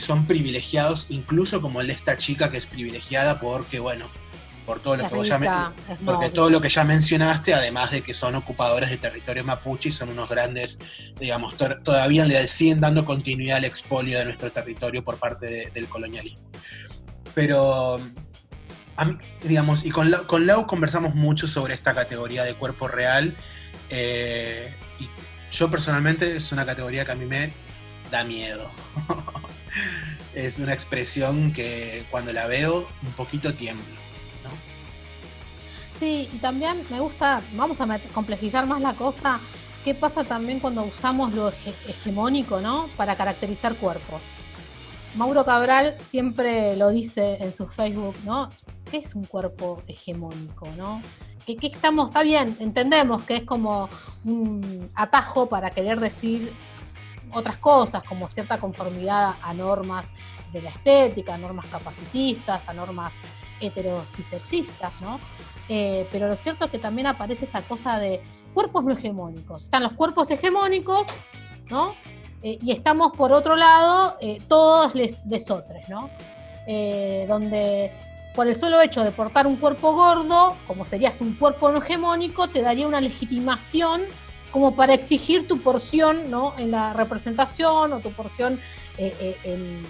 son 0.00 0.24
privilegiados, 0.26 1.06
incluso 1.10 1.60
como 1.60 1.80
el 1.80 1.88
de 1.88 1.94
esta 1.94 2.16
chica 2.16 2.50
que 2.50 2.58
es 2.58 2.66
privilegiada 2.66 3.40
porque, 3.40 3.80
bueno, 3.80 4.06
por 4.64 4.78
todo 4.78 4.96
lo 4.96 5.10
que 5.10 5.24
ya 5.24 5.72
porque 6.04 6.30
todo 6.30 6.48
lo 6.48 6.60
que 6.60 6.68
ya 6.68 6.84
mencionaste, 6.84 7.54
además 7.54 7.90
de 7.90 8.00
que 8.00 8.14
son 8.14 8.36
ocupadores 8.36 8.88
de 8.88 8.98
territorio 8.98 9.42
mapuche 9.42 9.88
y 9.88 9.92
son 9.92 10.10
unos 10.10 10.28
grandes, 10.28 10.78
digamos, 11.18 11.56
todavía 11.56 12.24
le 12.24 12.46
siguen 12.46 12.80
dando 12.80 13.04
continuidad 13.04 13.56
al 13.56 13.64
expolio 13.64 14.18
de 14.18 14.26
nuestro 14.26 14.52
territorio 14.52 15.02
por 15.02 15.18
parte 15.18 15.70
del 15.74 15.88
colonialismo. 15.88 16.48
Pero 17.34 17.98
digamos, 19.42 19.84
y 19.84 19.90
con, 19.90 20.10
con 20.26 20.46
Lau 20.46 20.66
conversamos 20.66 21.14
mucho 21.14 21.48
sobre 21.48 21.74
esta 21.74 21.94
categoría 21.94 22.44
de 22.44 22.54
cuerpo 22.54 22.88
real. 22.88 23.34
Eh, 23.88 24.72
y 24.98 25.08
yo 25.52 25.70
personalmente 25.70 26.36
es 26.36 26.52
una 26.52 26.64
categoría 26.64 27.04
que 27.04 27.12
a 27.12 27.14
mí 27.14 27.26
me 27.26 27.52
da 28.10 28.24
miedo. 28.24 28.70
es 30.34 30.58
una 30.58 30.72
expresión 30.72 31.52
que 31.52 32.04
cuando 32.10 32.32
la 32.32 32.46
veo 32.46 32.88
un 33.02 33.12
poquito 33.12 33.54
tiemblo. 33.54 34.00
Sí, 35.98 36.30
y 36.32 36.38
también 36.38 36.82
me 36.88 36.98
gusta, 36.98 37.42
vamos 37.52 37.78
a 37.82 37.98
complejizar 38.14 38.66
más 38.66 38.80
la 38.80 38.94
cosa, 38.94 39.38
¿qué 39.84 39.94
pasa 39.94 40.24
también 40.24 40.58
cuando 40.58 40.82
usamos 40.82 41.34
lo 41.34 41.50
hegemónico, 41.50 42.58
¿no? 42.60 42.88
Para 42.96 43.16
caracterizar 43.16 43.76
cuerpos. 43.76 44.22
Mauro 45.14 45.44
Cabral 45.44 45.96
siempre 45.98 46.76
lo 46.76 46.90
dice 46.90 47.38
en 47.40 47.52
su 47.52 47.66
Facebook, 47.66 48.14
¿no? 48.24 48.48
¿Qué 48.90 48.98
es 48.98 49.14
un 49.14 49.24
cuerpo 49.24 49.82
hegemónico, 49.88 50.66
no? 50.76 51.02
¿Qué, 51.44 51.58
estamos? 51.62 52.10
Está 52.10 52.22
bien, 52.22 52.56
entendemos 52.60 53.24
que 53.24 53.36
es 53.36 53.42
como 53.42 53.88
un 54.24 54.88
atajo 54.94 55.48
para 55.48 55.70
querer 55.70 55.98
decir 55.98 56.52
otras 57.32 57.56
cosas, 57.58 58.04
como 58.04 58.28
cierta 58.28 58.58
conformidad 58.58 59.34
a 59.42 59.52
normas 59.52 60.12
de 60.52 60.62
la 60.62 60.70
estética, 60.70 61.34
a 61.34 61.38
normas 61.38 61.66
capacitistas, 61.66 62.68
a 62.68 62.72
normas 62.72 63.12
heterosexistas, 63.60 64.92
¿no? 65.00 65.18
Eh, 65.68 66.08
pero 66.10 66.28
lo 66.28 66.36
cierto 66.36 66.64
es 66.64 66.70
que 66.70 66.78
también 66.78 67.06
aparece 67.06 67.44
esta 67.44 67.62
cosa 67.62 67.98
de 67.98 68.20
cuerpos 68.54 68.84
no 68.84 68.92
hegemónicos. 68.92 69.64
Están 69.64 69.82
los 69.82 69.92
cuerpos 69.92 70.30
hegemónicos, 70.30 71.06
¿no? 71.68 71.94
Eh, 72.42 72.58
y 72.62 72.72
estamos 72.72 73.12
por 73.12 73.32
otro 73.32 73.54
lado 73.54 74.16
eh, 74.20 74.40
todos 74.48 74.94
les 74.94 75.28
desotres, 75.28 75.88
¿no? 75.90 76.08
Eh, 76.66 77.26
donde 77.28 77.92
por 78.34 78.46
el 78.46 78.56
solo 78.56 78.80
hecho 78.80 79.02
de 79.02 79.10
portar 79.10 79.46
un 79.46 79.56
cuerpo 79.56 79.92
gordo, 79.92 80.56
como 80.66 80.86
serías 80.86 81.20
un 81.20 81.34
cuerpo 81.34 81.70
no 81.70 81.82
hegemónico, 81.82 82.48
te 82.48 82.62
daría 82.62 82.86
una 82.86 83.00
legitimación 83.00 84.02
como 84.50 84.74
para 84.74 84.94
exigir 84.94 85.46
tu 85.46 85.60
porción 85.60 86.30
¿no? 86.30 86.54
en 86.58 86.70
la 86.70 86.92
representación 86.92 87.92
o 87.92 88.00
tu 88.00 88.10
porción 88.10 88.58
en, 88.98 89.84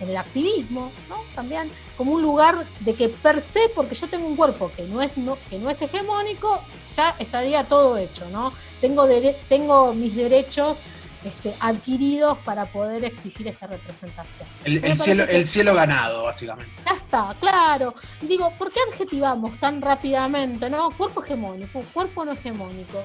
el 0.00 0.16
activismo, 0.16 0.92
¿no? 1.08 1.16
También 1.34 1.70
como 1.96 2.12
un 2.12 2.22
lugar 2.22 2.68
de 2.80 2.94
que 2.94 3.08
per 3.08 3.40
se, 3.40 3.68
porque 3.74 3.96
yo 3.96 4.08
tengo 4.08 4.28
un 4.28 4.36
cuerpo 4.36 4.70
que 4.76 4.84
no 4.84 5.02
es, 5.02 5.14
que 5.50 5.58
no 5.58 5.70
es 5.70 5.82
hegemónico, 5.82 6.62
ya 6.94 7.16
estaría 7.18 7.64
todo 7.64 7.96
hecho, 7.96 8.28
¿no? 8.30 8.52
Tengo, 8.80 9.08
tengo 9.48 9.92
mis 9.94 10.14
derechos 10.14 10.84
este, 11.24 11.54
adquiridos 11.60 12.38
para 12.38 12.70
poder 12.70 13.04
exigir 13.04 13.48
esa 13.48 13.66
representación. 13.66 14.48
El, 14.64 14.98
cielo, 14.98 15.24
el 15.24 15.46
cielo 15.46 15.74
ganado, 15.74 16.24
básicamente. 16.24 16.72
Ya 16.84 16.92
está, 16.92 17.34
claro. 17.40 17.94
Digo, 18.20 18.52
¿por 18.56 18.72
qué 18.72 18.80
adjetivamos 18.90 19.58
tan 19.58 19.82
rápidamente? 19.82 20.70
¿No? 20.70 20.90
Cuerpo 20.96 21.22
hegemónico, 21.22 21.82
cuerpo 21.92 22.24
no 22.24 22.32
hegemónico. 22.32 23.02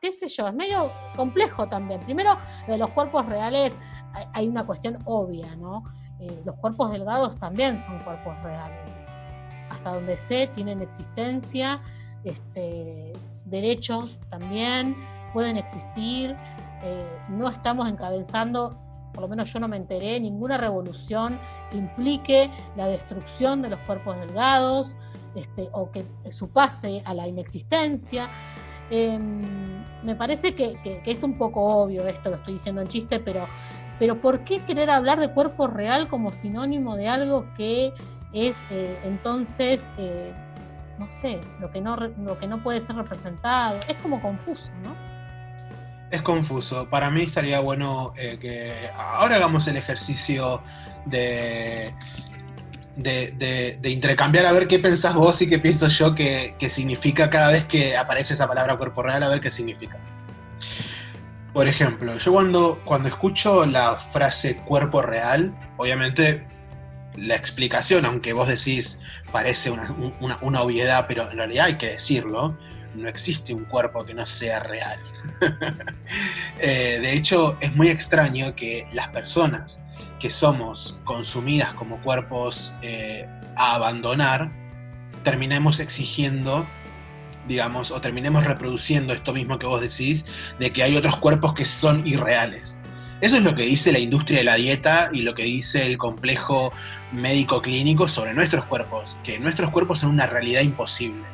¿Qué 0.00 0.10
sé 0.10 0.26
yo? 0.26 0.48
Es 0.48 0.54
medio 0.54 0.90
complejo 1.16 1.68
también. 1.68 2.00
Primero, 2.00 2.36
de 2.66 2.76
los 2.76 2.90
cuerpos 2.90 3.26
reales 3.26 3.72
hay 4.32 4.48
una 4.48 4.66
cuestión 4.66 4.98
obvia, 5.04 5.54
¿no? 5.56 5.84
Eh, 6.20 6.42
los 6.44 6.56
cuerpos 6.56 6.90
delgados 6.90 7.38
también 7.38 7.78
son 7.78 8.00
cuerpos 8.00 8.34
reales. 8.42 9.06
Hasta 9.70 9.94
donde 9.94 10.16
sé, 10.16 10.48
tienen 10.48 10.80
existencia, 10.80 11.80
este, 12.24 13.12
derechos 13.44 14.18
también 14.30 14.96
pueden 15.32 15.56
existir. 15.56 16.36
Eh, 16.82 17.18
no 17.28 17.48
estamos 17.48 17.88
encabezando, 17.88 18.76
por 19.12 19.22
lo 19.22 19.28
menos 19.28 19.52
yo 19.52 19.60
no 19.60 19.68
me 19.68 19.76
enteré, 19.76 20.18
ninguna 20.18 20.58
revolución 20.58 21.38
que 21.70 21.76
implique 21.76 22.50
la 22.76 22.86
destrucción 22.86 23.62
de 23.62 23.70
los 23.70 23.80
cuerpos 23.80 24.18
delgados 24.18 24.96
este, 25.34 25.68
o 25.72 25.90
que 25.90 26.04
su 26.30 26.50
pase 26.50 27.02
a 27.04 27.14
la 27.14 27.26
inexistencia. 27.28 28.28
Em, 28.90 29.84
me 30.02 30.14
parece 30.14 30.54
que, 30.54 30.76
es 31.04 31.22
un 31.22 31.38
poco 31.38 31.62
obvio 31.62 32.06
esto, 32.06 32.30
lo 32.30 32.36
estoy 32.36 32.54
diciendo 32.54 32.82
en 32.82 32.88
chiste, 32.88 33.20
pero, 33.20 33.46
pero 33.98 34.20
¿por 34.20 34.44
qué 34.44 34.64
querer 34.64 34.90
hablar 34.90 35.20
de 35.20 35.32
cuerpo 35.32 35.68
real 35.68 36.08
como 36.08 36.32
sinónimo 36.32 36.96
de 36.96 37.08
algo 37.08 37.46
que 37.54 37.94
es 38.32 38.64
eh, 38.70 38.98
entonces, 39.04 39.90
eh, 39.98 40.34
no 40.98 41.10
sé, 41.10 41.40
lo 41.60 41.70
que 41.70 41.80
no, 41.80 41.96
lo 41.96 42.38
que 42.38 42.46
no 42.46 42.62
puede 42.62 42.80
ser 42.80 42.96
representado? 42.96 43.78
Es 43.88 43.94
como 44.02 44.20
confuso, 44.20 44.70
¿no? 44.82 45.11
Es 46.12 46.22
confuso. 46.22 46.88
Para 46.88 47.10
mí 47.10 47.22
estaría 47.22 47.58
bueno 47.60 48.12
eh, 48.16 48.38
que 48.40 48.74
ahora 48.96 49.36
hagamos 49.36 49.66
el 49.66 49.78
ejercicio 49.78 50.62
de, 51.06 51.92
de, 52.96 53.90
intercambiar 53.90 54.44
a 54.46 54.52
ver 54.52 54.68
qué 54.68 54.78
pensás 54.78 55.14
vos 55.14 55.40
y 55.40 55.48
qué 55.48 55.58
pienso 55.58 55.88
yo 55.88 56.14
que, 56.14 56.54
significa 56.68 57.30
cada 57.30 57.50
vez 57.50 57.64
que 57.64 57.96
aparece 57.96 58.34
esa 58.34 58.46
palabra 58.46 58.76
cuerpo 58.76 59.02
real, 59.02 59.22
a 59.22 59.28
ver 59.28 59.40
qué 59.40 59.50
significa. 59.50 59.98
Por 61.54 61.66
ejemplo, 61.66 62.16
yo 62.16 62.32
cuando, 62.32 62.80
cuando 62.84 63.08
escucho 63.08 63.66
la 63.66 63.94
frase 63.94 64.56
cuerpo 64.56 65.02
real, 65.02 65.54
obviamente 65.78 66.46
la 67.16 67.36
explicación, 67.36 68.04
aunque 68.04 68.34
vos 68.34 68.48
decís 68.48 69.00
parece 69.32 69.70
una, 69.70 70.38
una 70.42 70.60
obviedad, 70.60 71.06
pero 71.08 71.30
en 71.30 71.38
realidad 71.38 71.66
hay 71.66 71.76
que 71.76 71.88
decirlo, 71.88 72.56
no 72.94 73.08
existe 73.08 73.54
un 73.54 73.64
cuerpo 73.64 74.04
que 74.04 74.14
no 74.14 74.26
sea 74.26 74.60
real. 74.60 74.98
Eh, 76.64 77.00
de 77.02 77.14
hecho, 77.14 77.56
es 77.60 77.74
muy 77.74 77.88
extraño 77.88 78.54
que 78.54 78.86
las 78.92 79.08
personas 79.08 79.82
que 80.20 80.30
somos 80.30 81.00
consumidas 81.02 81.74
como 81.74 82.00
cuerpos 82.02 82.74
eh, 82.82 83.26
a 83.56 83.74
abandonar, 83.74 84.52
terminemos 85.24 85.80
exigiendo, 85.80 86.64
digamos, 87.48 87.90
o 87.90 88.00
terminemos 88.00 88.44
reproduciendo 88.44 89.12
esto 89.12 89.32
mismo 89.32 89.58
que 89.58 89.66
vos 89.66 89.80
decís, 89.80 90.26
de 90.60 90.72
que 90.72 90.84
hay 90.84 90.96
otros 90.96 91.16
cuerpos 91.16 91.54
que 91.54 91.64
son 91.64 92.06
irreales. 92.06 92.80
Eso 93.20 93.36
es 93.36 93.42
lo 93.42 93.54
que 93.56 93.62
dice 93.62 93.90
la 93.90 93.98
industria 93.98 94.38
de 94.38 94.44
la 94.44 94.54
dieta 94.54 95.08
y 95.12 95.22
lo 95.22 95.34
que 95.34 95.44
dice 95.44 95.86
el 95.86 95.98
complejo 95.98 96.72
médico 97.10 97.62
clínico 97.62 98.06
sobre 98.06 98.34
nuestros 98.34 98.66
cuerpos, 98.66 99.18
que 99.24 99.40
nuestros 99.40 99.70
cuerpos 99.70 100.00
son 100.00 100.10
una 100.10 100.26
realidad 100.26 100.62
imposible 100.62 101.24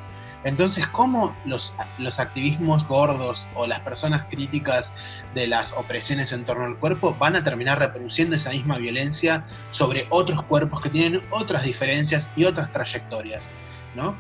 Entonces, 0.44 0.86
¿cómo 0.86 1.36
los, 1.44 1.74
activismos 2.18 2.86
gordos 2.86 3.48
o 3.54 3.66
las 3.66 3.80
personas 3.80 4.24
críticas 4.30 4.94
de 5.34 5.46
las 5.46 5.72
opresiones 5.72 6.32
en 6.32 6.44
torno 6.44 6.64
al 6.64 6.78
cuerpo 6.78 7.14
van 7.14 7.36
a 7.36 7.42
terminar 7.42 7.78
reproduciendo 7.78 8.36
esa 8.36 8.50
misma 8.50 8.78
violencia 8.78 9.44
sobre 9.70 10.06
otros 10.10 10.42
cuerpos 10.44 10.80
que 10.80 10.90
tienen 10.90 11.22
otras 11.30 11.64
diferencias 11.64 12.32
y 12.36 12.44
otras 12.44 12.72
trayectorias? 12.72 13.48
¿no? 13.94 14.16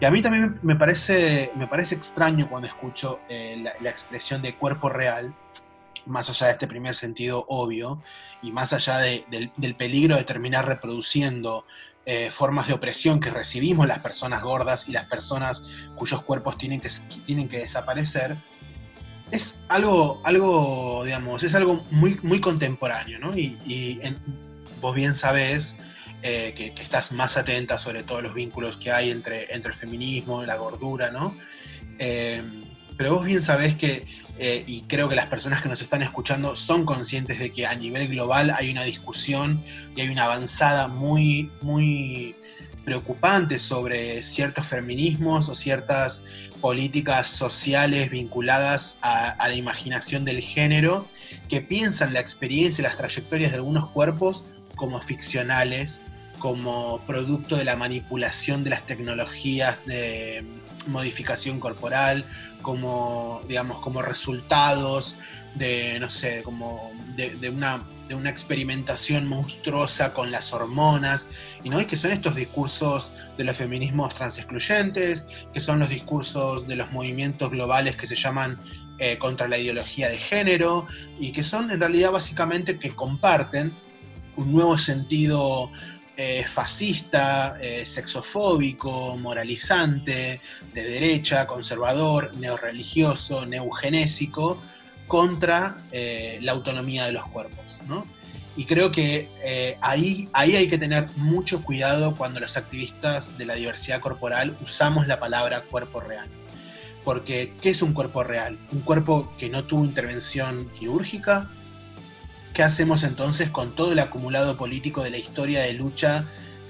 Y 0.00 0.04
a 0.04 0.10
mí 0.10 0.20
también 0.20 0.58
me 0.62 0.74
parece, 0.74 1.52
me 1.54 1.68
parece 1.68 1.94
extraño 1.94 2.48
cuando 2.48 2.66
escucho 2.66 3.20
eh, 3.28 3.64
la, 3.80 3.88
expresión 3.88 4.42
de 4.42 4.56
cuerpo 4.56 4.88
real, 4.88 5.32
más 6.06 6.28
allá 6.28 6.46
de 6.46 6.52
este 6.54 6.66
primer 6.66 6.96
sentido 6.96 7.44
obvio, 7.46 8.02
y 8.42 8.50
más 8.50 8.72
allá 8.72 8.98
del, 8.98 9.74
peligro 9.78 10.16
de 10.16 10.24
terminar 10.24 10.66
reproduciendo 10.66 11.66
eh, 12.04 12.30
formas 12.30 12.66
de 12.66 12.74
opresión 12.74 13.20
que 13.20 13.30
recibimos 13.30 13.86
las 13.86 14.00
personas 14.00 14.42
gordas 14.42 14.88
y 14.88 14.92
las 14.92 15.06
personas 15.06 15.64
cuyos 15.94 16.22
cuerpos 16.22 16.58
tienen 16.58 16.80
que, 16.80 16.90
tienen 17.24 17.48
que 17.48 17.58
desaparecer, 17.58 18.36
es 19.30 19.60
algo, 19.68 20.20
algo, 20.24 21.04
digamos, 21.04 21.42
es 21.42 21.54
algo 21.54 21.84
muy, 21.90 22.18
muy 22.22 22.40
contemporáneo, 22.40 23.18
¿no? 23.18 23.36
Y, 23.36 24.00
vos 24.80 24.94
bien 24.96 25.14
sabés 25.14 25.78
eh, 26.22 26.54
que, 26.56 26.82
estás 26.82 27.12
más 27.12 27.36
atenta 27.36 27.78
sobre 27.78 28.02
todos 28.02 28.22
los 28.22 28.34
vínculos 28.34 28.76
que 28.76 28.90
hay 28.90 29.10
entre, 29.10 29.54
entre 29.54 29.70
el 29.70 29.78
feminismo, 29.78 30.42
la 30.42 30.56
gordura, 30.56 31.10
¿no? 31.10 31.34
Eh, 31.98 32.42
pero 32.96 33.14
vos 33.14 33.24
bien 33.24 33.40
sabés 33.40 33.74
que, 33.74 34.06
eh, 34.38 34.64
y 34.66 34.82
creo 34.82 35.08
que 35.08 35.14
las 35.14 35.26
personas 35.26 35.62
que 35.62 35.68
nos 35.68 35.82
están 35.82 36.02
escuchando 36.02 36.56
son 36.56 36.84
conscientes 36.84 37.38
de 37.38 37.50
que 37.50 37.66
a 37.66 37.74
nivel 37.74 38.08
global 38.08 38.52
hay 38.56 38.70
una 38.70 38.84
discusión 38.84 39.62
y 39.94 40.00
hay 40.00 40.08
una 40.08 40.24
avanzada 40.24 40.88
muy, 40.88 41.50
muy 41.60 42.34
preocupante 42.84 43.58
sobre 43.58 44.22
ciertos 44.22 44.66
feminismos 44.66 45.48
o 45.48 45.54
ciertas 45.54 46.24
políticas 46.60 47.28
sociales 47.28 48.10
vinculadas 48.10 48.98
a, 49.02 49.30
a, 49.30 49.48
la 49.48 49.54
imaginación 49.54 50.24
del 50.24 50.40
género, 50.40 51.06
que 51.48 51.60
piensan 51.60 52.12
la 52.14 52.20
experiencia 52.20 52.82
y 52.82 52.84
las 52.84 52.96
trayectorias 52.96 53.50
de 53.50 53.58
algunos 53.58 53.90
cuerpos 53.90 54.44
como 54.76 55.00
ficcionales 55.00 56.02
como 56.42 57.00
producto 57.06 57.54
de 57.54 57.64
la 57.64 57.76
manipulación 57.76 58.64
de 58.64 58.70
las 58.70 58.84
tecnologías 58.84 59.86
de 59.86 60.44
modificación 60.88 61.60
corporal, 61.60 62.24
como, 62.62 63.40
digamos, 63.48 63.80
como 63.80 64.02
resultados 64.02 65.16
de, 65.54 65.98
no 66.00 66.08
sé, 66.08 66.42
como 66.42 66.92
de, 67.16 67.50
una, 67.50 67.82
de 68.08 68.14
una 68.14 68.30
experimentación 68.30 69.26
monstruosa 69.26 70.14
con 70.14 70.30
las 70.30 70.52
hormonas, 70.52 71.28
y 71.62 71.68
no 71.68 71.78
es 71.78 71.86
que 71.86 71.96
son 71.96 72.12
estos 72.12 72.34
discursos 72.34 73.12
de 73.36 73.44
los 73.44 73.56
feminismos 73.56 74.14
transexcluyentes, 74.14 75.26
que 75.52 75.60
son 75.60 75.78
los 75.78 75.88
discursos 75.88 76.66
de 76.66 76.76
los 76.76 76.90
movimientos 76.92 77.50
globales 77.50 77.96
que 77.96 78.06
se 78.06 78.16
llaman 78.16 78.58
eh, 78.98 79.18
contra 79.18 79.48
la 79.48 79.58
ideología 79.58 80.08
de 80.08 80.16
género, 80.16 80.86
y 81.18 81.32
que 81.32 81.42
son 81.42 81.70
en 81.70 81.80
realidad 81.80 82.12
básicamente 82.12 82.78
que 82.78 82.94
comparten 82.94 83.72
un 84.36 84.52
nuevo 84.52 84.78
sentido 84.78 85.70
eh, 86.24 86.44
fascista, 86.46 87.58
eh, 87.60 87.84
sexofóbico, 87.84 89.16
moralizante, 89.16 90.40
de 90.72 90.82
derecha, 90.84 91.48
conservador, 91.48 92.36
neorreligioso, 92.36 93.44
neugenésico, 93.44 94.62
contra 95.08 95.78
eh, 95.90 96.38
la 96.42 96.52
autonomía 96.52 97.06
de 97.06 97.12
los 97.12 97.26
cuerpos. 97.26 97.80
Y 98.56 98.66
creo 98.66 98.92
que 98.92 99.30
ahí, 99.80 100.28
ahí 100.32 100.54
hay 100.54 100.68
que 100.68 100.78
tener 100.78 101.08
mucho 101.16 101.64
cuidado 101.64 102.14
cuando 102.14 102.38
los 102.38 102.56
activistas 102.56 103.36
de 103.36 103.44
la 103.44 103.56
diversidad 103.56 104.00
corporal 104.00 104.56
usamos 104.62 105.08
la 105.08 105.18
palabra 105.18 105.62
cuerpo 105.62 105.98
real. 105.98 106.28
Porque, 107.02 107.54
¿qué 107.60 107.70
es 107.70 107.82
un 107.82 107.94
cuerpo 107.94 108.22
real? 108.22 108.60
Un 108.70 108.82
cuerpo 108.82 109.34
que 109.38 109.50
no 109.50 109.64
tuvo 109.64 109.84
intervención 109.84 110.70
quirúrgica, 110.78 111.50
¿Qué 112.54 112.62
hacemos 112.62 113.02
entonces 113.04 113.50
con 113.50 113.74
todo 113.74 113.92
el 113.92 113.98
acumulado 113.98 114.56
político 114.56 115.02
de 115.02 115.10
la 115.10 115.18
historia 115.18 115.60
de 115.60 115.72
lucha, 115.72 116.24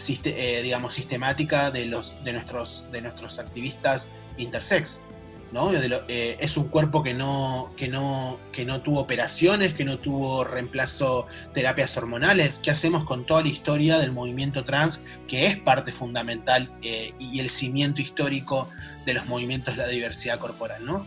eh, 0.08 0.60
digamos, 0.62 0.94
sistemática 0.94 1.70
de, 1.70 1.86
los, 1.86 2.22
de, 2.24 2.32
nuestros, 2.32 2.86
de 2.92 3.02
nuestros 3.02 3.38
activistas 3.38 4.10
intersex? 4.38 5.00
¿no? 5.52 5.70
Eh, 5.72 6.38
es 6.40 6.56
un 6.56 6.68
cuerpo 6.68 7.02
que 7.02 7.12
no, 7.14 7.72
que, 7.76 7.88
no, 7.88 8.38
que 8.52 8.64
no 8.64 8.80
tuvo 8.80 9.00
operaciones, 9.00 9.74
que 9.74 9.84
no 9.84 9.98
tuvo 9.98 10.44
reemplazo 10.44 11.26
terapias 11.52 11.96
hormonales. 11.96 12.58
¿Qué 12.58 12.70
hacemos 12.70 13.04
con 13.04 13.26
toda 13.26 13.42
la 13.42 13.48
historia 13.48 13.98
del 13.98 14.12
movimiento 14.12 14.64
trans, 14.64 15.02
que 15.28 15.46
es 15.46 15.58
parte 15.58 15.92
fundamental 15.92 16.72
eh, 16.82 17.12
y 17.18 17.38
el 17.40 17.50
cimiento 17.50 18.00
histórico 18.00 18.68
de 19.04 19.14
los 19.14 19.26
movimientos 19.26 19.76
de 19.76 19.82
la 19.82 19.88
diversidad 19.88 20.38
corporal? 20.38 20.86
¿no? 20.86 21.06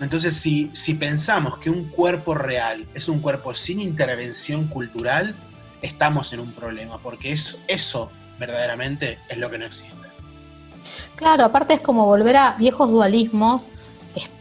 Entonces, 0.00 0.36
si, 0.36 0.94
pensamos 0.94 1.58
que 1.58 1.70
un 1.70 1.88
cuerpo 1.88 2.34
real 2.34 2.86
es 2.94 3.08
un 3.08 3.20
cuerpo 3.20 3.54
sin 3.54 3.80
intervención 3.80 4.68
cultural, 4.68 5.34
estamos 5.82 6.32
en 6.32 6.40
un 6.40 6.52
problema, 6.52 6.98
porque 6.98 7.32
eso, 7.32 7.58
eso 7.66 8.10
verdaderamente 8.38 9.18
es 9.28 9.38
lo 9.38 9.50
que 9.50 9.58
no 9.58 9.66
existe. 9.66 10.06
Claro, 11.16 11.44
aparte 11.44 11.74
es 11.74 11.80
como 11.80 12.06
volver 12.06 12.36
a 12.36 12.52
viejos 12.52 12.88
dualismos, 12.90 13.72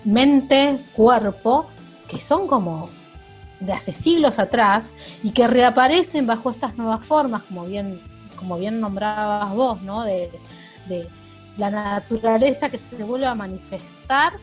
mente, 0.04 0.80
cuerpo, 0.94 1.70
que 2.08 2.20
son 2.20 2.48
como 2.48 2.90
de 3.60 3.74
hace 3.74 3.92
siglos 3.92 4.38
atrás 4.38 4.94
y 5.24 5.32
que 5.32 5.48
reaparecen 5.48 6.28
bajo 6.28 6.52
estas 6.52 6.78
nuevas 6.78 7.06
formas, 7.06 7.42
como 7.44 7.66
bien, 7.66 8.00
como 8.36 8.60
bien 8.60 8.80
nombrabas 8.80 9.52
vos, 9.54 9.82
¿no? 9.82 10.04
De, 10.04 10.30
de 10.88 11.10
la 11.58 11.72
naturaleza 11.72 12.70
que 12.70 12.78
se 12.78 13.04
vuelve 13.04 13.26
a 13.26 13.34
manifestar 13.34 14.34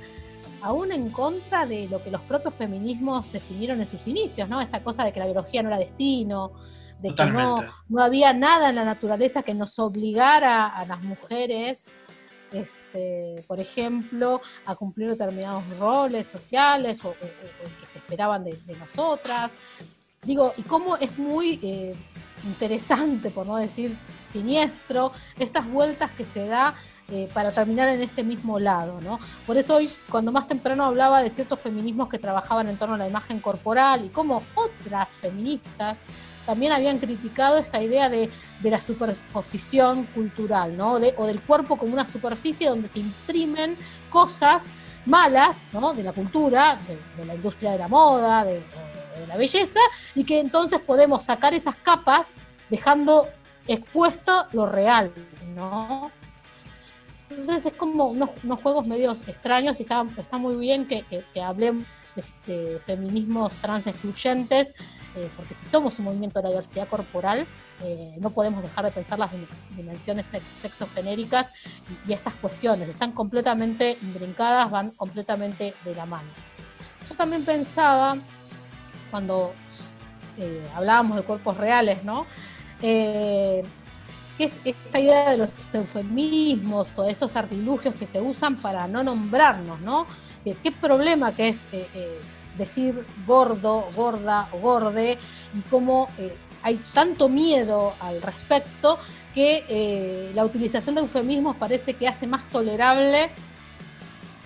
aún 0.65 0.93
en 0.93 1.11
contra 1.11 1.67
de 1.67 1.89
lo 1.89 2.03
que 2.03 2.11
los 2.11 2.23
propios 2.23 2.55
feminismos 2.55 3.31
definieron 3.31 3.81
en 3.81 3.87
sus 3.87 4.07
inicios, 4.07 4.49
¿no? 4.49 4.63
Esta 4.63 4.83
cosa 4.83 5.05
de 5.05 5.13
que 5.13 5.21
la 5.21 5.27
biología 5.27 5.63
no 5.63 5.69
era 5.69 5.77
destino, 5.77 6.53
de 7.01 7.15
que 7.15 7.27
no, 7.27 7.63
no, 7.91 8.03
había 8.03 8.33
nada 8.33 8.71
en 8.71 8.77
la 8.77 8.85
naturaleza 8.85 9.43
que 9.43 9.53
nos 9.53 9.79
obligara 9.79 10.67
a 10.69 10.87
las 10.87 11.03
mujeres, 11.03 11.95
este, 12.51 13.45
por 13.47 13.61
ejemplo, 13.61 14.41
a 14.65 14.75
cumplir 14.75 15.11
determinados 15.11 15.65
roles 15.79 16.29
sociales 16.29 17.05
o, 17.05 17.13
que 17.13 17.87
se 17.87 17.99
esperaban 17.99 18.45
de, 18.45 18.59
nosotras. 18.79 19.59
Digo, 20.23 20.55
y 20.57 20.63
cómo 20.63 20.97
es 20.97 21.19
muy 21.19 21.61
eh, 21.63 21.95
interesante, 22.45 23.31
por 23.31 23.47
no 23.47 23.59
decir 23.59 23.99
siniestro, 24.25 25.13
estas 25.39 25.71
vueltas 25.71 26.11
que 26.13 26.25
se 26.25 26.47
da 26.47 26.75
eh, 27.11 27.29
para 27.35 27.53
terminar 27.53 27.89
en 27.91 28.03
este 28.03 28.25
mismo 28.25 28.59
lado. 28.59 29.01
¿no? 29.03 29.19
Por 29.47 29.59
eso 29.59 29.77
hoy, 29.77 29.91
cuando 30.11 30.33
más 30.33 30.47
temprano 30.47 30.85
hablaba 30.85 31.23
de 31.23 31.29
ciertos 31.29 31.61
feminismos 31.61 32.09
que 32.09 32.19
trabajaban 32.19 32.67
en 32.69 32.79
torno 32.79 32.95
a 32.95 32.99
la 32.99 33.07
imagen 33.07 33.41
corporal 33.41 34.07
y 34.07 34.09
cómo 34.09 34.43
otras 34.55 35.11
feministas 35.11 36.03
también 36.47 36.73
habían 36.73 36.99
criticado 36.99 37.59
esta 37.59 37.83
idea 37.83 38.09
de, 38.09 38.31
la 38.63 38.81
superposición 38.81 40.05
cultural, 40.07 40.77
¿no? 40.79 40.93
o 40.93 41.27
del 41.27 41.43
cuerpo 41.43 41.77
como 41.77 41.93
una 41.93 42.07
superficie 42.07 42.71
donde 42.71 42.89
se 42.89 43.01
imprimen 43.01 43.77
cosas 44.09 44.71
malas 45.05 45.67
¿no? 45.73 45.93
de 45.93 46.03
la 46.03 46.13
cultura, 46.15 46.79
de, 47.19 47.27
la 47.27 47.35
industria 47.35 47.73
de 47.73 47.79
la 47.79 47.89
moda, 47.89 48.45
de, 48.45 48.63
de 49.19 49.27
la 49.27 49.37
belleza, 49.37 49.81
y 50.15 50.25
que 50.25 50.41
entonces 50.41 50.81
podemos 50.81 51.25
sacar 51.25 51.53
esas 51.53 51.77
capas 51.77 52.35
dejando 52.71 53.29
expuesto 53.67 54.47
lo 54.53 54.65
real, 54.65 55.13
¿no? 55.55 56.11
Entonces 57.39 57.67
es 57.67 57.73
como 57.75 58.07
unos, 58.07 58.31
juegos 58.63 58.87
medios 58.87 59.23
extraños 59.27 59.81
y 59.81 59.83
está, 59.83 60.05
muy 60.39 60.57
bien 60.57 60.87
que, 60.87 61.05
que, 61.05 61.43
hablemos 61.43 61.87
de, 62.47 62.81
feminismos 62.85 63.55
trans 63.57 63.87
excluyentes, 63.87 64.75
eh, 65.17 65.29
porque 65.37 65.55
si 65.55 65.67
somos 65.67 65.99
un 65.99 66.07
movimiento 66.07 66.39
de 66.39 66.45
la 66.45 66.49
diversidad 66.51 66.89
corporal, 66.89 67.47
eh, 67.83 68.17
no 68.21 68.31
podemos 68.31 68.63
dejar 68.63 68.85
de 68.85 68.93
pensar 68.93 69.19
las 69.19 69.31
dimensiones 69.77 70.31
sexogenéricas 70.53 71.53
y, 72.07 72.11
y 72.11 72.13
estas 72.15 72.35
cuestiones. 72.37 72.89
Están 72.89 73.13
completamente 73.13 73.99
brincadas, 74.01 74.71
van 74.71 74.91
completamente 74.91 75.75
de 75.85 75.95
la 75.95 76.07
mano. 76.07 76.29
Yo 77.09 77.15
también 77.17 77.45
pensaba, 77.45 78.17
cuando 79.11 79.53
eh, 80.39 80.67
hablábamos 80.75 81.17
de 81.17 81.23
cuerpos 81.23 81.57
reales, 81.57 82.05
¿no? 82.05 82.27
¿Qué 84.37 84.45
es 84.45 84.61
esta 84.65 84.99
idea 84.99 85.31
de 85.31 85.39
los 85.39 85.53
eufemismos 85.73 86.99
o 86.99 87.09
estos 87.09 87.37
artilugios 87.37 87.95
que 87.95 88.07
se 88.07 88.21
usan 88.21 88.57
para 88.57 88.89
no 88.89 89.05
nombrarnos, 89.05 89.81
¿no? 89.81 90.07
¿Qué 90.45 90.73
problema 90.73 91.33
que 91.33 91.49
es 91.49 91.69
eh, 91.73 91.87
eh, 91.95 92.21
decir 92.59 93.07
gordo, 93.27 93.89
gorda 93.95 94.49
o 94.53 94.59
gorde 94.59 95.19
y 95.55 95.61
cómo 95.63 96.09
eh, 96.19 96.37
hay 96.63 96.77
tanto 96.93 97.29
miedo 97.29 97.95
al 98.01 98.21
respecto 98.23 98.99
que 99.35 100.31
la 100.35 100.45
utilización 100.45 100.95
de 100.95 101.01
eufemismos 101.01 101.57
parece 101.57 101.95
que 101.95 102.07
hace 102.07 102.27
más 102.27 102.49
tolerable 102.49 103.31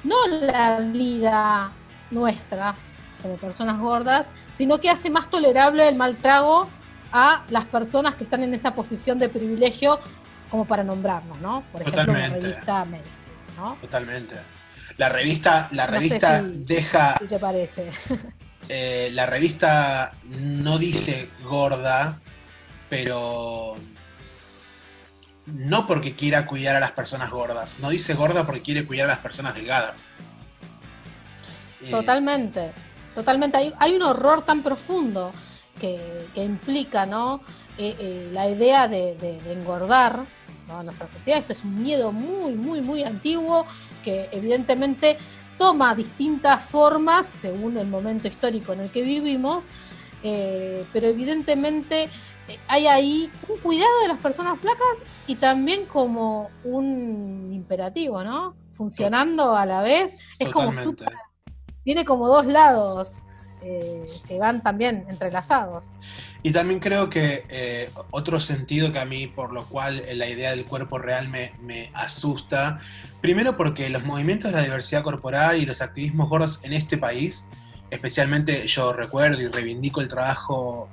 no 0.02 0.16
la 0.26 0.80
vida 0.80 1.70
nuestra 2.10 2.74
como 3.22 3.36
personas 3.36 3.78
gordas, 3.80 4.32
sino 4.52 4.78
que 4.78 4.90
hace 4.90 5.10
más 5.10 5.28
tolerable 5.28 5.86
el 5.88 5.96
mal 5.96 6.16
trago 6.16 6.68
a 7.12 7.44
las 7.50 7.64
personas 7.66 8.14
que 8.14 8.24
están 8.24 8.42
en 8.42 8.54
esa 8.54 8.74
posición 8.74 9.18
de 9.18 9.28
privilegio 9.28 9.98
como 10.50 10.64
para 10.64 10.84
nombrarnos, 10.84 11.40
¿no? 11.40 11.64
Por 11.72 11.82
ejemplo, 11.82 12.12
la 12.12 12.28
revista 12.28 12.84
Mainstream. 12.84 13.80
Totalmente. 13.80 14.34
La 14.96 15.08
revista, 15.08 15.68
la 15.72 15.86
revista 15.86 16.42
deja. 16.42 17.14
¿Qué 17.18 17.26
te 17.26 17.38
parece? 17.38 17.90
Eh, 18.70 19.08
la 19.14 19.24
revista 19.24 20.12
no 20.24 20.78
dice 20.78 21.30
gorda, 21.42 22.20
pero 22.90 23.76
no 25.46 25.86
porque 25.86 26.14
quiera 26.14 26.44
cuidar 26.44 26.76
a 26.76 26.80
las 26.80 26.92
personas 26.92 27.30
gordas. 27.30 27.78
No 27.80 27.88
dice 27.88 28.12
gorda 28.12 28.44
porque 28.44 28.60
quiere 28.60 28.86
cuidar 28.86 29.06
a 29.06 29.12
las 29.12 29.18
personas 29.20 29.54
delgadas. 29.54 30.16
Eh, 31.82 31.90
totalmente, 31.90 32.72
totalmente. 33.14 33.72
Hay, 33.78 33.94
un 33.94 34.02
horror 34.02 34.44
tan 34.44 34.62
profundo 34.62 35.32
que, 35.78 36.26
implica 36.34 37.06
¿no? 37.06 37.40
Eh, 37.76 38.28
la 38.32 38.48
idea 38.48 38.88
de, 38.88 39.16
engordar 39.50 40.24
en 40.68 40.84
nuestra 40.84 41.08
sociedad. 41.08 41.40
Esto 41.40 41.52
es 41.52 41.64
un 41.64 41.82
miedo 41.82 42.12
muy, 42.12 42.52
muy, 42.52 42.80
muy 42.80 43.04
antiguo 43.04 43.66
que 44.02 44.28
evidentemente 44.32 45.16
toma 45.58 45.94
distintas 45.94 46.62
formas 46.62 47.26
según 47.26 47.76
el 47.76 47.88
momento 47.88 48.28
histórico 48.28 48.72
en 48.72 48.80
el 48.80 48.90
que 48.90 49.02
vivimos, 49.02 49.68
eh, 50.22 50.86
pero 50.92 51.08
evidentemente 51.08 52.08
eh, 52.48 52.58
hay 52.68 52.86
ahí 52.86 53.30
un 53.48 53.58
cuidado 53.58 53.90
de 54.02 54.08
las 54.08 54.18
personas 54.18 54.58
flacas 54.60 55.04
y 55.26 55.34
también 55.34 55.86
como 55.86 56.50
un 56.64 57.50
imperativo, 57.52 58.22
¿no? 58.22 58.54
Funcionando 58.72 59.56
a 59.56 59.66
la 59.66 59.82
vez, 59.82 60.16
es 60.38 60.48
como 60.50 60.72
súper, 60.74 61.08
tiene 61.84 62.04
como 62.04 62.28
dos 62.28 62.46
lados. 62.46 63.22
Eh, 63.62 64.06
que 64.26 64.38
van 64.38 64.62
también 64.62 65.04
entrelazados. 65.08 65.94
Y 66.42 66.52
también 66.52 66.78
creo 66.78 67.10
que 67.10 67.90
otro 68.12 68.38
sentido 68.38 68.92
que 68.92 69.00
a 69.00 69.04
mí, 69.04 69.26
por 69.26 69.52
lo 69.52 69.64
cual 69.66 70.04
la 70.14 70.28
idea 70.28 70.50
del 70.50 70.64
cuerpo 70.64 70.98
real 70.98 71.28
me, 71.28 71.52
me 71.60 71.90
asusta, 71.92 72.78
Primero 73.20 73.56
porque 73.56 73.90
los 73.90 74.04
movimientos 74.04 74.52
de 74.52 74.58
la 74.58 74.62
diversidad 74.62 75.02
corporal 75.02 75.56
y 75.56 75.66
los 75.66 75.82
activismos 75.82 76.28
gordos 76.28 76.60
en 76.62 76.72
este 76.72 76.98
país, 76.98 77.48
especialmente 77.90 78.66
yo 78.68 78.92
recuerdo 78.92 79.42
y 79.42 79.48
reivindico 79.48 80.00
el 80.00 80.08
trabajo 80.08 80.88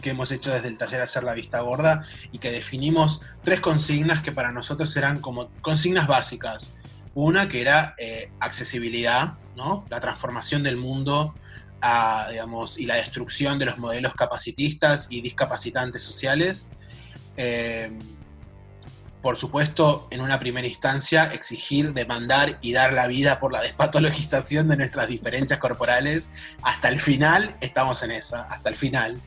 que 0.00 0.10
hemos 0.10 0.30
hecho 0.30 0.52
desde 0.52 0.68
el 0.68 0.76
taller 0.76 1.00
Hacer 1.00 1.24
la 1.24 1.34
Vista 1.34 1.58
Gorda 1.60 2.04
y 2.30 2.38
que 2.38 2.52
definimos 2.52 3.22
tres 3.42 3.58
consignas 3.58 4.20
que 4.20 4.30
para 4.30 4.52
nosotros 4.52 4.96
eran 4.96 5.20
como 5.20 5.48
consignas 5.60 6.06
básicas. 6.06 6.76
Una 7.14 7.48
que 7.48 7.60
era 7.60 7.96
eh, 7.98 8.30
accesibilidad, 8.38 9.34
¿no? 9.56 9.84
la 9.90 9.98
transformación 10.00 10.62
del 10.62 10.76
mundo 10.76 11.34
digamos, 12.30 12.78
y 12.78 12.86
la 12.86 12.96
destrucción 12.96 13.58
de 13.58 13.66
los 13.66 13.78
modelos 13.78 14.14
capacitistas 14.14 15.08
y 15.10 15.20
discapacitantes 15.20 16.02
sociales. 16.02 16.66
Eh, 17.36 17.90
por 19.22 19.36
supuesto, 19.36 20.06
en 20.10 20.20
una 20.20 20.38
primera 20.38 20.66
instancia, 20.66 21.24
exigir, 21.24 21.92
demandar 21.92 22.58
y 22.60 22.72
dar 22.72 22.92
la 22.92 23.06
vida 23.08 23.40
por 23.40 23.52
la 23.52 23.60
despatologización 23.62 24.68
de 24.68 24.76
nuestras 24.76 25.08
diferencias 25.08 25.58
corporales. 25.58 26.30
Hasta 26.62 26.88
el 26.88 27.00
final 27.00 27.56
estamos 27.60 28.02
en 28.02 28.12
esa, 28.12 28.42
hasta 28.44 28.68
el 28.68 28.76
final. 28.76 29.20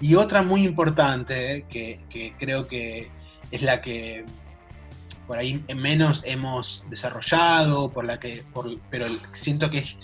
Y 0.00 0.14
otra 0.16 0.42
muy 0.42 0.64
importante, 0.64 1.64
que, 1.70 2.34
creo 2.38 2.68
que 2.68 3.10
es 3.50 3.62
la 3.62 3.80
que 3.80 4.26
por 5.26 5.38
ahí 5.38 5.64
menos 5.74 6.22
hemos 6.24 6.88
desarrollado, 6.90 7.90
por 7.90 8.04
la 8.04 8.20
que, 8.20 8.44
pero 8.90 9.06
siento 9.32 9.70
que 9.70 9.78
es 9.78 9.96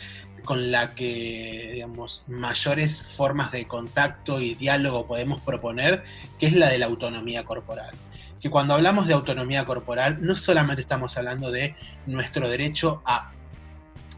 con 0.44 0.70
la 0.70 0.94
que, 0.94 1.70
digamos, 1.74 2.24
mayores 2.28 3.02
formas 3.02 3.52
de 3.52 3.66
contacto 3.66 4.40
y 4.40 4.54
diálogo 4.54 5.06
podemos 5.06 5.40
proponer, 5.40 6.04
que 6.38 6.46
es 6.46 6.54
la 6.54 6.68
de 6.68 6.78
la 6.78 6.86
autonomía 6.86 7.44
corporal 7.44 7.94
que 8.42 8.50
cuando 8.50 8.74
hablamos 8.74 9.06
de 9.06 9.14
autonomía 9.14 9.64
corporal, 9.64 10.18
no 10.20 10.34
solamente 10.34 10.82
estamos 10.82 11.16
hablando 11.16 11.52
de 11.52 11.76
nuestro 12.06 12.48
derecho 12.48 13.00
a 13.04 13.30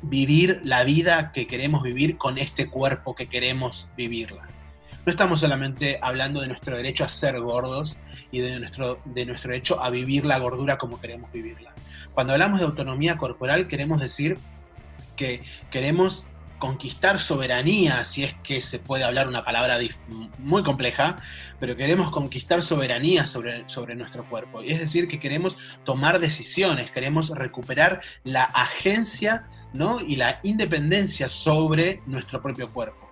vivir 0.00 0.60
la 0.64 0.82
vida 0.82 1.30
que 1.30 1.46
queremos 1.46 1.82
vivir 1.82 2.16
con 2.16 2.38
este 2.38 2.68
cuerpo 2.68 3.14
que 3.14 3.26
queremos 3.26 3.86
vivirla. 3.96 4.48
No 5.04 5.10
estamos 5.10 5.40
solamente 5.40 5.98
hablando 6.00 6.40
de 6.40 6.48
nuestro 6.48 6.74
derecho 6.74 7.04
a 7.04 7.08
ser 7.08 7.38
gordos 7.38 7.98
y 8.30 8.40
de 8.40 8.58
nuestro, 8.58 8.98
de 9.04 9.26
nuestro 9.26 9.50
derecho 9.50 9.82
a 9.82 9.90
vivir 9.90 10.24
la 10.24 10.38
gordura 10.38 10.78
como 10.78 10.98
queremos 10.98 11.30
vivirla. 11.30 11.74
Cuando 12.14 12.32
hablamos 12.32 12.60
de 12.60 12.64
autonomía 12.64 13.18
corporal 13.18 13.68
queremos 13.68 14.00
decir 14.00 14.38
que 15.16 15.42
queremos 15.70 16.26
conquistar 16.58 17.18
soberanía, 17.18 18.04
si 18.04 18.24
es 18.24 18.34
que 18.42 18.62
se 18.62 18.78
puede 18.78 19.04
hablar 19.04 19.28
una 19.28 19.44
palabra 19.44 19.78
muy 20.38 20.62
compleja, 20.62 21.16
pero 21.60 21.76
queremos 21.76 22.10
conquistar 22.10 22.62
soberanía 22.62 23.26
sobre, 23.26 23.68
sobre 23.68 23.94
nuestro 23.94 24.26
cuerpo. 24.28 24.62
Es 24.62 24.78
decir, 24.78 25.06
que 25.06 25.20
queremos 25.20 25.58
tomar 25.84 26.20
decisiones, 26.20 26.90
queremos 26.90 27.30
recuperar 27.30 28.00
la 28.22 28.44
agencia 28.44 29.46
¿no? 29.74 30.00
y 30.00 30.16
la 30.16 30.40
independencia 30.42 31.28
sobre 31.28 32.00
nuestro 32.06 32.40
propio 32.40 32.70
cuerpo. 32.70 33.03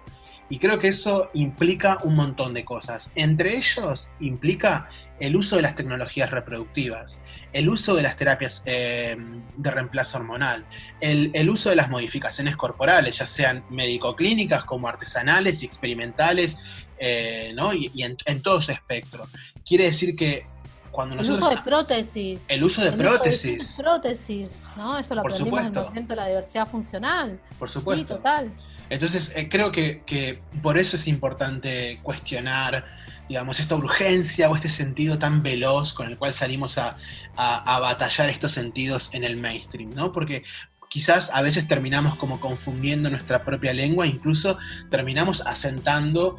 Y 0.53 0.59
creo 0.59 0.79
que 0.79 0.89
eso 0.89 1.31
implica 1.33 1.97
un 2.05 2.15
montón 2.15 2.53
de 2.53 2.63
cosas. 2.63 3.11
Entre 3.15 3.57
ellos 3.57 4.11
implica 4.21 4.87
el 5.19 5.35
uso 5.35 5.57
de 5.57 5.63
las 5.63 5.75
tecnologías 5.75 6.31
reproductivas, 6.31 7.21
el 7.55 7.71
uso 7.71 7.95
de 7.95 8.03
las 8.03 8.17
terapias 8.17 8.63
eh, 8.67 9.17
de 9.57 9.71
reemplazo 9.71 10.19
hormonal, 10.19 10.67
el, 11.01 11.49
uso 11.49 11.71
de 11.71 11.77
las 11.77 11.89
modificaciones 11.89 12.55
corporales, 12.55 13.17
ya 13.17 13.27
sean 13.27 13.65
médico-clínicas 13.71 14.65
como 14.65 14.89
artesanales 14.89 15.63
y 15.63 15.65
experimentales, 15.65 16.59
eh, 16.99 17.55
¿no? 17.55 17.73
y, 17.73 17.91
en, 18.03 18.43
todo 18.43 18.59
ese 18.59 18.73
espectro. 18.73 19.27
Quiere 19.65 19.85
decir 19.85 20.15
que 20.15 20.45
cuando 20.91 21.17
nosotros... 21.17 21.39
El 21.39 21.45
uso 21.47 21.57
de 21.57 21.63
prótesis. 21.63 22.45
El 22.49 22.63
uso 22.63 22.85
de 22.85 22.93
prótesis. 22.93 23.77
prótesis, 23.79 24.65
¿no? 24.77 24.99
Eso 24.99 25.15
lo 25.15 25.23
aprendimos 25.23 25.61
en 25.61 25.67
el 25.75 25.83
momento 25.83 26.11
de 26.11 26.17
la 26.17 26.27
diversidad 26.27 26.69
funcional. 26.69 27.41
Por 27.59 27.71
supuesto. 27.71 28.03
Sí, 28.03 28.05
total. 28.19 28.53
Entonces, 28.93 29.33
eh, 29.35 29.49
creo 29.49 29.73
que, 29.73 30.43
por 30.61 30.77
eso 30.77 30.97
es 30.97 31.09
importante 31.09 31.99
cuestionar, 32.03 32.85
digamos, 33.27 33.59
esta 33.59 33.75
urgencia 33.75 34.51
o 34.51 34.55
este 34.55 34.69
sentido 34.69 35.19
tan 35.19 35.43
veloz 35.43 35.95
con 35.95 36.09
el 36.09 36.19
cual 36.19 36.35
salimos 36.35 36.77
a, 36.77 36.99
a, 37.35 37.81
batallar 37.81 38.29
estos 38.29 38.53
sentidos 38.53 39.09
en 39.15 39.25
el 39.25 39.39
mainstream, 39.39 39.95
¿no? 39.95 40.13
Porque 40.13 40.45
quizás 40.91 41.31
a 41.33 41.41
veces 41.41 41.67
terminamos 41.67 42.17
como 42.17 42.39
confundiendo 42.39 43.09
nuestra 43.09 43.47
propia 43.47 43.73
lengua, 43.73 44.07
incluso 44.07 44.59
terminamos 44.91 45.41
asentando 45.41 46.37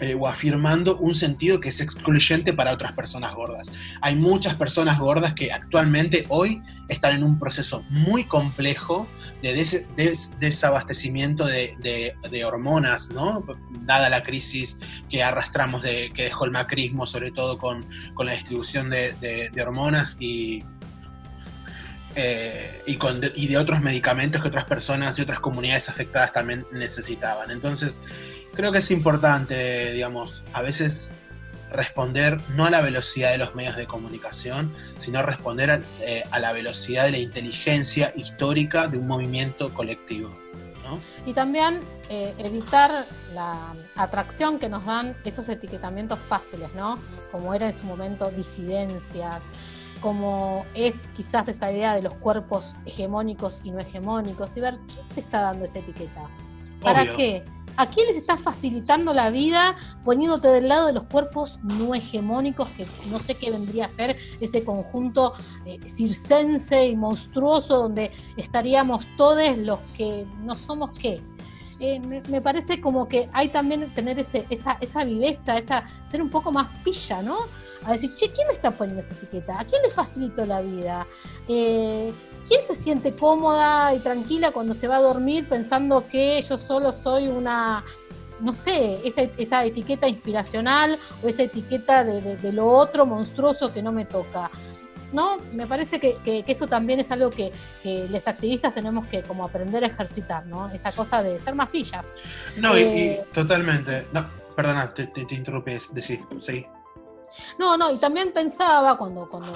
eh, 0.00 0.14
o 0.14 0.28
afirmando 0.28 0.96
un 0.98 1.14
sentido 1.14 1.58
que 1.58 1.70
es 1.70 1.80
excluyente 1.80 2.52
para 2.52 2.72
otras 2.72 2.92
personas 2.92 3.34
gordas. 3.34 3.72
Hay 4.00 4.14
muchas 4.14 4.54
personas 4.54 4.98
gordas 5.00 5.34
que 5.34 5.50
actualmente 5.50 6.24
hoy 6.28 6.62
están 6.88 7.16
en 7.16 7.24
un 7.24 7.38
proceso 7.38 7.84
muy 7.90 8.22
complejo 8.24 9.08
de 9.42 9.66
desabastecimiento 10.38 11.46
de, 11.46 12.44
hormonas, 12.46 13.10
¿no? 13.10 13.44
Dada 13.84 14.08
la 14.08 14.22
crisis 14.22 14.78
que 15.10 15.24
arrastramos, 15.24 15.82
de, 15.82 16.12
que 16.14 16.24
dejó 16.24 16.44
el 16.44 16.52
macrismo, 16.52 17.04
sobre 17.04 17.32
todo 17.32 17.58
con, 17.58 17.84
la 18.24 18.32
distribución 18.32 18.90
de, 18.90 19.50
hormonas 19.60 20.16
y 20.20 20.62
eh, 22.14 22.82
y, 22.86 22.98
y, 23.34 23.46
de 23.48 23.58
otros 23.58 23.80
medicamentos 23.80 24.42
que 24.42 24.48
otras 24.48 24.64
personas 24.64 25.18
y 25.18 25.22
otras 25.22 25.38
comunidades 25.40 25.88
afectadas 25.88 26.32
también 26.32 26.66
necesitaban. 26.72 27.50
Entonces, 27.50 28.02
creo 28.58 28.72
que 28.72 28.78
es 28.78 28.90
importante, 28.90 29.92
digamos, 29.92 30.42
a 30.52 30.62
veces 30.62 31.12
responder 31.70 32.40
no 32.56 32.64
a 32.64 32.70
la 32.70 32.80
velocidad 32.80 33.30
de 33.30 33.38
los 33.38 33.54
medios 33.54 33.76
de 33.76 33.86
comunicación, 33.86 34.72
sino 34.98 35.22
responder 35.22 35.84
eh, 36.00 36.24
a, 36.32 36.40
la 36.40 36.52
velocidad 36.52 37.04
de 37.04 37.12
la 37.12 37.18
inteligencia 37.18 38.12
histórica 38.16 38.88
de 38.88 38.98
un 38.98 39.06
movimiento 39.06 39.72
colectivo. 39.72 40.36
Y 41.24 41.34
también 41.34 41.82
eh, 42.08 42.34
evitar 42.38 43.04
la 43.32 43.74
atracción 43.94 44.58
que 44.58 44.68
nos 44.68 44.84
dan 44.84 45.16
esos 45.24 45.48
etiquetamientos 45.48 46.18
fáciles, 46.18 46.74
¿no? 46.74 46.98
Como 47.30 47.54
era 47.54 47.68
en 47.68 47.74
su 47.74 47.86
momento 47.86 48.28
disidencias, 48.32 49.52
como 50.00 50.66
es 50.74 51.04
quizás 51.14 51.46
esta 51.46 51.70
idea 51.70 51.94
de 51.94 52.02
los 52.02 52.14
cuerpos 52.14 52.74
hegemónicos 52.86 53.60
y 53.62 53.70
no 53.70 53.78
hegemónicos, 53.78 54.56
y 54.56 54.62
ver 54.62 54.78
quién 54.92 55.08
te 55.10 55.20
está 55.20 55.42
dando 55.42 55.64
esa 55.64 55.78
etiqueta. 55.78 56.28
¿Para 56.80 57.04
qué? 57.14 57.44
¿A 57.78 57.86
quién 57.86 58.08
les 58.08 58.16
estás 58.16 58.40
facilitando 58.40 59.14
la 59.14 59.30
vida 59.30 59.76
poniéndote 60.04 60.48
del 60.48 60.66
lado 60.66 60.88
de 60.88 60.94
los 60.94 61.04
cuerpos 61.04 61.60
no 61.62 61.94
hegemónicos, 61.94 62.68
que 62.70 62.84
no 63.08 63.20
sé 63.20 63.36
qué 63.36 63.52
vendría 63.52 63.84
a 63.84 63.88
ser 63.88 64.16
ese 64.40 64.64
conjunto 64.64 65.32
eh, 65.64 65.78
circense 65.88 66.88
y 66.88 66.96
monstruoso 66.96 67.78
donde 67.78 68.10
estaríamos 68.36 69.06
todos 69.16 69.56
los 69.58 69.78
que 69.96 70.26
no 70.42 70.56
somos 70.56 70.90
qué? 70.90 71.22
Eh, 71.80 72.00
me, 72.00 72.40
parece 72.40 72.80
como 72.80 73.06
que 73.08 73.28
hay 73.32 73.50
también 73.50 73.94
tener 73.94 74.18
ese, 74.18 74.46
esa, 74.50 74.78
esa 74.80 75.04
viveza, 75.04 75.56
esa, 75.56 75.84
ser 76.04 76.20
un 76.20 76.28
poco 76.28 76.50
más 76.50 76.68
pilla, 76.82 77.22
¿no? 77.22 77.38
A 77.84 77.92
decir, 77.92 78.12
che, 78.14 78.32
¿quién 78.32 78.48
me 78.48 78.52
está 78.52 78.72
poniendo 78.72 79.02
esa 79.02 79.14
etiqueta? 79.14 79.60
¿A 79.60 79.64
quién 79.64 79.82
le 79.82 79.90
facilito 79.90 80.44
la 80.44 80.60
vida? 80.60 81.06
Eh, 81.46 82.12
¿Quién 82.48 82.62
se 82.62 82.74
siente 82.74 83.14
cómoda 83.14 83.94
y 83.94 84.00
tranquila 84.00 84.50
cuando 84.50 84.74
se 84.74 84.88
va 84.88 84.96
a 84.96 85.02
dormir 85.02 85.48
pensando 85.48 86.08
que 86.08 86.40
yo 86.42 86.58
solo 86.58 86.92
soy 86.92 87.28
una, 87.28 87.84
no 88.40 88.52
sé, 88.52 89.00
esa, 89.04 89.64
etiqueta 89.64 90.08
inspiracional 90.08 90.98
o 91.22 91.28
esa 91.28 91.42
etiqueta 91.44 92.04
de, 92.04 92.52
lo 92.52 92.66
otro 92.66 93.06
monstruoso 93.06 93.72
que 93.72 93.82
no 93.82 93.92
me 93.92 94.04
toca? 94.04 94.50
¿No? 95.12 95.38
Me 95.52 95.66
parece 95.66 95.98
que, 96.00 96.44
eso 96.46 96.66
también 96.66 97.00
es 97.00 97.10
algo 97.10 97.30
que, 97.30 97.52
que 97.82 98.06
los 98.08 98.26
activistas 98.28 98.74
tenemos 98.74 99.06
que 99.06 99.22
como 99.22 99.44
aprender 99.44 99.84
a 99.84 99.86
ejercitar, 99.86 100.46
¿no? 100.46 100.68
Esa 100.70 100.92
cosa 100.94 101.22
de 101.22 101.38
ser 101.38 101.54
más 101.54 101.68
pillas. 101.70 102.06
No, 102.56 102.76
y, 102.76 102.82
eh, 102.82 103.26
totalmente. 103.32 104.06
No, 104.12 104.26
perdona, 104.54 104.92
te, 104.92 105.06
te, 105.06 105.34
interrumpí, 105.34 105.78
decir, 105.92 106.20
sí. 106.38 106.66
No, 107.58 107.76
no, 107.76 107.92
y 107.92 107.98
también 107.98 108.32
pensaba 108.32 108.96
cuando, 108.96 109.28
cuando 109.28 109.52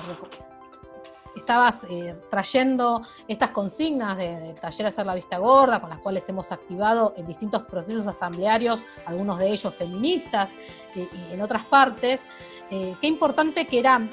estabas 1.35 1.85
eh, 1.89 2.15
trayendo 2.31 3.01
estas 3.27 3.51
consignas 3.51 4.19
del 4.19 4.55
taller 4.61 4.87
Hacer 4.87 5.07
la 5.07 5.15
Vista 5.15 5.39
Gorda, 5.39 5.81
con 5.81 5.89
las 5.89 5.99
cuales 5.99 6.29
hemos 6.29 6.53
activado 6.53 7.15
en 7.17 7.27
distintos 7.27 7.63
procesos 7.63 8.07
asamblearios, 8.07 8.81
algunos 9.07 9.39
de 9.39 9.51
ellos 9.51 9.75
feministas 9.75 10.55
eh, 10.95 11.09
y 11.11 11.35
en 11.35 11.41
otras 11.41 11.65
partes, 11.65 12.29
qué 12.71 13.07
importante 13.07 13.67
que 13.67 13.79
era 13.79 14.09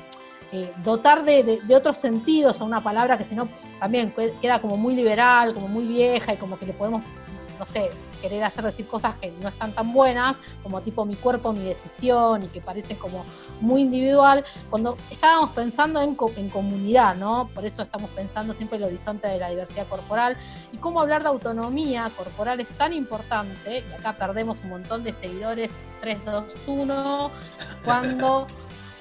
eh, 0.51 0.73
dotar 0.83 1.23
de, 1.23 1.61
otros 1.75 1.97
sentidos 1.97 2.61
a 2.61 2.63
una 2.63 2.83
palabra 2.83 3.17
que 3.17 3.25
si 3.25 3.35
no 3.35 3.47
también 3.79 4.13
queda 4.41 4.59
como 4.59 4.77
muy 4.77 4.95
liberal, 4.95 5.53
como 5.53 5.67
muy 5.67 5.85
vieja 5.85 6.33
y 6.33 6.37
como 6.37 6.57
que 6.57 6.65
le 6.65 6.73
podemos, 6.73 7.03
no 7.59 7.65
sé, 7.65 7.89
querer 8.19 8.43
hacer 8.43 8.63
decir 8.63 8.87
cosas 8.87 9.15
que 9.15 9.31
no 9.31 9.49
están 9.49 9.73
tan 9.73 9.93
buenas, 9.93 10.37
como 10.63 10.81
tipo 10.81 11.05
mi 11.05 11.15
cuerpo, 11.15 11.53
mi 11.53 11.63
decisión 11.63 12.43
y 12.43 12.47
que 12.47 12.61
parecen 12.61 12.97
como 12.97 13.25
muy 13.61 13.81
individual, 13.81 14.43
cuando 14.69 14.97
estábamos 15.09 15.51
pensando 15.51 16.01
en, 16.01 16.17
en 16.35 16.49
comunidad, 16.49 17.15
¿no? 17.15 17.49
Por 17.53 17.65
eso 17.65 17.81
estamos 17.81 18.09
pensando 18.11 18.53
siempre 18.53 18.77
el 18.77 18.83
horizonte 18.83 19.27
de 19.27 19.37
la 19.37 19.49
diversidad 19.49 19.87
corporal 19.87 20.37
y 20.73 20.77
cómo 20.77 20.99
hablar 21.01 21.23
de 21.23 21.29
autonomía 21.29 22.11
corporal 22.17 22.59
es 22.59 22.69
tan 22.69 22.93
importante, 22.93 23.83
y 23.89 23.93
acá 23.93 24.17
perdemos 24.17 24.61
un 24.63 24.69
montón 24.69 25.03
de 25.03 25.13
seguidores 25.13 25.77
3, 26.01 26.25
2, 26.25 26.43
1, 26.67 27.31
cuando... 27.83 28.47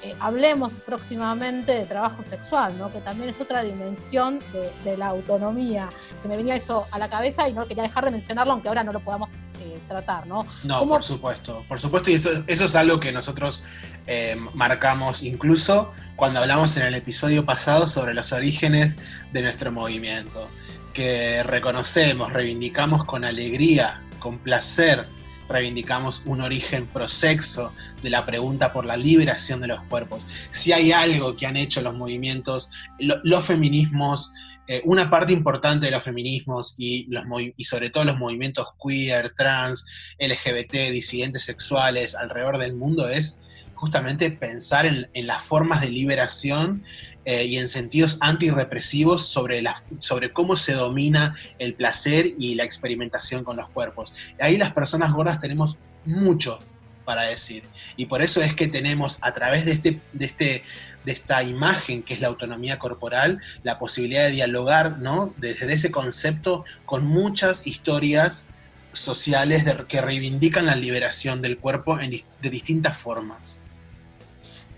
Eh, 0.03 0.14
hablemos 0.20 0.74
próximamente 0.74 1.74
de 1.74 1.84
trabajo 1.84 2.22
sexual, 2.22 2.78
¿no? 2.78 2.92
que 2.92 3.01
también 3.01 3.30
es 3.30 3.40
otra 3.40 3.64
dimensión 3.64 4.38
de, 4.84 4.96
la 4.96 5.09
autonomía. 5.09 5.90
Se 6.16 6.28
me 6.28 6.36
venía 6.36 6.55
eso 6.55 6.86
a 6.92 6.99
la 6.99 7.09
cabeza 7.09 7.49
y 7.49 7.53
no 7.53 7.66
quería 7.66 7.82
dejar 7.82 8.05
de 8.05 8.12
mencionarlo, 8.12 8.53
aunque 8.53 8.68
ahora 8.68 8.84
no 8.84 8.92
lo 8.92 9.01
podamos 9.01 9.28
eh, 9.61 9.80
tratar. 9.88 10.24
No, 10.28 10.46
no 10.62 10.88
por 10.88 11.03
supuesto, 11.03 11.64
por 11.66 11.80
supuesto, 11.80 12.11
y 12.11 12.14
eso, 12.14 12.44
es 12.46 12.76
algo 12.76 13.01
que 13.01 13.11
nosotros 13.11 13.64
eh, 14.07 14.36
marcamos 14.55 15.24
incluso 15.24 15.90
cuando 16.14 16.40
hablamos 16.40 16.76
en 16.76 16.86
el 16.86 16.94
episodio 16.94 17.44
pasado 17.44 17.88
sobre 17.88 18.14
los 18.14 18.32
orígenes 18.32 19.01
de 19.32 19.42
nuestro 19.42 19.72
movimiento, 19.72 20.49
que 20.94 21.42
reconocemos, 21.42 22.32
reivindicamos 22.32 23.05
con 23.05 23.24
alegría, 23.24 24.01
con 24.20 24.38
placer 24.38 25.07
reivindicamos 25.49 26.22
un 26.26 26.40
origen 26.40 26.86
prosexo 26.86 27.72
de 28.03 28.11
la 28.11 28.26
pregunta 28.26 28.72
por 28.72 28.84
la 28.84 28.96
liberación 28.96 29.61
de 29.61 29.68
los 29.68 29.82
cuerpos. 29.84 30.26
Si 30.51 30.72
hay 30.72 30.92
algo 30.92 31.36
que 31.36 31.46
han 31.46 31.57
hecho 31.57 31.80
los 31.80 31.94
movimientos, 31.94 32.70
los 32.99 33.44
feminismos, 33.44 34.32
eh, 34.66 34.82
una 34.84 35.09
parte 35.09 35.32
importante 35.32 35.86
de 35.86 35.92
los 35.92 36.03
feminismos 36.03 36.74
y, 36.76 37.07
los, 37.09 37.24
y 37.57 37.64
sobre 37.64 37.88
todo 37.88 38.05
los 38.05 38.18
movimientos 38.18 38.66
queer, 38.82 39.30
trans, 39.30 39.86
LGBT, 40.18 40.90
disidentes 40.92 41.44
sexuales 41.44 42.14
alrededor 42.14 42.59
del 42.59 42.74
mundo 42.74 43.09
es 43.09 43.40
justamente 43.78 44.30
pensar 44.30 44.86
en, 44.86 45.08
las 45.26 45.42
formas 45.42 45.80
de 45.80 45.90
liberación 45.90 46.82
eh, 47.24 47.44
y 47.44 47.58
en 47.58 47.68
sentidos 47.68 48.18
antirrepresivos 48.20 49.26
sobre, 49.26 49.62
sobre 50.00 50.32
cómo 50.32 50.56
se 50.56 50.74
domina 50.74 51.34
el 51.58 51.74
placer 51.74 52.34
y 52.38 52.56
la 52.56 52.64
experimentación 52.64 53.44
con 53.44 53.56
los 53.56 53.68
cuerpos. 53.68 54.14
Ahí 54.40 54.56
las 54.56 54.72
personas 54.72 55.12
gordas 55.12 55.38
tenemos 55.38 55.78
mucho 56.04 56.58
para 57.04 57.22
decir. 57.22 57.62
Y 57.96 58.06
por 58.06 58.20
eso 58.20 58.42
es 58.42 58.54
que 58.54 58.66
tenemos 58.66 59.18
a 59.22 59.32
través 59.32 59.64
de, 59.64 59.72
este, 59.72 60.00
de, 60.12 60.26
este, 60.26 60.64
de 61.04 61.12
esta 61.12 61.42
imagen 61.44 62.02
que 62.02 62.14
es 62.14 62.20
la 62.20 62.28
autonomía 62.28 62.80
corporal, 62.80 63.40
la 63.62 63.78
posibilidad 63.78 64.24
de 64.24 64.32
dialogar 64.32 64.98
¿no? 64.98 65.32
desde 65.36 65.72
ese 65.72 65.92
concepto 65.92 66.64
con 66.84 67.06
muchas 67.06 67.64
historias 67.66 68.46
sociales 68.92 69.64
que 69.86 70.00
reivindican 70.00 70.66
la 70.66 70.74
liberación 70.74 71.40
del 71.42 71.58
cuerpo 71.58 71.96
de 71.96 72.50
distintas 72.50 72.96
formas. 72.96 73.60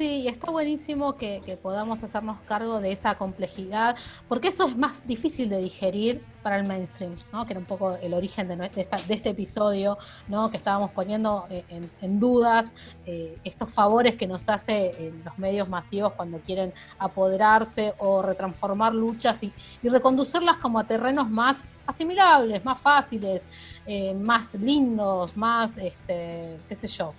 Sí, 0.00 0.26
está 0.26 0.50
buenísimo 0.50 1.14
que, 1.16 1.58
podamos 1.62 2.02
hacernos 2.02 2.40
cargo 2.46 2.80
de 2.80 2.90
esa 2.90 3.16
complejidad, 3.16 3.96
porque 4.28 4.48
eso 4.48 4.66
es 4.66 4.74
más 4.74 5.06
difícil 5.06 5.50
de 5.50 5.58
digerir 5.58 6.24
para 6.42 6.56
el 6.56 6.66
mainstream, 6.66 7.16
¿no? 7.34 7.44
que 7.44 7.52
era 7.52 7.60
un 7.60 7.66
poco 7.66 7.96
el 7.96 8.14
origen 8.14 8.48
de, 8.48 8.56
de, 8.56 8.88
este 9.10 9.28
episodio, 9.28 9.98
¿no? 10.26 10.50
que 10.50 10.56
estábamos 10.56 10.92
poniendo 10.92 11.46
eh, 11.50 11.64
en, 12.00 12.18
dudas 12.18 12.74
eh, 13.04 13.36
estos 13.44 13.70
favores 13.70 14.16
que 14.16 14.26
nos 14.26 14.48
hace 14.48 15.12
los 15.22 15.38
medios 15.38 15.68
masivos 15.68 16.14
cuando 16.14 16.38
quieren 16.38 16.72
apoderarse 16.98 17.92
o 17.98 18.22
retransformar 18.22 18.94
luchas 18.94 19.42
y, 19.42 19.52
reconducirlas 19.82 20.56
como 20.56 20.78
a 20.78 20.84
terrenos 20.84 21.28
más 21.28 21.66
asimilables, 21.86 22.64
más 22.64 22.80
fáciles, 22.80 23.50
eh, 23.84 24.14
más 24.14 24.54
lindos, 24.54 25.36
más, 25.36 25.76
este, 25.76 26.56
qué 26.66 26.74
sé 26.74 26.88
yo 26.88 27.12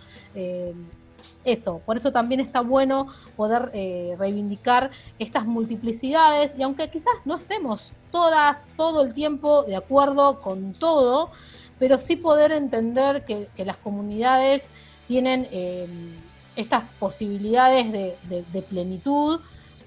eso, 1.43 1.82
por 1.86 1.97
eso 1.97 2.11
también 2.11 2.39
está 2.39 2.61
bueno 2.61 3.07
poder 3.36 3.72
eh, 3.74 4.15
reivindicar 4.17 4.91
estas 5.19 5.45
multiplicidades 5.45 6.57
y 6.57 6.63
aunque 6.63 6.89
quizás 6.89 7.13
no 7.26 7.36
estemos 7.36 7.91
todas, 8.11 8.63
todo 8.78 9.03
el 9.03 9.13
tiempo 9.13 9.63
de 9.63 9.76
acuerdo 9.76 10.41
con 10.41 10.74
todo, 10.74 11.32
pero 11.80 11.97
sí 11.97 12.15
poder 12.15 12.51
entender 12.51 13.26
que, 13.26 13.47
las 13.65 13.78
comunidades 13.78 14.72
tienen 15.07 15.47
em, 15.51 16.13
estas 16.55 16.84
posibilidades 16.99 17.91
de, 17.91 18.61
plenitud 18.69 19.39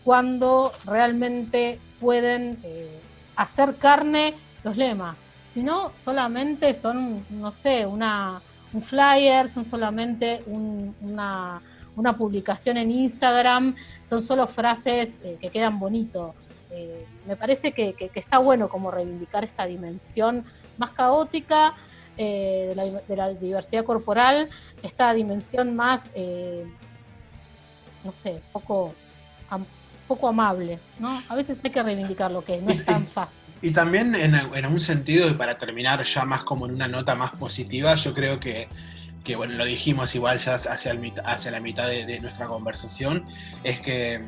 cuando 0.03 0.73
realmente 0.85 1.79
pueden 2.01 2.59
eh, 2.63 2.91
hacer 3.37 3.77
carne 3.77 4.35
los 4.65 4.77
lemas. 4.77 5.25
Si 5.47 5.63
no, 5.63 5.93
solamente 5.97 6.75
son, 6.75 7.25
no 7.31 7.53
sé, 7.53 7.87
una 7.87 8.43
un 8.75 8.83
flyer, 8.83 9.49
son 9.49 9.65
solamente 9.65 10.43
una, 10.47 11.63
publicación 12.19 12.77
en 12.77 12.91
Instagram, 12.91 13.75
son 14.03 14.21
solo 14.21 14.47
frases 14.49 15.21
eh, 15.23 15.39
que 15.41 15.49
quedan 15.49 15.79
bonito. 15.79 16.35
Eh, 16.71 17.07
me 17.27 17.37
parece 17.37 17.73
que, 17.73 17.95
está 18.15 18.39
bueno 18.39 18.69
como 18.69 18.91
reivindicar 18.91 19.45
esta 19.45 19.65
dimensión 19.65 20.45
más 20.77 20.91
caótica 20.91 21.75
eh, 22.19 22.75
de, 23.09 23.17
la, 23.17 23.29
diversidad 23.31 23.85
corporal, 23.85 24.51
esta 24.83 25.15
dimensión 25.15 25.77
más, 25.77 26.11
no 28.05 28.13
sé, 28.13 28.43
poco, 28.53 28.93
poco 30.05 30.29
amable. 30.29 30.79
¿no? 30.99 31.23
A 31.29 31.35
veces 31.35 31.61
hay 31.65 31.71
que 31.71 31.83
reivindicar 31.83 32.31
lo 32.31 32.45
que 32.45 32.61
no 32.61 32.71
es 32.71 32.85
tan 32.85 33.07
fácil. 33.07 33.43
Y 33.63 33.71
también 33.71 34.15
en, 34.15 34.35
en, 34.35 34.67
un 34.67 34.81
sentido, 34.81 35.29
y 35.29 35.35
para 35.35 35.59
terminar 35.59 36.03
ya 36.05 36.25
más 36.25 36.43
como 36.43 36.67
en 36.67 36.73
una 36.73 36.89
nota 36.89 37.15
más 37.15 37.31
positiva, 37.31 37.95
yo 37.95 38.13
creo 38.13 38.39
que, 38.39 38.69
que 39.25 39.37
bueno, 39.37 39.55
lo 39.55 39.65
dijimos 39.65 40.15
igual 40.15 40.39
ya 40.39 40.55
hacia, 40.55 40.93
el, 40.93 41.13
hacia 41.25 41.51
la 41.51 41.61
mitad 41.61 41.89
de, 41.89 42.21
nuestra 42.21 42.47
conversación, 42.47 43.25
es 43.65 43.81
que, 43.81 44.23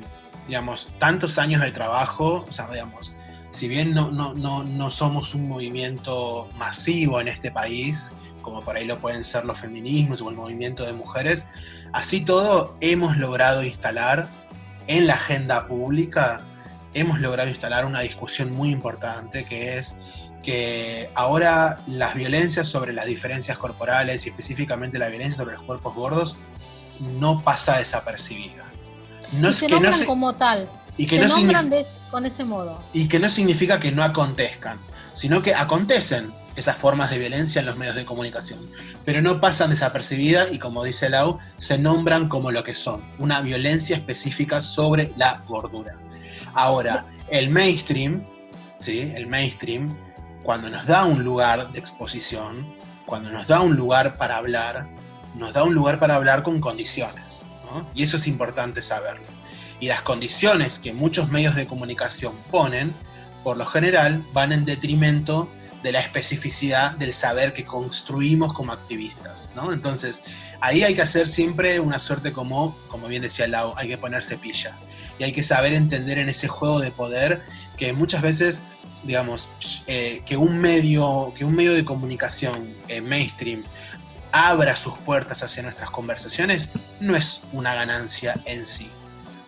digamos, 0.49 0.93
tantos 0.99 1.39
años 1.39 1.61
de 1.61 1.71
trabajo, 1.71 2.45
o 2.49 2.53
sea, 2.53 2.69
digamos, 2.69 3.15
si 3.51 3.69
bien 3.69 3.93
no, 3.93 4.11
no, 4.11 4.35
no, 4.35 4.65
no 4.65 4.91
somos 4.91 5.35
un 5.35 5.49
movimiento 5.49 6.49
masivo 6.57 7.21
en 7.21 7.29
este 7.29 7.51
país, 7.51 8.13
como 8.41 8.63
por 8.63 8.77
ahí 8.77 8.87
lo 8.87 8.99
pueden 8.99 9.25
ser 9.25 9.45
los 9.45 9.59
feminismos 9.59 10.23
o 10.23 10.31
el 10.31 10.37
movimiento 10.37 10.85
de 10.87 10.93
mujeres, 10.93 11.49
así 11.93 12.23
todo 12.23 12.77
hemos 12.81 13.17
logrado 13.17 13.63
instalar 13.65 14.29
en 14.87 15.07
la 15.07 15.15
agenda 15.15 15.67
pública 15.67 16.41
hemos 16.95 17.21
logrado 17.21 17.49
instalar 17.49 17.85
una 17.85 18.01
discusión 18.01 18.51
muy 18.53 18.71
importante 18.71 19.45
que 19.45 19.79
es 19.79 19.99
que 20.43 21.11
ahora 21.15 21.81
las 21.87 22.15
violencias 22.15 22.69
sobre 22.69 22.93
las 22.93 23.07
diferencias 23.07 23.59
corporales 23.59 24.27
y 24.27 24.29
específicamente 24.29 24.99
la 24.99 25.09
violencia 25.09 25.37
sobre 25.37 25.57
los 25.57 25.65
cuerpos 25.65 25.95
gordos 25.95 26.39
no 27.19 27.43
pasa 27.43 27.79
desapercibida. 27.79 28.65
No 29.33 29.51
y 29.51 29.55
se 29.55 29.69
nombran 29.69 30.05
como 30.05 30.35
tal. 30.35 30.71
Y 30.97 31.07
que 31.07 31.19
se 31.19 31.27
no 31.27 31.37
nombran 31.37 31.71
con 32.11 32.25
ese 32.25 32.45
modo. 32.45 32.83
Y 32.93 33.09
que 33.09 33.19
no 33.19 33.29
significa 33.29 33.81
que 33.81 33.91
no 33.91 34.05
acontezcan, 34.05 34.79
sino 35.15 35.43
que 35.43 35.55
acontecen 35.55 36.33
esas 36.57 36.77
formas 36.77 37.11
de 37.11 37.19
violencia 37.19 37.61
en 37.61 37.67
los 37.67 37.77
medios 37.77 37.97
de 37.97 38.05
comunicación, 38.05 38.59
pero 39.05 39.21
no 39.21 39.41
pasan 39.41 39.71
desapercibidas 39.71 40.49
y 40.53 40.59
como 40.59 40.85
dice 40.85 41.09
Lau, 41.09 41.39
se 41.57 41.79
nombran 41.79 42.29
como 42.29 42.51
lo 42.51 42.65
que 42.65 42.75
son, 42.75 43.05
una 43.19 43.41
violencia 43.41 43.97
específica 43.97 44.63
sobre 44.63 45.13
la 45.17 45.43
gordura. 45.47 45.97
Ahora, 46.55 47.07
el 47.29 47.51
mainstream, 47.51 48.25
¿sí? 48.79 49.13
El 49.15 49.27
mainstream, 49.27 49.95
cuando 50.43 50.71
nos 50.71 50.87
da 50.87 51.05
un 51.05 51.23
lugar 51.23 51.73
de 51.73 51.79
exposición, 51.79 52.75
cuando 53.05 53.31
nos 53.31 53.47
da 53.47 53.61
un 53.61 53.77
lugar 53.77 54.17
para 54.17 54.37
hablar, 54.37 54.89
nos 55.35 55.53
da 55.53 55.65
un 55.65 55.75
lugar 55.75 55.99
para 55.99 56.17
hablar 56.17 56.43
con 56.43 56.61
condiciones. 56.61 57.45
Y 57.95 58.03
eso 58.03 58.17
es 58.17 58.27
importante 58.27 58.81
saberlo. 58.81 59.27
Y 59.81 59.89
las 59.89 60.03
condiciones 60.03 60.79
que 60.79 60.93
muchos 60.93 61.31
medios 61.31 61.55
de 61.55 61.67
comunicación 61.67 62.35
ponen, 62.51 62.95
por 63.45 63.57
lo 63.57 63.67
general, 63.67 64.25
van 64.33 64.53
en 64.53 64.65
detrimento 64.65 65.49
de 65.87 65.93
la 65.93 66.01
especificidad 66.01 66.97
del 66.97 67.13
saber 67.13 67.53
que 67.53 67.65
construimos 67.65 68.53
como 68.53 68.73
activistas, 68.73 69.51
¿no? 69.55 69.73
Entonces, 69.73 70.25
ahí 70.61 70.83
hay 70.83 70.97
que 70.97 71.03
hacer 71.03 71.29
siempre 71.29 71.79
una 71.79 72.01
suerte 72.01 72.33
como, 72.33 72.77
como 72.89 73.07
bien 73.07 73.23
decía 73.23 73.47
Lau, 73.47 73.73
hay 73.77 73.87
que 73.87 73.97
ponerse 73.97 74.37
pilla. 74.37 74.77
Y 75.21 75.23
hay 75.23 75.33
que 75.33 75.45
saber 75.45 75.75
entender 75.75 76.19
en 76.19 76.29
ese 76.29 76.49
juego 76.49 76.81
de 76.81 76.91
poder 76.91 77.41
que 77.77 77.93
muchas 77.93 78.21
veces, 78.21 78.65
digamos, 79.05 79.49
eh, 79.87 80.23
que, 80.27 80.37
un 80.37 80.59
medio, 80.59 81.33
que 81.37 81.45
un 81.45 81.55
medio 81.55 81.73
de 81.73 81.85
comunicación 81.85 82.75
eh, 82.89 83.01
mainstream 83.01 83.63
abra 84.33 84.75
sus 84.75 84.99
puertas 84.99 85.45
hacia 85.45 85.63
nuestras 85.63 85.91
conversaciones 85.91 86.71
no 86.99 87.15
es 87.15 87.43
una 87.53 87.77
ganancia 87.77 88.35
en 88.45 88.65
sí. 88.65 88.91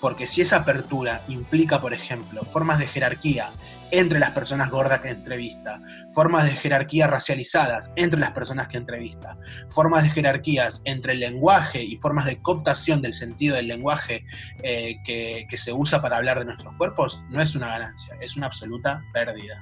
Porque 0.00 0.28
si 0.28 0.42
esa 0.42 0.58
apertura 0.58 1.24
implica, 1.26 1.80
por 1.80 1.94
ejemplo, 1.94 2.44
formas 2.44 2.78
de 2.78 2.86
jerarquía 2.86 3.50
entre 3.90 4.18
las 4.18 4.30
personas 4.30 4.70
gordas 4.70 5.00
que 5.00 5.10
entrevista, 5.10 5.80
formas 6.10 6.44
de 6.44 6.52
jerarquía 6.52 7.06
racializadas 7.06 7.92
entre 7.96 8.20
las 8.20 8.32
personas 8.32 8.68
que 8.68 8.76
entrevista, 8.76 9.38
formas 9.68 10.02
de 10.02 10.10
jerarquías 10.10 10.82
entre 10.84 11.14
el 11.14 11.20
lenguaje 11.20 11.82
y 11.82 11.96
formas 11.96 12.26
de 12.26 12.40
cooptación 12.40 13.02
del 13.02 13.14
sentido 13.14 13.56
del 13.56 13.68
lenguaje 13.68 14.24
eh, 14.62 14.96
que, 15.04 15.46
que 15.48 15.58
se 15.58 15.72
usa 15.72 16.00
para 16.02 16.16
hablar 16.16 16.38
de 16.38 16.44
nuestros 16.44 16.74
cuerpos, 16.76 17.22
no 17.30 17.40
es 17.40 17.54
una 17.54 17.68
ganancia, 17.68 18.16
es 18.20 18.36
una 18.36 18.46
absoluta 18.46 19.02
pérdida. 19.12 19.58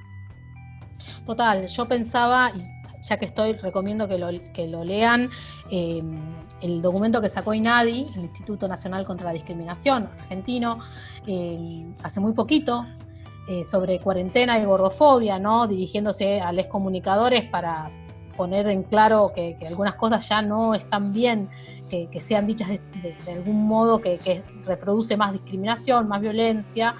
Total, 1.25 1.67
yo 1.67 1.87
pensaba, 1.87 2.51
ya 3.01 3.17
que 3.17 3.25
estoy, 3.25 3.53
recomiendo 3.53 4.07
que 4.07 4.17
lo, 4.17 4.29
que 4.53 4.67
lo 4.67 4.83
lean. 4.83 5.29
Eh, 5.69 6.01
el 6.61 6.81
documento 6.81 7.21
que 7.21 7.29
sacó 7.29 7.53
INADI, 7.53 8.07
el 8.15 8.21
Instituto 8.23 8.67
Nacional 8.67 9.05
contra 9.05 9.27
la 9.27 9.33
Discriminación 9.33 10.09
argentino, 10.19 10.79
eh, 11.27 11.85
hace 12.01 12.19
muy 12.19 12.33
poquito, 12.33 12.85
eh, 13.47 13.65
sobre 13.65 13.99
cuarentena 13.99 14.59
y 14.59 14.65
gordofobia, 14.65 15.39
¿no? 15.39 15.67
dirigiéndose 15.67 16.39
a 16.41 16.51
los 16.51 16.67
comunicadores 16.67 17.43
para 17.45 17.91
poner 18.35 18.67
en 18.67 18.83
claro 18.83 19.31
que, 19.33 19.57
algunas 19.67 19.95
cosas 19.95 20.27
ya 20.29 20.41
no 20.41 20.75
están 20.75 21.11
bien, 21.11 21.49
que, 21.89 22.07
sean 22.19 22.45
dichas 22.45 22.69
de, 22.69 23.15
algún 23.31 23.65
modo 23.65 23.99
que, 23.99 24.17
que, 24.17 24.43
reproduce 24.65 25.17
más 25.17 25.33
discriminación, 25.33 26.07
más 26.07 26.21
violencia 26.21 26.95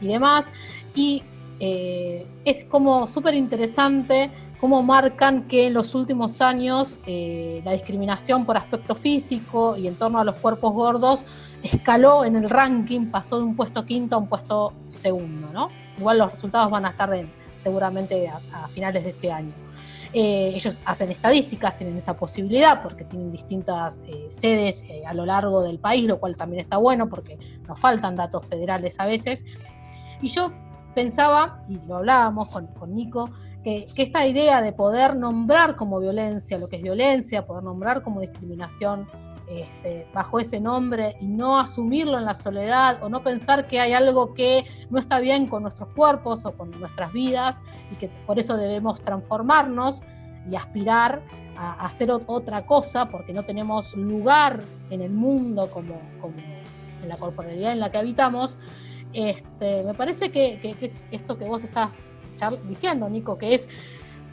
y 0.00 0.08
demás. 0.08 0.50
Y 0.94 1.22
es 1.60 2.64
como 2.64 3.06
súper 3.06 3.34
interesante 3.34 4.32
cómo 4.62 4.80
marcan 4.84 5.48
que 5.48 5.66
en 5.66 5.74
los 5.74 5.92
últimos 5.96 6.40
años 6.40 7.00
eh, 7.04 7.60
la 7.64 7.72
discriminación 7.72 8.46
por 8.46 8.56
aspecto 8.56 8.94
físico 8.94 9.76
y 9.76 9.88
en 9.88 9.96
torno 9.96 10.20
a 10.20 10.24
los 10.24 10.36
cuerpos 10.36 10.72
gordos 10.72 11.24
escaló 11.64 12.24
en 12.24 12.36
el 12.36 12.48
ranking, 12.48 13.06
pasó 13.06 13.38
de 13.38 13.42
un 13.42 13.56
puesto 13.56 13.84
quinto 13.84 14.14
a 14.14 14.20
un 14.20 14.28
puesto 14.28 14.72
segundo, 14.86 15.48
¿no? 15.52 15.68
Igual 15.98 16.18
los 16.18 16.32
resultados 16.32 16.70
van 16.70 16.86
a 16.86 16.90
estar 16.90 17.10
seguramente 17.58 18.28
a, 18.28 18.68
finales 18.68 19.04
de 19.04 19.10
este 19.10 19.30
año. 19.30 19.52
Eh, 20.14 20.52
ellos 20.54 20.82
hacen 20.84 21.10
estadísticas, 21.10 21.76
tienen 21.76 21.96
esa 21.96 22.14
posibilidad 22.14 22.82
porque 22.82 23.04
tienen 23.04 23.32
distintas 23.32 24.02
eh, 24.06 24.26
sedes 24.28 24.84
a 25.06 25.14
lo 25.14 25.24
largo 25.24 25.62
del 25.62 25.78
país, 25.78 26.04
lo 26.04 26.20
cual 26.20 26.36
también 26.36 26.60
está 26.62 26.76
bueno 26.76 27.08
porque 27.08 27.38
nos 27.66 27.80
faltan 27.80 28.14
datos 28.14 28.44
federales 28.46 29.00
a 29.00 29.06
veces. 29.06 29.46
Y 30.20 30.28
yo 30.28 30.52
pensaba, 30.94 31.62
y 31.68 31.78
lo 31.86 31.96
hablábamos 31.96 32.48
con, 32.48 32.66
con 32.66 32.94
Nico, 32.94 33.30
que, 33.62 33.88
esta 33.96 34.26
idea 34.26 34.60
de 34.60 34.72
poder 34.72 35.16
nombrar 35.16 35.76
como 35.76 36.00
violencia 36.00 36.58
lo 36.58 36.68
que 36.68 36.76
es 36.76 36.82
violencia, 36.82 37.46
poder 37.46 37.62
nombrar 37.62 38.02
como 38.02 38.20
discriminación 38.20 39.08
este, 39.60 40.06
bajo 40.14 40.38
ese 40.38 40.60
nombre 40.60 41.16
y 41.20 41.26
no 41.26 41.58
asumirlo 41.58 42.18
en 42.18 42.24
la 42.24 42.34
soledad 42.34 43.02
o 43.02 43.08
no 43.08 43.22
pensar 43.22 43.66
que 43.66 43.80
hay 43.80 43.92
algo 43.92 44.34
que 44.34 44.64
no 44.90 44.98
está 44.98 45.20
bien 45.20 45.46
con 45.46 45.62
nuestros 45.62 45.88
cuerpos 45.90 46.44
o 46.46 46.52
con 46.52 46.70
nuestras 46.80 47.12
vidas 47.12 47.62
y 47.90 47.96
que 47.96 48.08
por 48.26 48.38
eso 48.38 48.56
debemos 48.56 49.02
transformarnos 49.02 50.02
y 50.50 50.56
aspirar 50.56 51.22
a, 51.56 51.84
hacer 51.84 52.10
otra 52.10 52.64
cosa 52.64 53.08
porque 53.08 53.32
no 53.32 53.44
tenemos 53.44 53.94
lugar 53.96 54.62
en 54.90 55.02
el 55.02 55.12
mundo 55.12 55.70
como, 55.70 56.00
en 57.02 57.08
la 57.08 57.16
corporalidad 57.16 57.72
en 57.72 57.80
la 57.80 57.90
que 57.90 57.98
habitamos. 57.98 58.58
Este, 59.12 59.82
me 59.84 59.94
parece 59.94 60.30
que, 60.30 60.58
que 60.60 60.74
es 60.80 61.04
esto 61.10 61.36
que 61.36 61.44
vos 61.44 61.64
estás 61.64 62.04
diciendo, 62.68 63.08
Nico, 63.08 63.38
que 63.38 63.54
es, 63.54 63.68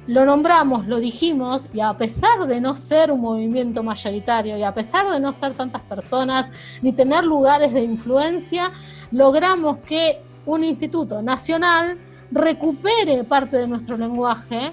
lo 0.10 0.26
nombramos, 0.26 0.88
lo 0.88 1.00
dijimos, 1.00 1.70
y 1.72 1.82
a 1.82 1.96
pesar 1.96 2.48
de 2.48 2.60
no 2.60 2.76
ser 2.76 3.12
un 3.12 3.22
movimiento 3.22 3.84
mayoritario, 3.84 4.58
y 4.58 4.64
a 4.64 4.74
pesar 4.74 5.08
de 5.08 5.20
no 5.20 5.32
ser 5.32 5.54
tantas 5.54 5.84
personas, 5.84 6.52
ni 6.82 6.92
tener 6.94 7.24
lugares 7.24 7.72
de 7.74 7.82
influencia, 7.82 8.72
logramos 9.12 9.78
que 9.80 10.20
un 10.48 10.64
instituto 10.64 11.22
nacional 11.22 12.00
recupere 12.32 13.24
parte 13.24 13.58
de 13.58 13.68
nuestro 13.68 13.98
lenguaje, 13.98 14.72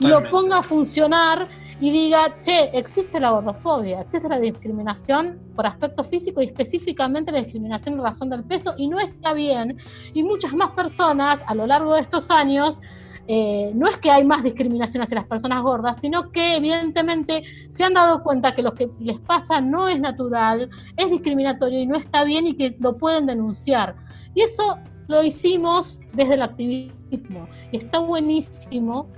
lo 0.00 0.28
ponga 0.28 0.58
a 0.58 0.62
funcionar 0.62 1.48
y 1.80 1.90
diga, 1.90 2.36
che, 2.38 2.70
existe 2.74 3.18
la 3.20 3.30
gordofobia, 3.30 4.02
existe 4.02 4.28
la 4.28 4.38
discriminación 4.38 5.38
por 5.56 5.66
aspecto 5.66 6.04
físico 6.04 6.42
y 6.42 6.46
específicamente 6.46 7.32
la 7.32 7.38
discriminación 7.38 7.94
en 7.94 8.02
razón 8.02 8.28
del 8.28 8.44
peso 8.44 8.74
y 8.76 8.88
no 8.88 9.00
está 9.00 9.32
bien. 9.32 9.78
Y 10.12 10.22
muchas 10.24 10.52
más 10.52 10.72
personas 10.72 11.42
a 11.46 11.54
lo 11.54 11.66
largo 11.66 11.94
de 11.94 12.02
estos 12.02 12.30
años, 12.30 12.82
eh, 13.26 13.72
no 13.74 13.88
es 13.88 13.96
que 13.96 14.10
hay 14.10 14.24
más 14.24 14.42
discriminación 14.42 15.02
hacia 15.02 15.16
las 15.16 15.24
personas 15.24 15.62
gordas, 15.62 15.98
sino 16.00 16.30
que 16.30 16.56
evidentemente 16.56 17.42
se 17.68 17.84
han 17.84 17.94
dado 17.94 18.22
cuenta 18.22 18.54
que 18.54 18.62
lo 18.62 18.74
que 18.74 18.90
les 19.00 19.18
pasa 19.18 19.60
no 19.60 19.88
es 19.88 19.98
natural, 19.98 20.68
es 20.96 21.10
discriminatorio 21.10 21.80
y 21.80 21.86
no 21.86 21.96
está 21.96 22.24
bien 22.24 22.46
y 22.46 22.54
que 22.54 22.76
lo 22.80 22.98
pueden 22.98 23.26
denunciar. 23.26 23.96
Y 24.34 24.42
eso 24.42 24.78
lo 25.06 25.22
hicimos 25.22 26.00
desde 26.12 26.34
el 26.34 26.42
activismo. 26.42 27.48
Está 27.72 28.00
buenísimo 28.00 29.08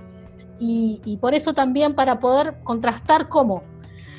y, 0.59 1.17
por 1.21 1.33
eso 1.33 1.53
también 1.53 1.93
para 1.93 2.19
poder 2.19 2.55
contrastar 2.63 3.29
cómo 3.29 3.63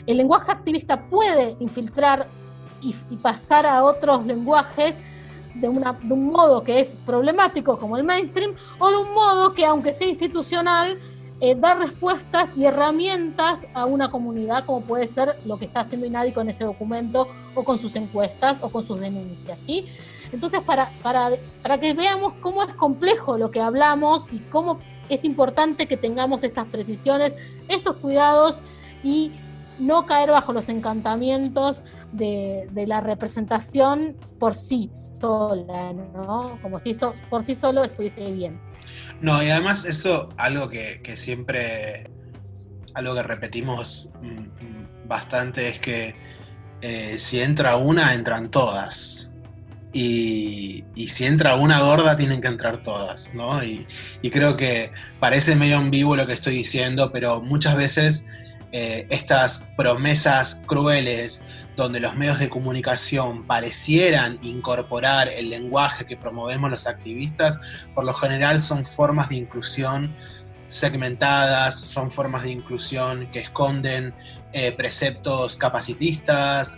el 0.06 0.18
lenguaje 0.18 0.52
activista 0.52 1.08
puede 1.08 1.56
infiltrar 1.60 2.28
y, 2.80 2.94
pasar 3.16 3.66
a 3.66 3.84
otros 3.84 4.24
lenguajes 4.26 5.00
de, 5.54 5.68
un 5.68 6.26
modo 6.26 6.62
que 6.62 6.80
es 6.80 6.96
problemático 7.06 7.78
como 7.78 7.96
el 7.96 8.04
mainstream 8.04 8.54
o 8.78 8.90
de 8.90 8.96
un 8.96 9.14
modo 9.14 9.54
que 9.54 9.64
aunque 9.64 9.92
sea 9.92 10.08
institucional 10.08 10.98
eh, 11.40 11.54
da 11.54 11.74
respuestas 11.74 12.56
y 12.56 12.64
herramientas 12.64 13.68
a 13.74 13.86
una 13.86 14.10
comunidad 14.10 14.64
como 14.66 14.80
puede 14.80 15.06
ser 15.06 15.36
lo 15.44 15.56
que 15.56 15.66
está 15.66 15.80
haciendo 15.80 16.06
INADI 16.06 16.32
con 16.32 16.48
ese 16.48 16.64
documento 16.64 17.28
o 17.54 17.62
con 17.62 17.78
sus 17.78 17.94
encuestas 17.94 18.58
o 18.60 18.70
con 18.70 18.84
sus 18.84 18.98
denuncias. 18.98 19.62
¿sí? 19.62 19.86
Entonces, 20.32 20.60
para, 20.60 20.90
para, 21.02 21.30
para 21.62 21.78
que 21.78 21.94
veamos 21.94 22.34
cómo 22.40 22.64
es 22.64 22.74
complejo 22.74 23.38
lo 23.38 23.50
que 23.50 23.60
hablamos 23.60 24.26
y 24.32 24.40
cómo 24.40 24.80
es 25.08 25.24
importante 25.24 25.86
que 25.86 25.96
tengamos 25.96 26.44
estas 26.44 26.66
precisiones, 26.66 27.34
estos 27.68 27.96
cuidados 27.96 28.60
y 29.02 29.32
no 29.78 30.06
caer 30.06 30.30
bajo 30.30 30.52
los 30.52 30.68
encantamientos 30.68 31.84
de, 32.12 32.84
la 32.86 33.00
representación 33.00 34.16
por 34.38 34.54
sí 34.54 34.90
sola, 34.92 35.92
¿no? 35.92 36.58
Como 36.62 36.78
si 36.78 36.90
eso 36.90 37.14
por 37.28 37.42
sí 37.42 37.54
solo 37.54 37.82
estuviese 37.84 38.30
bien. 38.32 38.60
No, 39.20 39.42
y 39.42 39.50
además 39.50 39.84
eso, 39.84 40.28
algo 40.36 40.68
que, 40.68 41.00
siempre, 41.16 42.10
algo 42.94 43.14
que 43.14 43.22
repetimos 43.22 44.12
mm, 44.22 44.26
mm, 44.26 45.08
bastante 45.08 45.68
es 45.68 45.80
que 45.80 46.14
eh, 46.80 47.18
si 47.18 47.40
entra 47.40 47.76
una, 47.76 48.14
entran 48.14 48.50
todas. 48.50 49.30
Y, 49.92 50.84
si 51.08 51.24
entra 51.24 51.56
una 51.56 51.80
gorda, 51.80 52.16
tienen 52.16 52.40
que 52.40 52.48
entrar 52.48 52.82
todas, 52.82 53.34
¿no? 53.34 53.64
Y, 53.64 53.86
creo 54.30 54.56
que 54.56 54.92
parece 55.18 55.56
medio 55.56 55.80
vivo 55.90 56.14
lo 56.14 56.26
que 56.26 56.34
estoy 56.34 56.54
diciendo, 56.54 57.10
pero 57.10 57.40
muchas 57.40 57.76
veces 57.76 58.28
eh, 58.70 59.06
estas 59.10 59.68
promesas 59.76 60.62
crueles 60.66 61.44
donde 61.78 62.00
los 62.00 62.16
medios 62.16 62.40
de 62.40 62.50
comunicación 62.50 63.46
parecieran 63.46 64.40
incorporar 64.42 65.28
el 65.28 65.48
lenguaje 65.48 66.06
que 66.06 66.16
promovemos 66.16 66.70
los 66.70 66.88
activistas, 66.88 67.86
por 67.94 68.04
lo 68.04 68.12
general 68.14 68.60
son 68.60 68.84
formas 68.84 69.28
de 69.28 69.36
inclusión 69.36 70.12
segmentadas, 70.66 71.78
son 71.78 72.10
formas 72.10 72.42
de 72.42 72.50
inclusión 72.50 73.30
que 73.30 73.38
esconden 73.38 74.12
eh, 74.52 74.72
preceptos 74.72 75.56
capacitistas, 75.56 76.76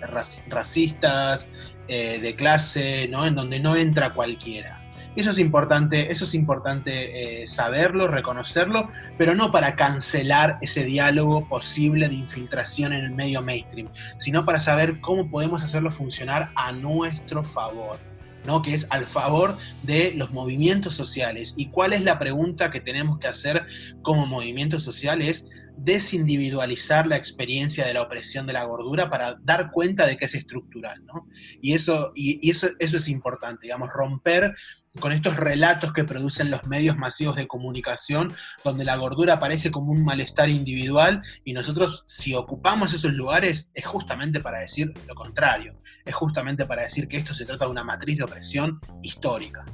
racistas, 0.48 1.48
eh, 1.88 2.20
de 2.20 2.36
clase, 2.36 3.08
¿no? 3.08 3.26
En 3.26 3.34
donde 3.34 3.58
no 3.58 3.76
entra 3.76 4.12
cualquiera. 4.12 4.79
Eso 5.16 5.30
es 5.30 5.38
importante, 5.38 6.12
eso 6.12 6.24
es 6.24 6.34
importante 6.34 7.42
eh, 7.42 7.48
saberlo, 7.48 8.06
reconocerlo, 8.06 8.88
pero 9.18 9.34
no 9.34 9.50
para 9.50 9.74
cancelar 9.74 10.58
ese 10.62 10.84
diálogo 10.84 11.48
posible 11.48 12.08
de 12.08 12.14
infiltración 12.14 12.92
en 12.92 13.04
el 13.04 13.10
medio 13.10 13.42
mainstream, 13.42 13.88
sino 14.18 14.44
para 14.44 14.60
saber 14.60 15.00
cómo 15.00 15.28
podemos 15.28 15.64
hacerlo 15.64 15.90
funcionar 15.90 16.52
a 16.54 16.72
nuestro 16.72 17.42
favor. 17.44 17.98
¿no? 18.46 18.62
que 18.62 18.72
es 18.72 18.86
al 18.88 19.04
favor 19.04 19.58
de 19.82 20.14
los 20.16 20.30
movimientos 20.30 20.94
sociales. 20.94 21.52
¿Y 21.58 21.68
cuál 21.68 21.92
es 21.92 22.02
la 22.02 22.18
pregunta 22.18 22.70
que 22.70 22.80
tenemos 22.80 23.18
que 23.18 23.28
hacer 23.28 23.66
como 24.00 24.24
movimientos 24.24 24.82
sociales? 24.82 25.50
desindividualizar 25.82 27.06
la 27.06 27.16
experiencia 27.16 27.86
de 27.86 27.94
la 27.94 28.02
opresión 28.02 28.46
de 28.46 28.52
la 28.52 28.64
gordura 28.64 29.08
para 29.08 29.36
dar 29.42 29.70
cuenta 29.70 30.06
de 30.06 30.16
que 30.16 30.26
es 30.26 30.34
estructural, 30.34 31.04
¿no? 31.06 31.26
Y 31.62 31.72
eso, 31.72 32.12
y, 32.14 32.50
eso, 32.50 32.68
eso 32.78 32.98
es 32.98 33.08
importante, 33.08 33.62
digamos, 33.62 33.88
romper 33.88 34.54
con 34.98 35.12
estos 35.12 35.36
relatos 35.36 35.92
que 35.92 36.04
producen 36.04 36.50
los 36.50 36.64
medios 36.64 36.96
masivos 36.96 37.36
de 37.36 37.46
comunicación, 37.46 38.32
donde 38.64 38.84
la 38.84 38.96
gordura 38.96 39.34
aparece 39.34 39.70
como 39.70 39.92
un 39.92 40.04
malestar 40.04 40.48
individual 40.48 41.22
y 41.44 41.52
nosotros 41.52 42.02
si 42.06 42.34
ocupamos 42.34 42.92
esos 42.92 43.12
lugares 43.12 43.70
es 43.74 43.86
justamente 43.86 44.40
para 44.40 44.60
decir 44.60 44.92
lo 45.06 45.14
contrario, 45.14 45.78
es 46.04 46.14
justamente 46.14 46.66
para 46.66 46.82
decir 46.82 47.06
que 47.06 47.18
esto 47.18 47.34
se 47.34 47.46
trata 47.46 47.66
de 47.66 47.70
una 47.70 47.84
matriz 47.84 48.18
de 48.18 48.24
opresión 48.24 48.78
histórica. 49.02 49.64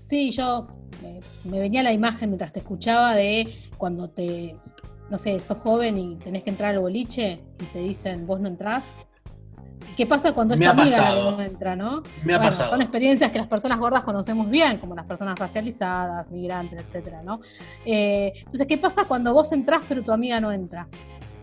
Sí, 0.00 0.30
yo 0.30 0.68
me 1.44 1.58
venía 1.58 1.82
la 1.82 1.92
imagen 1.92 2.30
mientras 2.30 2.52
te 2.52 2.60
escuchaba 2.60 3.14
de 3.14 3.70
cuando 3.76 4.08
te 4.10 4.56
no 5.12 5.18
sé, 5.18 5.38
sos 5.40 5.58
joven 5.58 5.98
y 5.98 6.16
tenés 6.16 6.42
que 6.42 6.48
entrar 6.48 6.74
al 6.74 6.80
boliche 6.80 7.44
y 7.60 7.64
te 7.66 7.80
dicen, 7.80 8.26
vos 8.26 8.40
no 8.40 8.48
entrás. 8.48 8.94
¿Qué 9.96 10.06
pasa 10.06 10.32
cuando 10.32 10.54
esta 10.54 10.70
amiga 10.70 11.14
no 11.30 11.40
entra, 11.40 11.76
no? 11.76 12.02
Me 12.24 12.34
ha 12.34 12.40
pasado. 12.40 12.70
Son 12.70 12.82
experiencias 12.82 13.30
que 13.30 13.38
las 13.38 13.46
personas 13.46 13.78
gordas 13.78 14.04
conocemos 14.04 14.48
bien, 14.48 14.78
como 14.78 14.94
las 14.94 15.04
personas 15.04 15.38
racializadas, 15.38 16.30
migrantes, 16.30 16.80
etcétera, 16.80 17.22
¿no? 17.22 17.40
Eh, 17.84 18.32
entonces, 18.36 18.66
¿qué 18.66 18.78
pasa 18.78 19.04
cuando 19.04 19.32
vos 19.32 19.52
entrás 19.52 19.82
pero 19.88 20.02
tu 20.02 20.12
amiga 20.12 20.40
no 20.40 20.52
entra? 20.52 20.88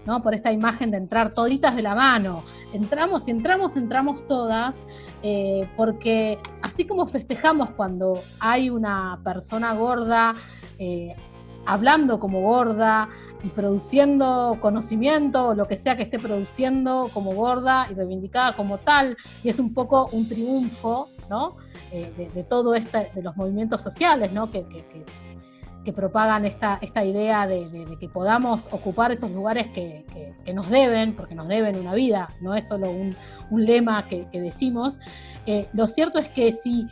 ¿no? 0.05 0.23
Por 0.23 0.33
esta 0.33 0.51
imagen 0.51 0.91
de 0.91 0.97
entrar 0.97 1.33
toditas 1.33 1.75
de 1.75 1.83
la 1.83 1.93
mano. 1.93 2.43
Entramos 2.73 3.27
y 3.27 3.31
entramos, 3.31 3.75
entramos 3.77 4.25
todas, 4.25 4.85
eh, 5.21 5.69
porque 5.77 6.39
así 6.63 6.85
como 6.85 7.05
festejamos 7.05 7.71
cuando 7.71 8.19
hay 8.39 8.69
una 8.69 9.19
persona 9.23 9.73
gorda, 9.73 10.33
eh, 10.79 11.15
hablando 11.69 12.19
como 12.19 12.41
gorda 12.41 13.09
y 13.43 13.49
produciendo 13.49 14.57
conocimiento 14.59 15.49
o 15.49 15.53
lo 15.53 15.67
que 15.67 15.77
sea 15.77 15.95
que 15.95 16.03
esté 16.03 16.17
produciendo 16.17 17.11
como 17.13 17.33
gorda 17.33 17.87
y 17.91 17.93
reivindicada 17.93 18.53
como 18.53 18.79
tal, 18.79 19.15
y 19.43 19.49
es 19.49 19.59
un 19.59 19.73
poco 19.73 20.09
un 20.11 20.27
triunfo 20.27 21.09
¿no? 21.29 21.57
Eh, 21.91 22.31
de, 22.33 22.43
todo 22.43 22.73
este, 22.73 23.11
de 23.13 23.21
los 23.21 23.37
movimientos 23.37 23.81
sociales 23.83 24.31
¿no? 24.31 24.51
que, 24.51 24.65
propagan 25.95 26.45
esta, 26.45 26.77
esta 26.83 27.03
idea 27.03 27.47
de, 27.47 27.97
que 27.99 28.09
podamos 28.09 28.67
ocupar 28.71 29.11
esos 29.11 29.31
lugares 29.31 29.67
que, 29.67 30.05
nos 30.53 30.69
deben, 30.69 31.15
porque 31.15 31.33
nos 31.33 31.47
deben 31.47 31.75
una 31.77 31.95
vida, 31.95 32.29
no 32.41 32.53
es 32.53 32.67
solo 32.67 32.91
un, 32.91 33.15
lema 33.51 34.07
que, 34.07 34.27
decimos. 34.31 34.99
Eh, 35.47 35.67
lo 35.73 35.87
cierto 35.87 36.19
es 36.19 36.29
que 36.29 36.51
si 36.51 36.85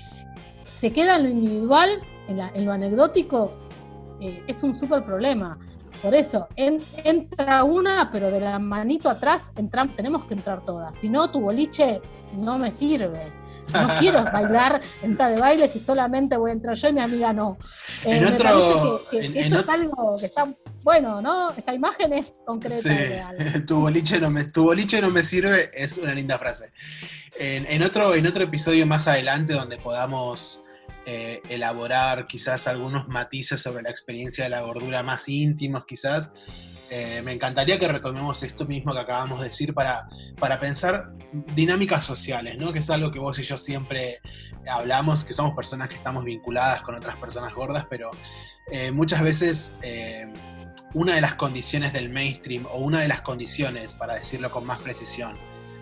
se 0.63 0.91
queda 0.91 1.17
en 1.17 1.23
lo 1.23 1.29
individual, 1.29 1.89
en 2.27 2.65
lo 2.65 2.71
anecdótico, 2.71 3.66
eh, 4.19 4.43
es 4.47 4.63
un 4.63 4.75
súper 4.75 5.03
problema. 5.03 5.57
Por 6.01 6.13
eso, 6.13 6.47
entra 6.55 7.63
una, 7.63 8.09
pero 8.11 8.29
de 8.29 8.39
la 8.39 8.59
manito 8.59 9.09
atrás 9.09 9.51
entramos, 9.55 9.95
tenemos 9.95 10.25
que 10.25 10.35
entrar 10.35 10.63
todas. 10.63 10.95
Si 10.95 11.09
no, 11.09 11.31
tu 11.31 11.41
boliche 11.41 12.01
no 12.33 12.59
me 12.59 12.71
sirve. 12.71 13.31
No 13.73 13.87
quiero 13.99 14.23
bailar 14.23 14.81
en 15.01 15.17
ta 15.17 15.29
de 15.29 15.39
baile 15.39 15.67
si 15.67 15.79
solamente 15.79 16.37
voy 16.37 16.51
a 16.51 16.53
entrar 16.53 16.75
yo 16.75 16.87
y 16.89 16.93
mi 16.93 17.01
amiga 17.01 17.33
no. 17.33 17.57
Eh, 18.05 18.21
me 18.21 18.31
parece 18.31 19.33
que, 19.33 19.39
eso 19.45 19.59
es 19.59 19.69
algo 19.69 20.15
que 20.17 20.27
está 20.27 20.47
bueno, 20.83 21.21
¿no? 21.21 21.51
Esa 21.51 21.73
imagen 21.73 22.13
es 22.13 22.41
concreta. 22.45 22.77
Sí. 22.77 23.59
tu, 23.67 23.79
boliche 23.81 24.19
no 24.19 24.29
me, 24.29 24.45
tu 24.45 24.63
boliche 24.63 25.01
no 25.01 25.09
me 25.09 25.23
sirve 25.23 25.71
es 25.73 25.97
una 25.97 26.13
linda 26.13 26.37
frase. 26.37 26.71
En, 27.39 27.83
otro, 27.83 28.15
en 28.15 28.25
otro 28.25 28.43
episodio 28.43 28.87
más 28.87 29.07
adelante 29.07 29.53
donde 29.53 29.77
podamos 29.77 30.63
eh, 31.09 31.41
elaborar 31.47 32.27
quizás 32.27 32.67
algunos 32.67 33.07
matices 33.07 33.61
sobre 33.61 33.81
la 33.81 33.89
experiencia 33.89 34.43
de 34.43 34.49
la 34.49 34.59
gordura 34.59 35.03
más 35.03 35.29
íntimos 35.29 35.85
quizás. 35.85 36.33
Eh, 36.89 37.21
me 37.23 37.31
encantaría 37.31 37.79
que 37.79 37.87
retomemos 37.87 38.43
esto 38.43 38.65
mismo 38.65 38.91
que 38.91 38.99
acabamos 38.99 39.39
de 39.39 39.47
decir 39.47 39.73
para, 39.73 40.09
para 40.37 40.59
pensar 40.59 41.13
dinámicas 41.55 42.03
sociales, 42.03 42.57
¿no? 42.57 42.73
que 42.73 42.79
es 42.79 42.89
algo 42.89 43.09
que 43.09 43.19
vos 43.19 43.39
y 43.39 43.43
yo 43.43 43.55
siempre 43.55 44.19
hablamos, 44.69 45.23
que 45.23 45.33
somos 45.33 45.55
personas 45.55 45.87
que 45.87 45.95
estamos 45.95 46.25
vinculadas 46.25 46.81
con 46.81 46.95
otras 46.95 47.15
personas 47.15 47.53
gordas, 47.53 47.85
pero 47.89 48.11
eh, 48.69 48.91
muchas 48.91 49.21
veces 49.21 49.75
una 50.93 51.15
de 51.15 51.21
las 51.21 51.35
condiciones 51.35 51.93
del 51.93 52.09
mainstream 52.09 52.65
o 52.65 52.79
una 52.79 52.99
de 52.99 53.07
las 53.07 53.21
condiciones, 53.21 53.95
para 53.95 54.15
decirlo 54.15 54.51
con 54.51 54.65
más 54.65 54.81
precisión, 54.81 55.37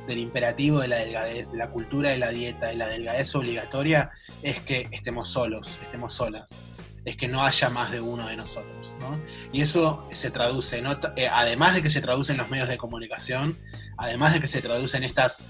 del 0.08 0.20
imperativo 0.20 0.80
de 0.80 0.88
la 0.88 0.97
delgadez, 0.97 1.51
de 1.51 1.58
la 1.58 1.70
cultura 1.70 2.10
de 2.10 2.18
la 2.18 2.30
dieta, 2.30 2.68
de 2.68 2.76
la 2.76 2.88
delgadez 2.88 3.34
obligatoria, 3.36 4.12
es 4.43 4.60
que 4.60 4.88
estemos 4.91 5.30
solos, 5.30 5.80
estemos 5.82 6.14
solas, 6.14 6.62
es 7.06 7.18
que 7.18 7.28
no 7.28 7.43
haya 7.43 7.70
más 7.70 7.91
de 7.91 8.01
uno 8.01 8.28
de 8.28 8.36
nosotros. 8.36 8.95
¿no? 8.99 9.20
Y 9.51 9.62
eso 9.62 10.08
se 10.14 10.32
traduce, 10.32 10.84
eh, 11.16 11.30
además 11.32 11.76
de 11.76 11.84
que 11.84 11.89
se 11.89 12.01
traduce 12.01 12.32
en 12.32 12.38
los 12.38 12.49
medios 12.49 12.68
de 12.68 12.78
comunicación, 12.78 13.58
además 13.97 14.34
de 14.34 14.41
que 14.41 14.47
se 14.47 14.62
traduce 14.62 14.97
en 14.97 15.03
estas 15.03 15.41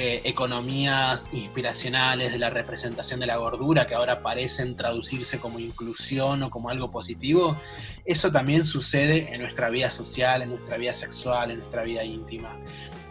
eh, 0.00 0.20
economías 0.22 1.30
inspiracionales 1.32 2.30
de 2.30 2.38
la 2.38 2.50
representación 2.50 3.18
de 3.18 3.26
la 3.26 3.36
gordura 3.36 3.88
que 3.88 3.96
ahora 3.96 4.22
parecen 4.22 4.76
traducirse 4.76 5.40
como 5.40 5.58
inclusión 5.58 6.40
o 6.44 6.50
como 6.50 6.70
algo 6.70 6.88
positivo, 6.88 7.60
eso 8.04 8.30
también 8.30 8.64
sucede 8.64 9.34
en 9.34 9.40
nuestra 9.40 9.70
vida 9.70 9.90
social, 9.90 10.42
en 10.42 10.50
nuestra 10.50 10.76
vida 10.76 10.94
sexual, 10.94 11.50
en 11.50 11.58
nuestra 11.58 11.82
vida 11.82 12.04
íntima. 12.04 12.60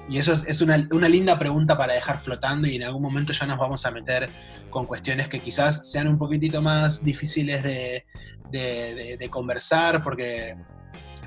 Y 0.08 0.18
eso 0.18 0.32
es, 0.32 0.62
una, 0.62 0.78
linda 1.10 1.38
pregunta 1.38 1.78
para 1.78 1.94
dejar 1.94 2.22
flotando 2.22 2.70
y 2.70 2.78
en 2.78 2.84
algún 2.84 3.02
momento 3.02 3.34
ya 3.34 3.46
nos 3.46 3.60
vamos 3.60 3.86
a 3.86 3.92
meter 3.92 4.30
con 4.70 4.86
cuestiones 4.86 5.28
que 5.28 5.42
quizás 5.42 5.92
sean 5.92 6.08
un 6.08 6.18
poquitito 6.18 6.62
más 6.62 7.04
difíciles 7.04 7.64
de, 7.64 8.06
de 8.50 9.30
conversar 9.30 10.02
porque 10.02 10.56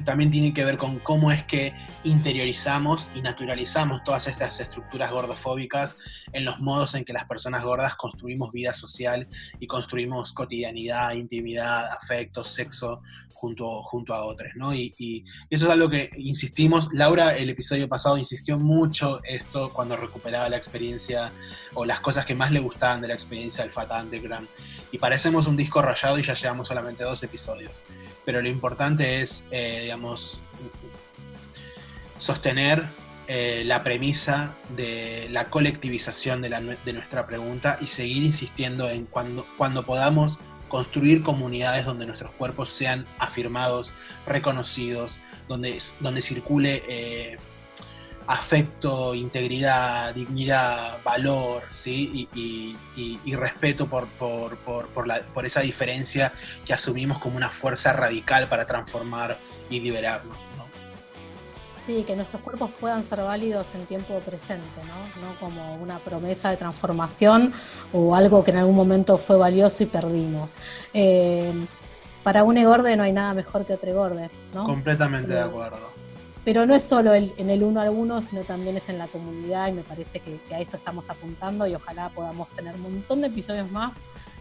también 0.04 0.30
tiene 0.30 0.54
que 0.54 0.64
ver 0.64 0.76
con 0.76 0.98
cómo 0.98 1.30
es 1.32 1.42
que 1.44 1.74
interiorizamos 2.04 3.10
y 3.14 3.22
naturalizamos 3.22 4.02
todas 4.04 4.26
estas 4.26 4.60
estructuras 4.60 5.10
gordofóbicas 5.10 5.98
en 6.32 6.44
los 6.44 6.60
modos 6.60 6.94
en 6.94 7.04
que 7.04 7.12
las 7.12 7.26
personas 7.26 7.62
gordas 7.62 7.94
construimos 7.94 8.52
vida 8.52 8.74
social 8.74 9.28
y 9.58 9.66
construimos 9.66 10.32
cotidianidad, 10.32 11.12
intimidad, 11.12 11.92
afecto, 11.92 12.44
sexo 12.44 13.02
junto, 13.40 13.82
junto 13.82 14.12
a 14.12 14.24
otros, 14.24 14.52
¿no? 14.54 14.74
Y, 14.74 15.24
eso 15.48 15.66
es 15.66 15.70
algo 15.72 15.88
que 15.88 16.10
insistimos, 16.18 16.88
Laura 16.92 17.36
el 17.36 17.48
episodio 17.48 17.88
pasado 17.88 18.18
insistió 18.18 18.58
mucho 18.58 19.20
esto 19.24 19.72
cuando 19.72 19.96
recuperaba 19.96 20.48
la 20.48 20.56
experiencia 20.58 21.32
o 21.74 21.86
las 21.86 22.00
cosas 22.00 22.26
que 22.26 22.34
más 22.34 22.52
le 22.52 22.60
gustaban 22.60 23.00
de 23.00 23.08
la 23.08 23.14
experiencia 23.14 23.64
del 23.64 23.72
Fat 23.72 23.90
Underground. 23.90 24.48
Y 24.92 24.98
parecemos 24.98 25.46
un 25.46 25.56
disco 25.56 25.80
rayado 25.80 26.18
y 26.18 26.22
ya 26.22 26.34
llevamos 26.34 26.68
solamente 26.68 27.02
dos 27.02 27.22
episodios. 27.22 27.82
Pero 28.24 28.42
lo 28.42 28.48
importante 28.48 29.20
es, 29.20 29.46
eh, 29.50 29.80
digamos, 29.82 30.40
sostener 32.18 32.84
eh, 33.32 33.62
la 33.64 33.84
premisa 33.84 34.56
de 34.76 35.28
la 35.30 35.50
colectivización 35.50 36.42
de, 36.42 36.50
nuestra 36.92 37.26
pregunta 37.26 37.78
y 37.80 37.86
seguir 37.86 38.24
insistiendo 38.24 38.90
en 38.90 39.06
cuando, 39.06 39.46
cuando 39.56 39.86
podamos 39.86 40.38
construir 40.68 41.22
comunidades 41.22 41.84
donde 41.84 42.06
nuestros 42.06 42.32
cuerpos 42.32 42.70
sean 42.70 43.06
afirmados, 43.18 43.94
reconocidos, 44.26 45.20
donde, 45.48 45.78
donde 46.00 46.22
circule 46.22 46.82
eh, 46.88 47.38
afecto, 48.26 49.14
integridad, 49.14 50.14
dignidad, 50.14 51.02
valor 51.02 51.64
¿sí? 51.70 52.28
y, 52.34 53.34
respeto 53.34 53.86
por, 53.86 54.06
por, 54.08 54.56
por, 54.58 55.46
esa 55.46 55.60
diferencia 55.60 56.32
que 56.64 56.74
asumimos 56.74 57.18
como 57.18 57.36
una 57.36 57.50
fuerza 57.50 57.92
radical 57.92 58.48
para 58.48 58.66
transformar 58.66 59.38
y 59.70 59.80
liberarnos. 59.80 60.36
Sí, 61.78 62.04
que 62.04 62.14
nuestros 62.14 62.42
cuerpos 62.42 62.70
puedan 62.78 63.02
ser 63.02 63.20
válidos 63.20 63.74
en 63.74 63.86
tiempo 63.86 64.20
presente, 64.20 64.80
¿no? 64.84 65.26
¿no? 65.26 65.40
como 65.40 65.76
una 65.76 65.98
promesa 65.98 66.50
de 66.50 66.58
transformación 66.58 67.52
o 67.92 68.14
algo 68.14 68.44
que 68.44 68.50
en 68.50 68.58
algún 68.58 68.76
momento 68.76 69.16
fue 69.16 69.36
valioso 69.36 69.82
y 69.82 69.86
perdimos. 69.86 70.58
Eh, 70.92 71.52
para 72.22 72.44
un 72.44 72.58
egorde 72.58 72.96
no 72.96 73.02
hay 73.02 73.12
nada 73.12 73.32
mejor 73.32 73.64
que 73.64 73.72
otro 73.72 73.90
egorde, 73.90 74.30
¿no? 74.52 74.64
Completamente 74.64 75.32
de 75.32 75.40
acuerdo. 75.40 75.99
Pero 76.44 76.64
no 76.66 76.74
es 76.74 76.82
solo 76.82 77.14
en 77.14 77.50
el 77.50 77.62
uno 77.62 77.80
a 77.80 77.90
uno, 77.90 78.22
sino 78.22 78.42
también 78.42 78.76
es 78.76 78.88
en 78.88 78.98
la 78.98 79.06
comunidad 79.08 79.68
y 79.68 79.72
me 79.72 79.82
parece 79.82 80.20
que, 80.20 80.40
que 80.48 80.54
a 80.54 80.60
eso 80.60 80.76
estamos 80.76 81.10
apuntando 81.10 81.66
y 81.66 81.74
ojalá 81.74 82.08
podamos 82.08 82.50
tener 82.52 82.74
un 82.76 82.82
montón 82.82 83.20
de 83.20 83.26
episodios 83.26 83.70
más, 83.70 83.92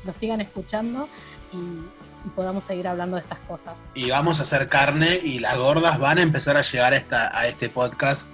nos 0.05 0.15
sigan 0.15 0.39
escuchando 0.39 1.09
y, 1.51 1.57
y 2.25 2.29
podamos 2.29 2.65
seguir 2.65 2.87
hablando 2.87 3.15
de 3.15 3.21
estas 3.21 3.39
cosas. 3.39 3.89
Y 3.93 4.09
vamos 4.09 4.39
a 4.39 4.43
hacer 4.43 4.67
carne 4.67 5.19
y 5.23 5.39
las 5.39 5.57
gordas 5.57 5.99
van 5.99 6.17
a 6.17 6.21
empezar 6.21 6.57
a 6.57 6.61
llegar 6.61 6.93
a, 6.93 6.97
esta, 6.97 7.37
a 7.37 7.47
este 7.47 7.69
podcast. 7.69 8.29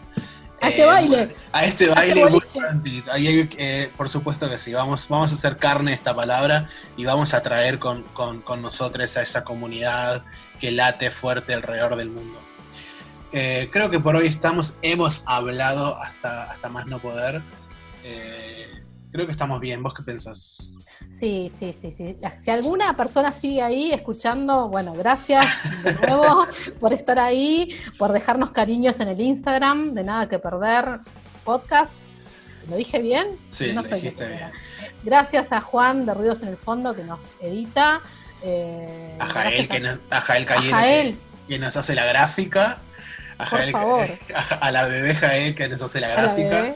A 0.62 0.70
este 0.70 0.86
baile. 0.86 1.36
A 1.52 1.66
este 1.66 1.88
baile 1.90 2.22
este 2.22 2.30
muy 2.30 2.40
prontito. 2.40 3.12
Eh, 3.16 3.92
por 3.96 4.10
supuesto 4.10 4.50
que 4.50 4.58
sí, 4.58 4.74
vamos, 4.74 5.08
vamos 5.10 5.32
a 5.32 5.36
hacer 5.36 5.58
carne 5.58 5.94
esta 5.94 6.16
palabra 6.16 6.70
y 6.98 7.06
vamos 7.06 7.34
a 7.34 7.44
traer 7.44 7.78
con, 7.78 8.04
con, 8.14 8.62
nosotros 8.62 9.18
a 9.18 9.22
esa 9.22 9.44
comunidad 9.44 10.24
que 10.60 10.72
late 10.72 11.12
fuerte 11.12 11.54
alrededor 11.54 11.96
del 11.96 12.10
mundo. 12.10 12.40
Eh, 13.38 13.70
creo 13.70 13.90
que 13.90 14.00
por 14.00 14.16
hoy 14.16 14.28
estamos, 14.28 14.78
hemos 14.82 15.24
hablado 15.28 15.98
hasta, 15.98 16.44
hasta 16.44 16.70
más 16.70 16.86
no 16.86 17.00
poder. 17.00 17.42
Eh, 18.02 18.82
creo 19.12 19.26
que 19.26 19.34
estamos 19.34 19.60
bien. 19.60 19.84
¿Vos 19.84 19.94
qué 19.94 20.04
pensás? 20.04 20.74
Sí, 21.12 21.50
sí, 21.50 21.74
sí, 21.74 21.92
sí. 21.92 22.16
Si 22.38 22.50
alguna 22.50 22.96
persona 22.96 23.34
sigue 23.34 23.62
ahí 23.62 23.92
escuchando, 23.92 24.70
bueno, 24.70 24.94
gracias 24.94 25.46
de 25.84 25.94
nuevo 25.96 26.48
por 26.80 26.94
estar 26.94 27.20
ahí, 27.20 27.76
por 27.98 28.14
dejarnos 28.14 28.52
cariños 28.52 29.02
en 29.02 29.10
el 29.10 29.20
Instagram, 29.20 29.94
de 29.94 30.06
nada 30.06 30.30
que 30.30 30.40
perder 30.40 31.02
podcast. 31.44 31.94
¿Lo 32.70 32.78
dije 32.78 33.00
bien? 33.00 33.38
Sí, 33.50 33.74
lo 33.74 33.82
dijiste 33.82 34.30
bien. 34.30 34.50
Gracias 35.04 35.52
a 35.52 35.60
Juan 35.60 36.06
de 36.06 36.14
Ruidos 36.14 36.42
en 36.42 36.48
el 36.48 36.58
Fondo 36.58 36.96
que 36.96 37.04
nos 37.04 37.36
edita. 37.42 38.02
Eh, 38.42 39.18
a 39.20 39.26
Jael, 39.26 39.68
que 39.68 40.00
a 40.10 40.22
Jael, 40.22 41.18
Que, 41.50 41.60
nos 41.60 41.76
hace 41.76 41.96
la 41.96 42.06
gráfica. 42.06 42.80
A, 43.38 43.50
Por 43.50 43.70
favor. 43.72 44.08
a, 44.62 44.72
la 44.72 44.86
bebé 44.88 45.16
Jael 45.16 45.56
que 45.56 45.68
nos 45.68 45.82
hace 45.82 46.00
la 46.00 46.10
gráfica. 46.10 46.76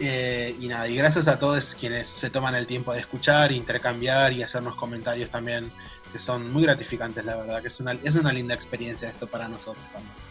Eh, 0.00 0.56
y 0.58 0.66
nada, 0.66 0.88
y 0.88 0.96
gracias 0.96 1.28
a 1.28 1.38
todos 1.38 1.76
quienes 1.78 2.08
se 2.08 2.30
toman 2.30 2.54
el 2.56 2.66
tiempo 2.66 2.92
de 2.92 3.00
escuchar, 3.00 3.52
intercambiar 3.52 4.32
y 4.32 4.42
hacernos 4.42 4.74
comentarios 4.74 5.30
también, 5.30 5.70
que 6.12 6.18
son 6.18 6.52
muy 6.52 6.64
gratificantes, 6.64 7.24
la 7.24 7.36
verdad, 7.36 7.62
que 7.62 7.68
es 7.68 7.78
una, 7.80 7.92
es 8.02 8.14
una 8.16 8.32
linda 8.32 8.54
experiencia 8.54 9.08
esto 9.08 9.26
para 9.26 9.46
nosotros 9.46 9.84
también. 9.92 10.23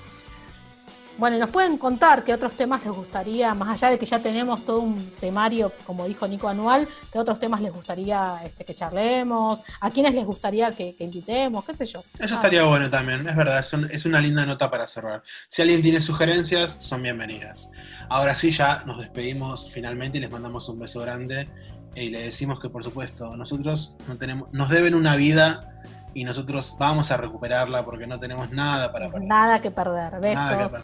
Bueno, 1.18 1.38
nos 1.38 1.52
pueden 1.52 1.78
contar 1.78 2.24
qué 2.24 2.34
otros 2.34 2.56
temas 2.56 2.84
les 2.84 2.92
gustaría, 2.92 3.54
más 3.54 3.70
allá 3.70 3.92
de 3.92 4.00
que 4.00 4.06
ya 4.06 4.20
tenemos 4.20 4.66
todo 4.66 4.80
un 4.80 5.12
temario, 5.20 5.72
como 5.86 6.08
dijo 6.08 6.28
Nico 6.28 6.48
Anual, 6.48 6.88
qué 7.12 7.20
otros 7.20 7.40
temas 7.40 7.62
les 7.62 7.72
gustaría 7.72 8.42
este, 8.44 8.66
que 8.66 8.74
charlemos, 8.74 9.62
a 9.80 9.92
quiénes 9.92 10.16
les 10.16 10.26
gustaría 10.26 10.72
que, 10.72 10.96
invitemos, 11.00 11.64
qué 11.66 11.76
sé 11.76 11.86
yo. 11.86 12.04
Eso 12.18 12.34
estaría 12.34 12.64
bueno 12.64 12.90
también, 12.90 13.30
es 13.30 13.36
verdad, 13.36 13.64
es, 13.92 14.06
una 14.06 14.20
linda 14.20 14.44
nota 14.46 14.72
para 14.72 14.88
cerrar. 14.88 15.22
Si 15.48 15.62
alguien 15.62 15.84
tiene 15.84 16.02
sugerencias, 16.02 16.78
son 16.80 17.04
bienvenidas. 17.04 17.72
Ahora 18.10 18.36
sí, 18.36 18.50
ya 18.50 18.84
nos 18.86 19.00
despedimos 19.00 19.70
finalmente 19.72 20.18
y 20.18 20.22
les 20.22 20.32
mandamos 20.32 20.68
un 20.68 20.80
beso 20.80 21.00
grande 21.02 21.48
y 21.96 22.10
le 22.10 22.24
decimos 22.24 22.60
que, 22.60 22.70
por 22.70 22.84
supuesto, 22.84 23.36
nosotros 23.38 23.96
no 24.08 24.18
tenemos, 24.18 24.52
nos 24.52 24.70
deben 24.70 24.96
una 24.96 25.16
vida 25.16 25.70
y 26.14 26.24
nosotros 26.24 26.76
vamos 26.78 27.12
a 27.12 27.18
recuperarla 27.18 27.84
porque 27.84 28.08
no 28.08 28.20
tenemos 28.20 28.52
nada 28.52 28.92
para 28.92 29.10
perder. 29.10 29.28
Nada 29.28 29.62
que 29.62 29.72
perder. 29.72 30.20
Besos. 30.20 30.82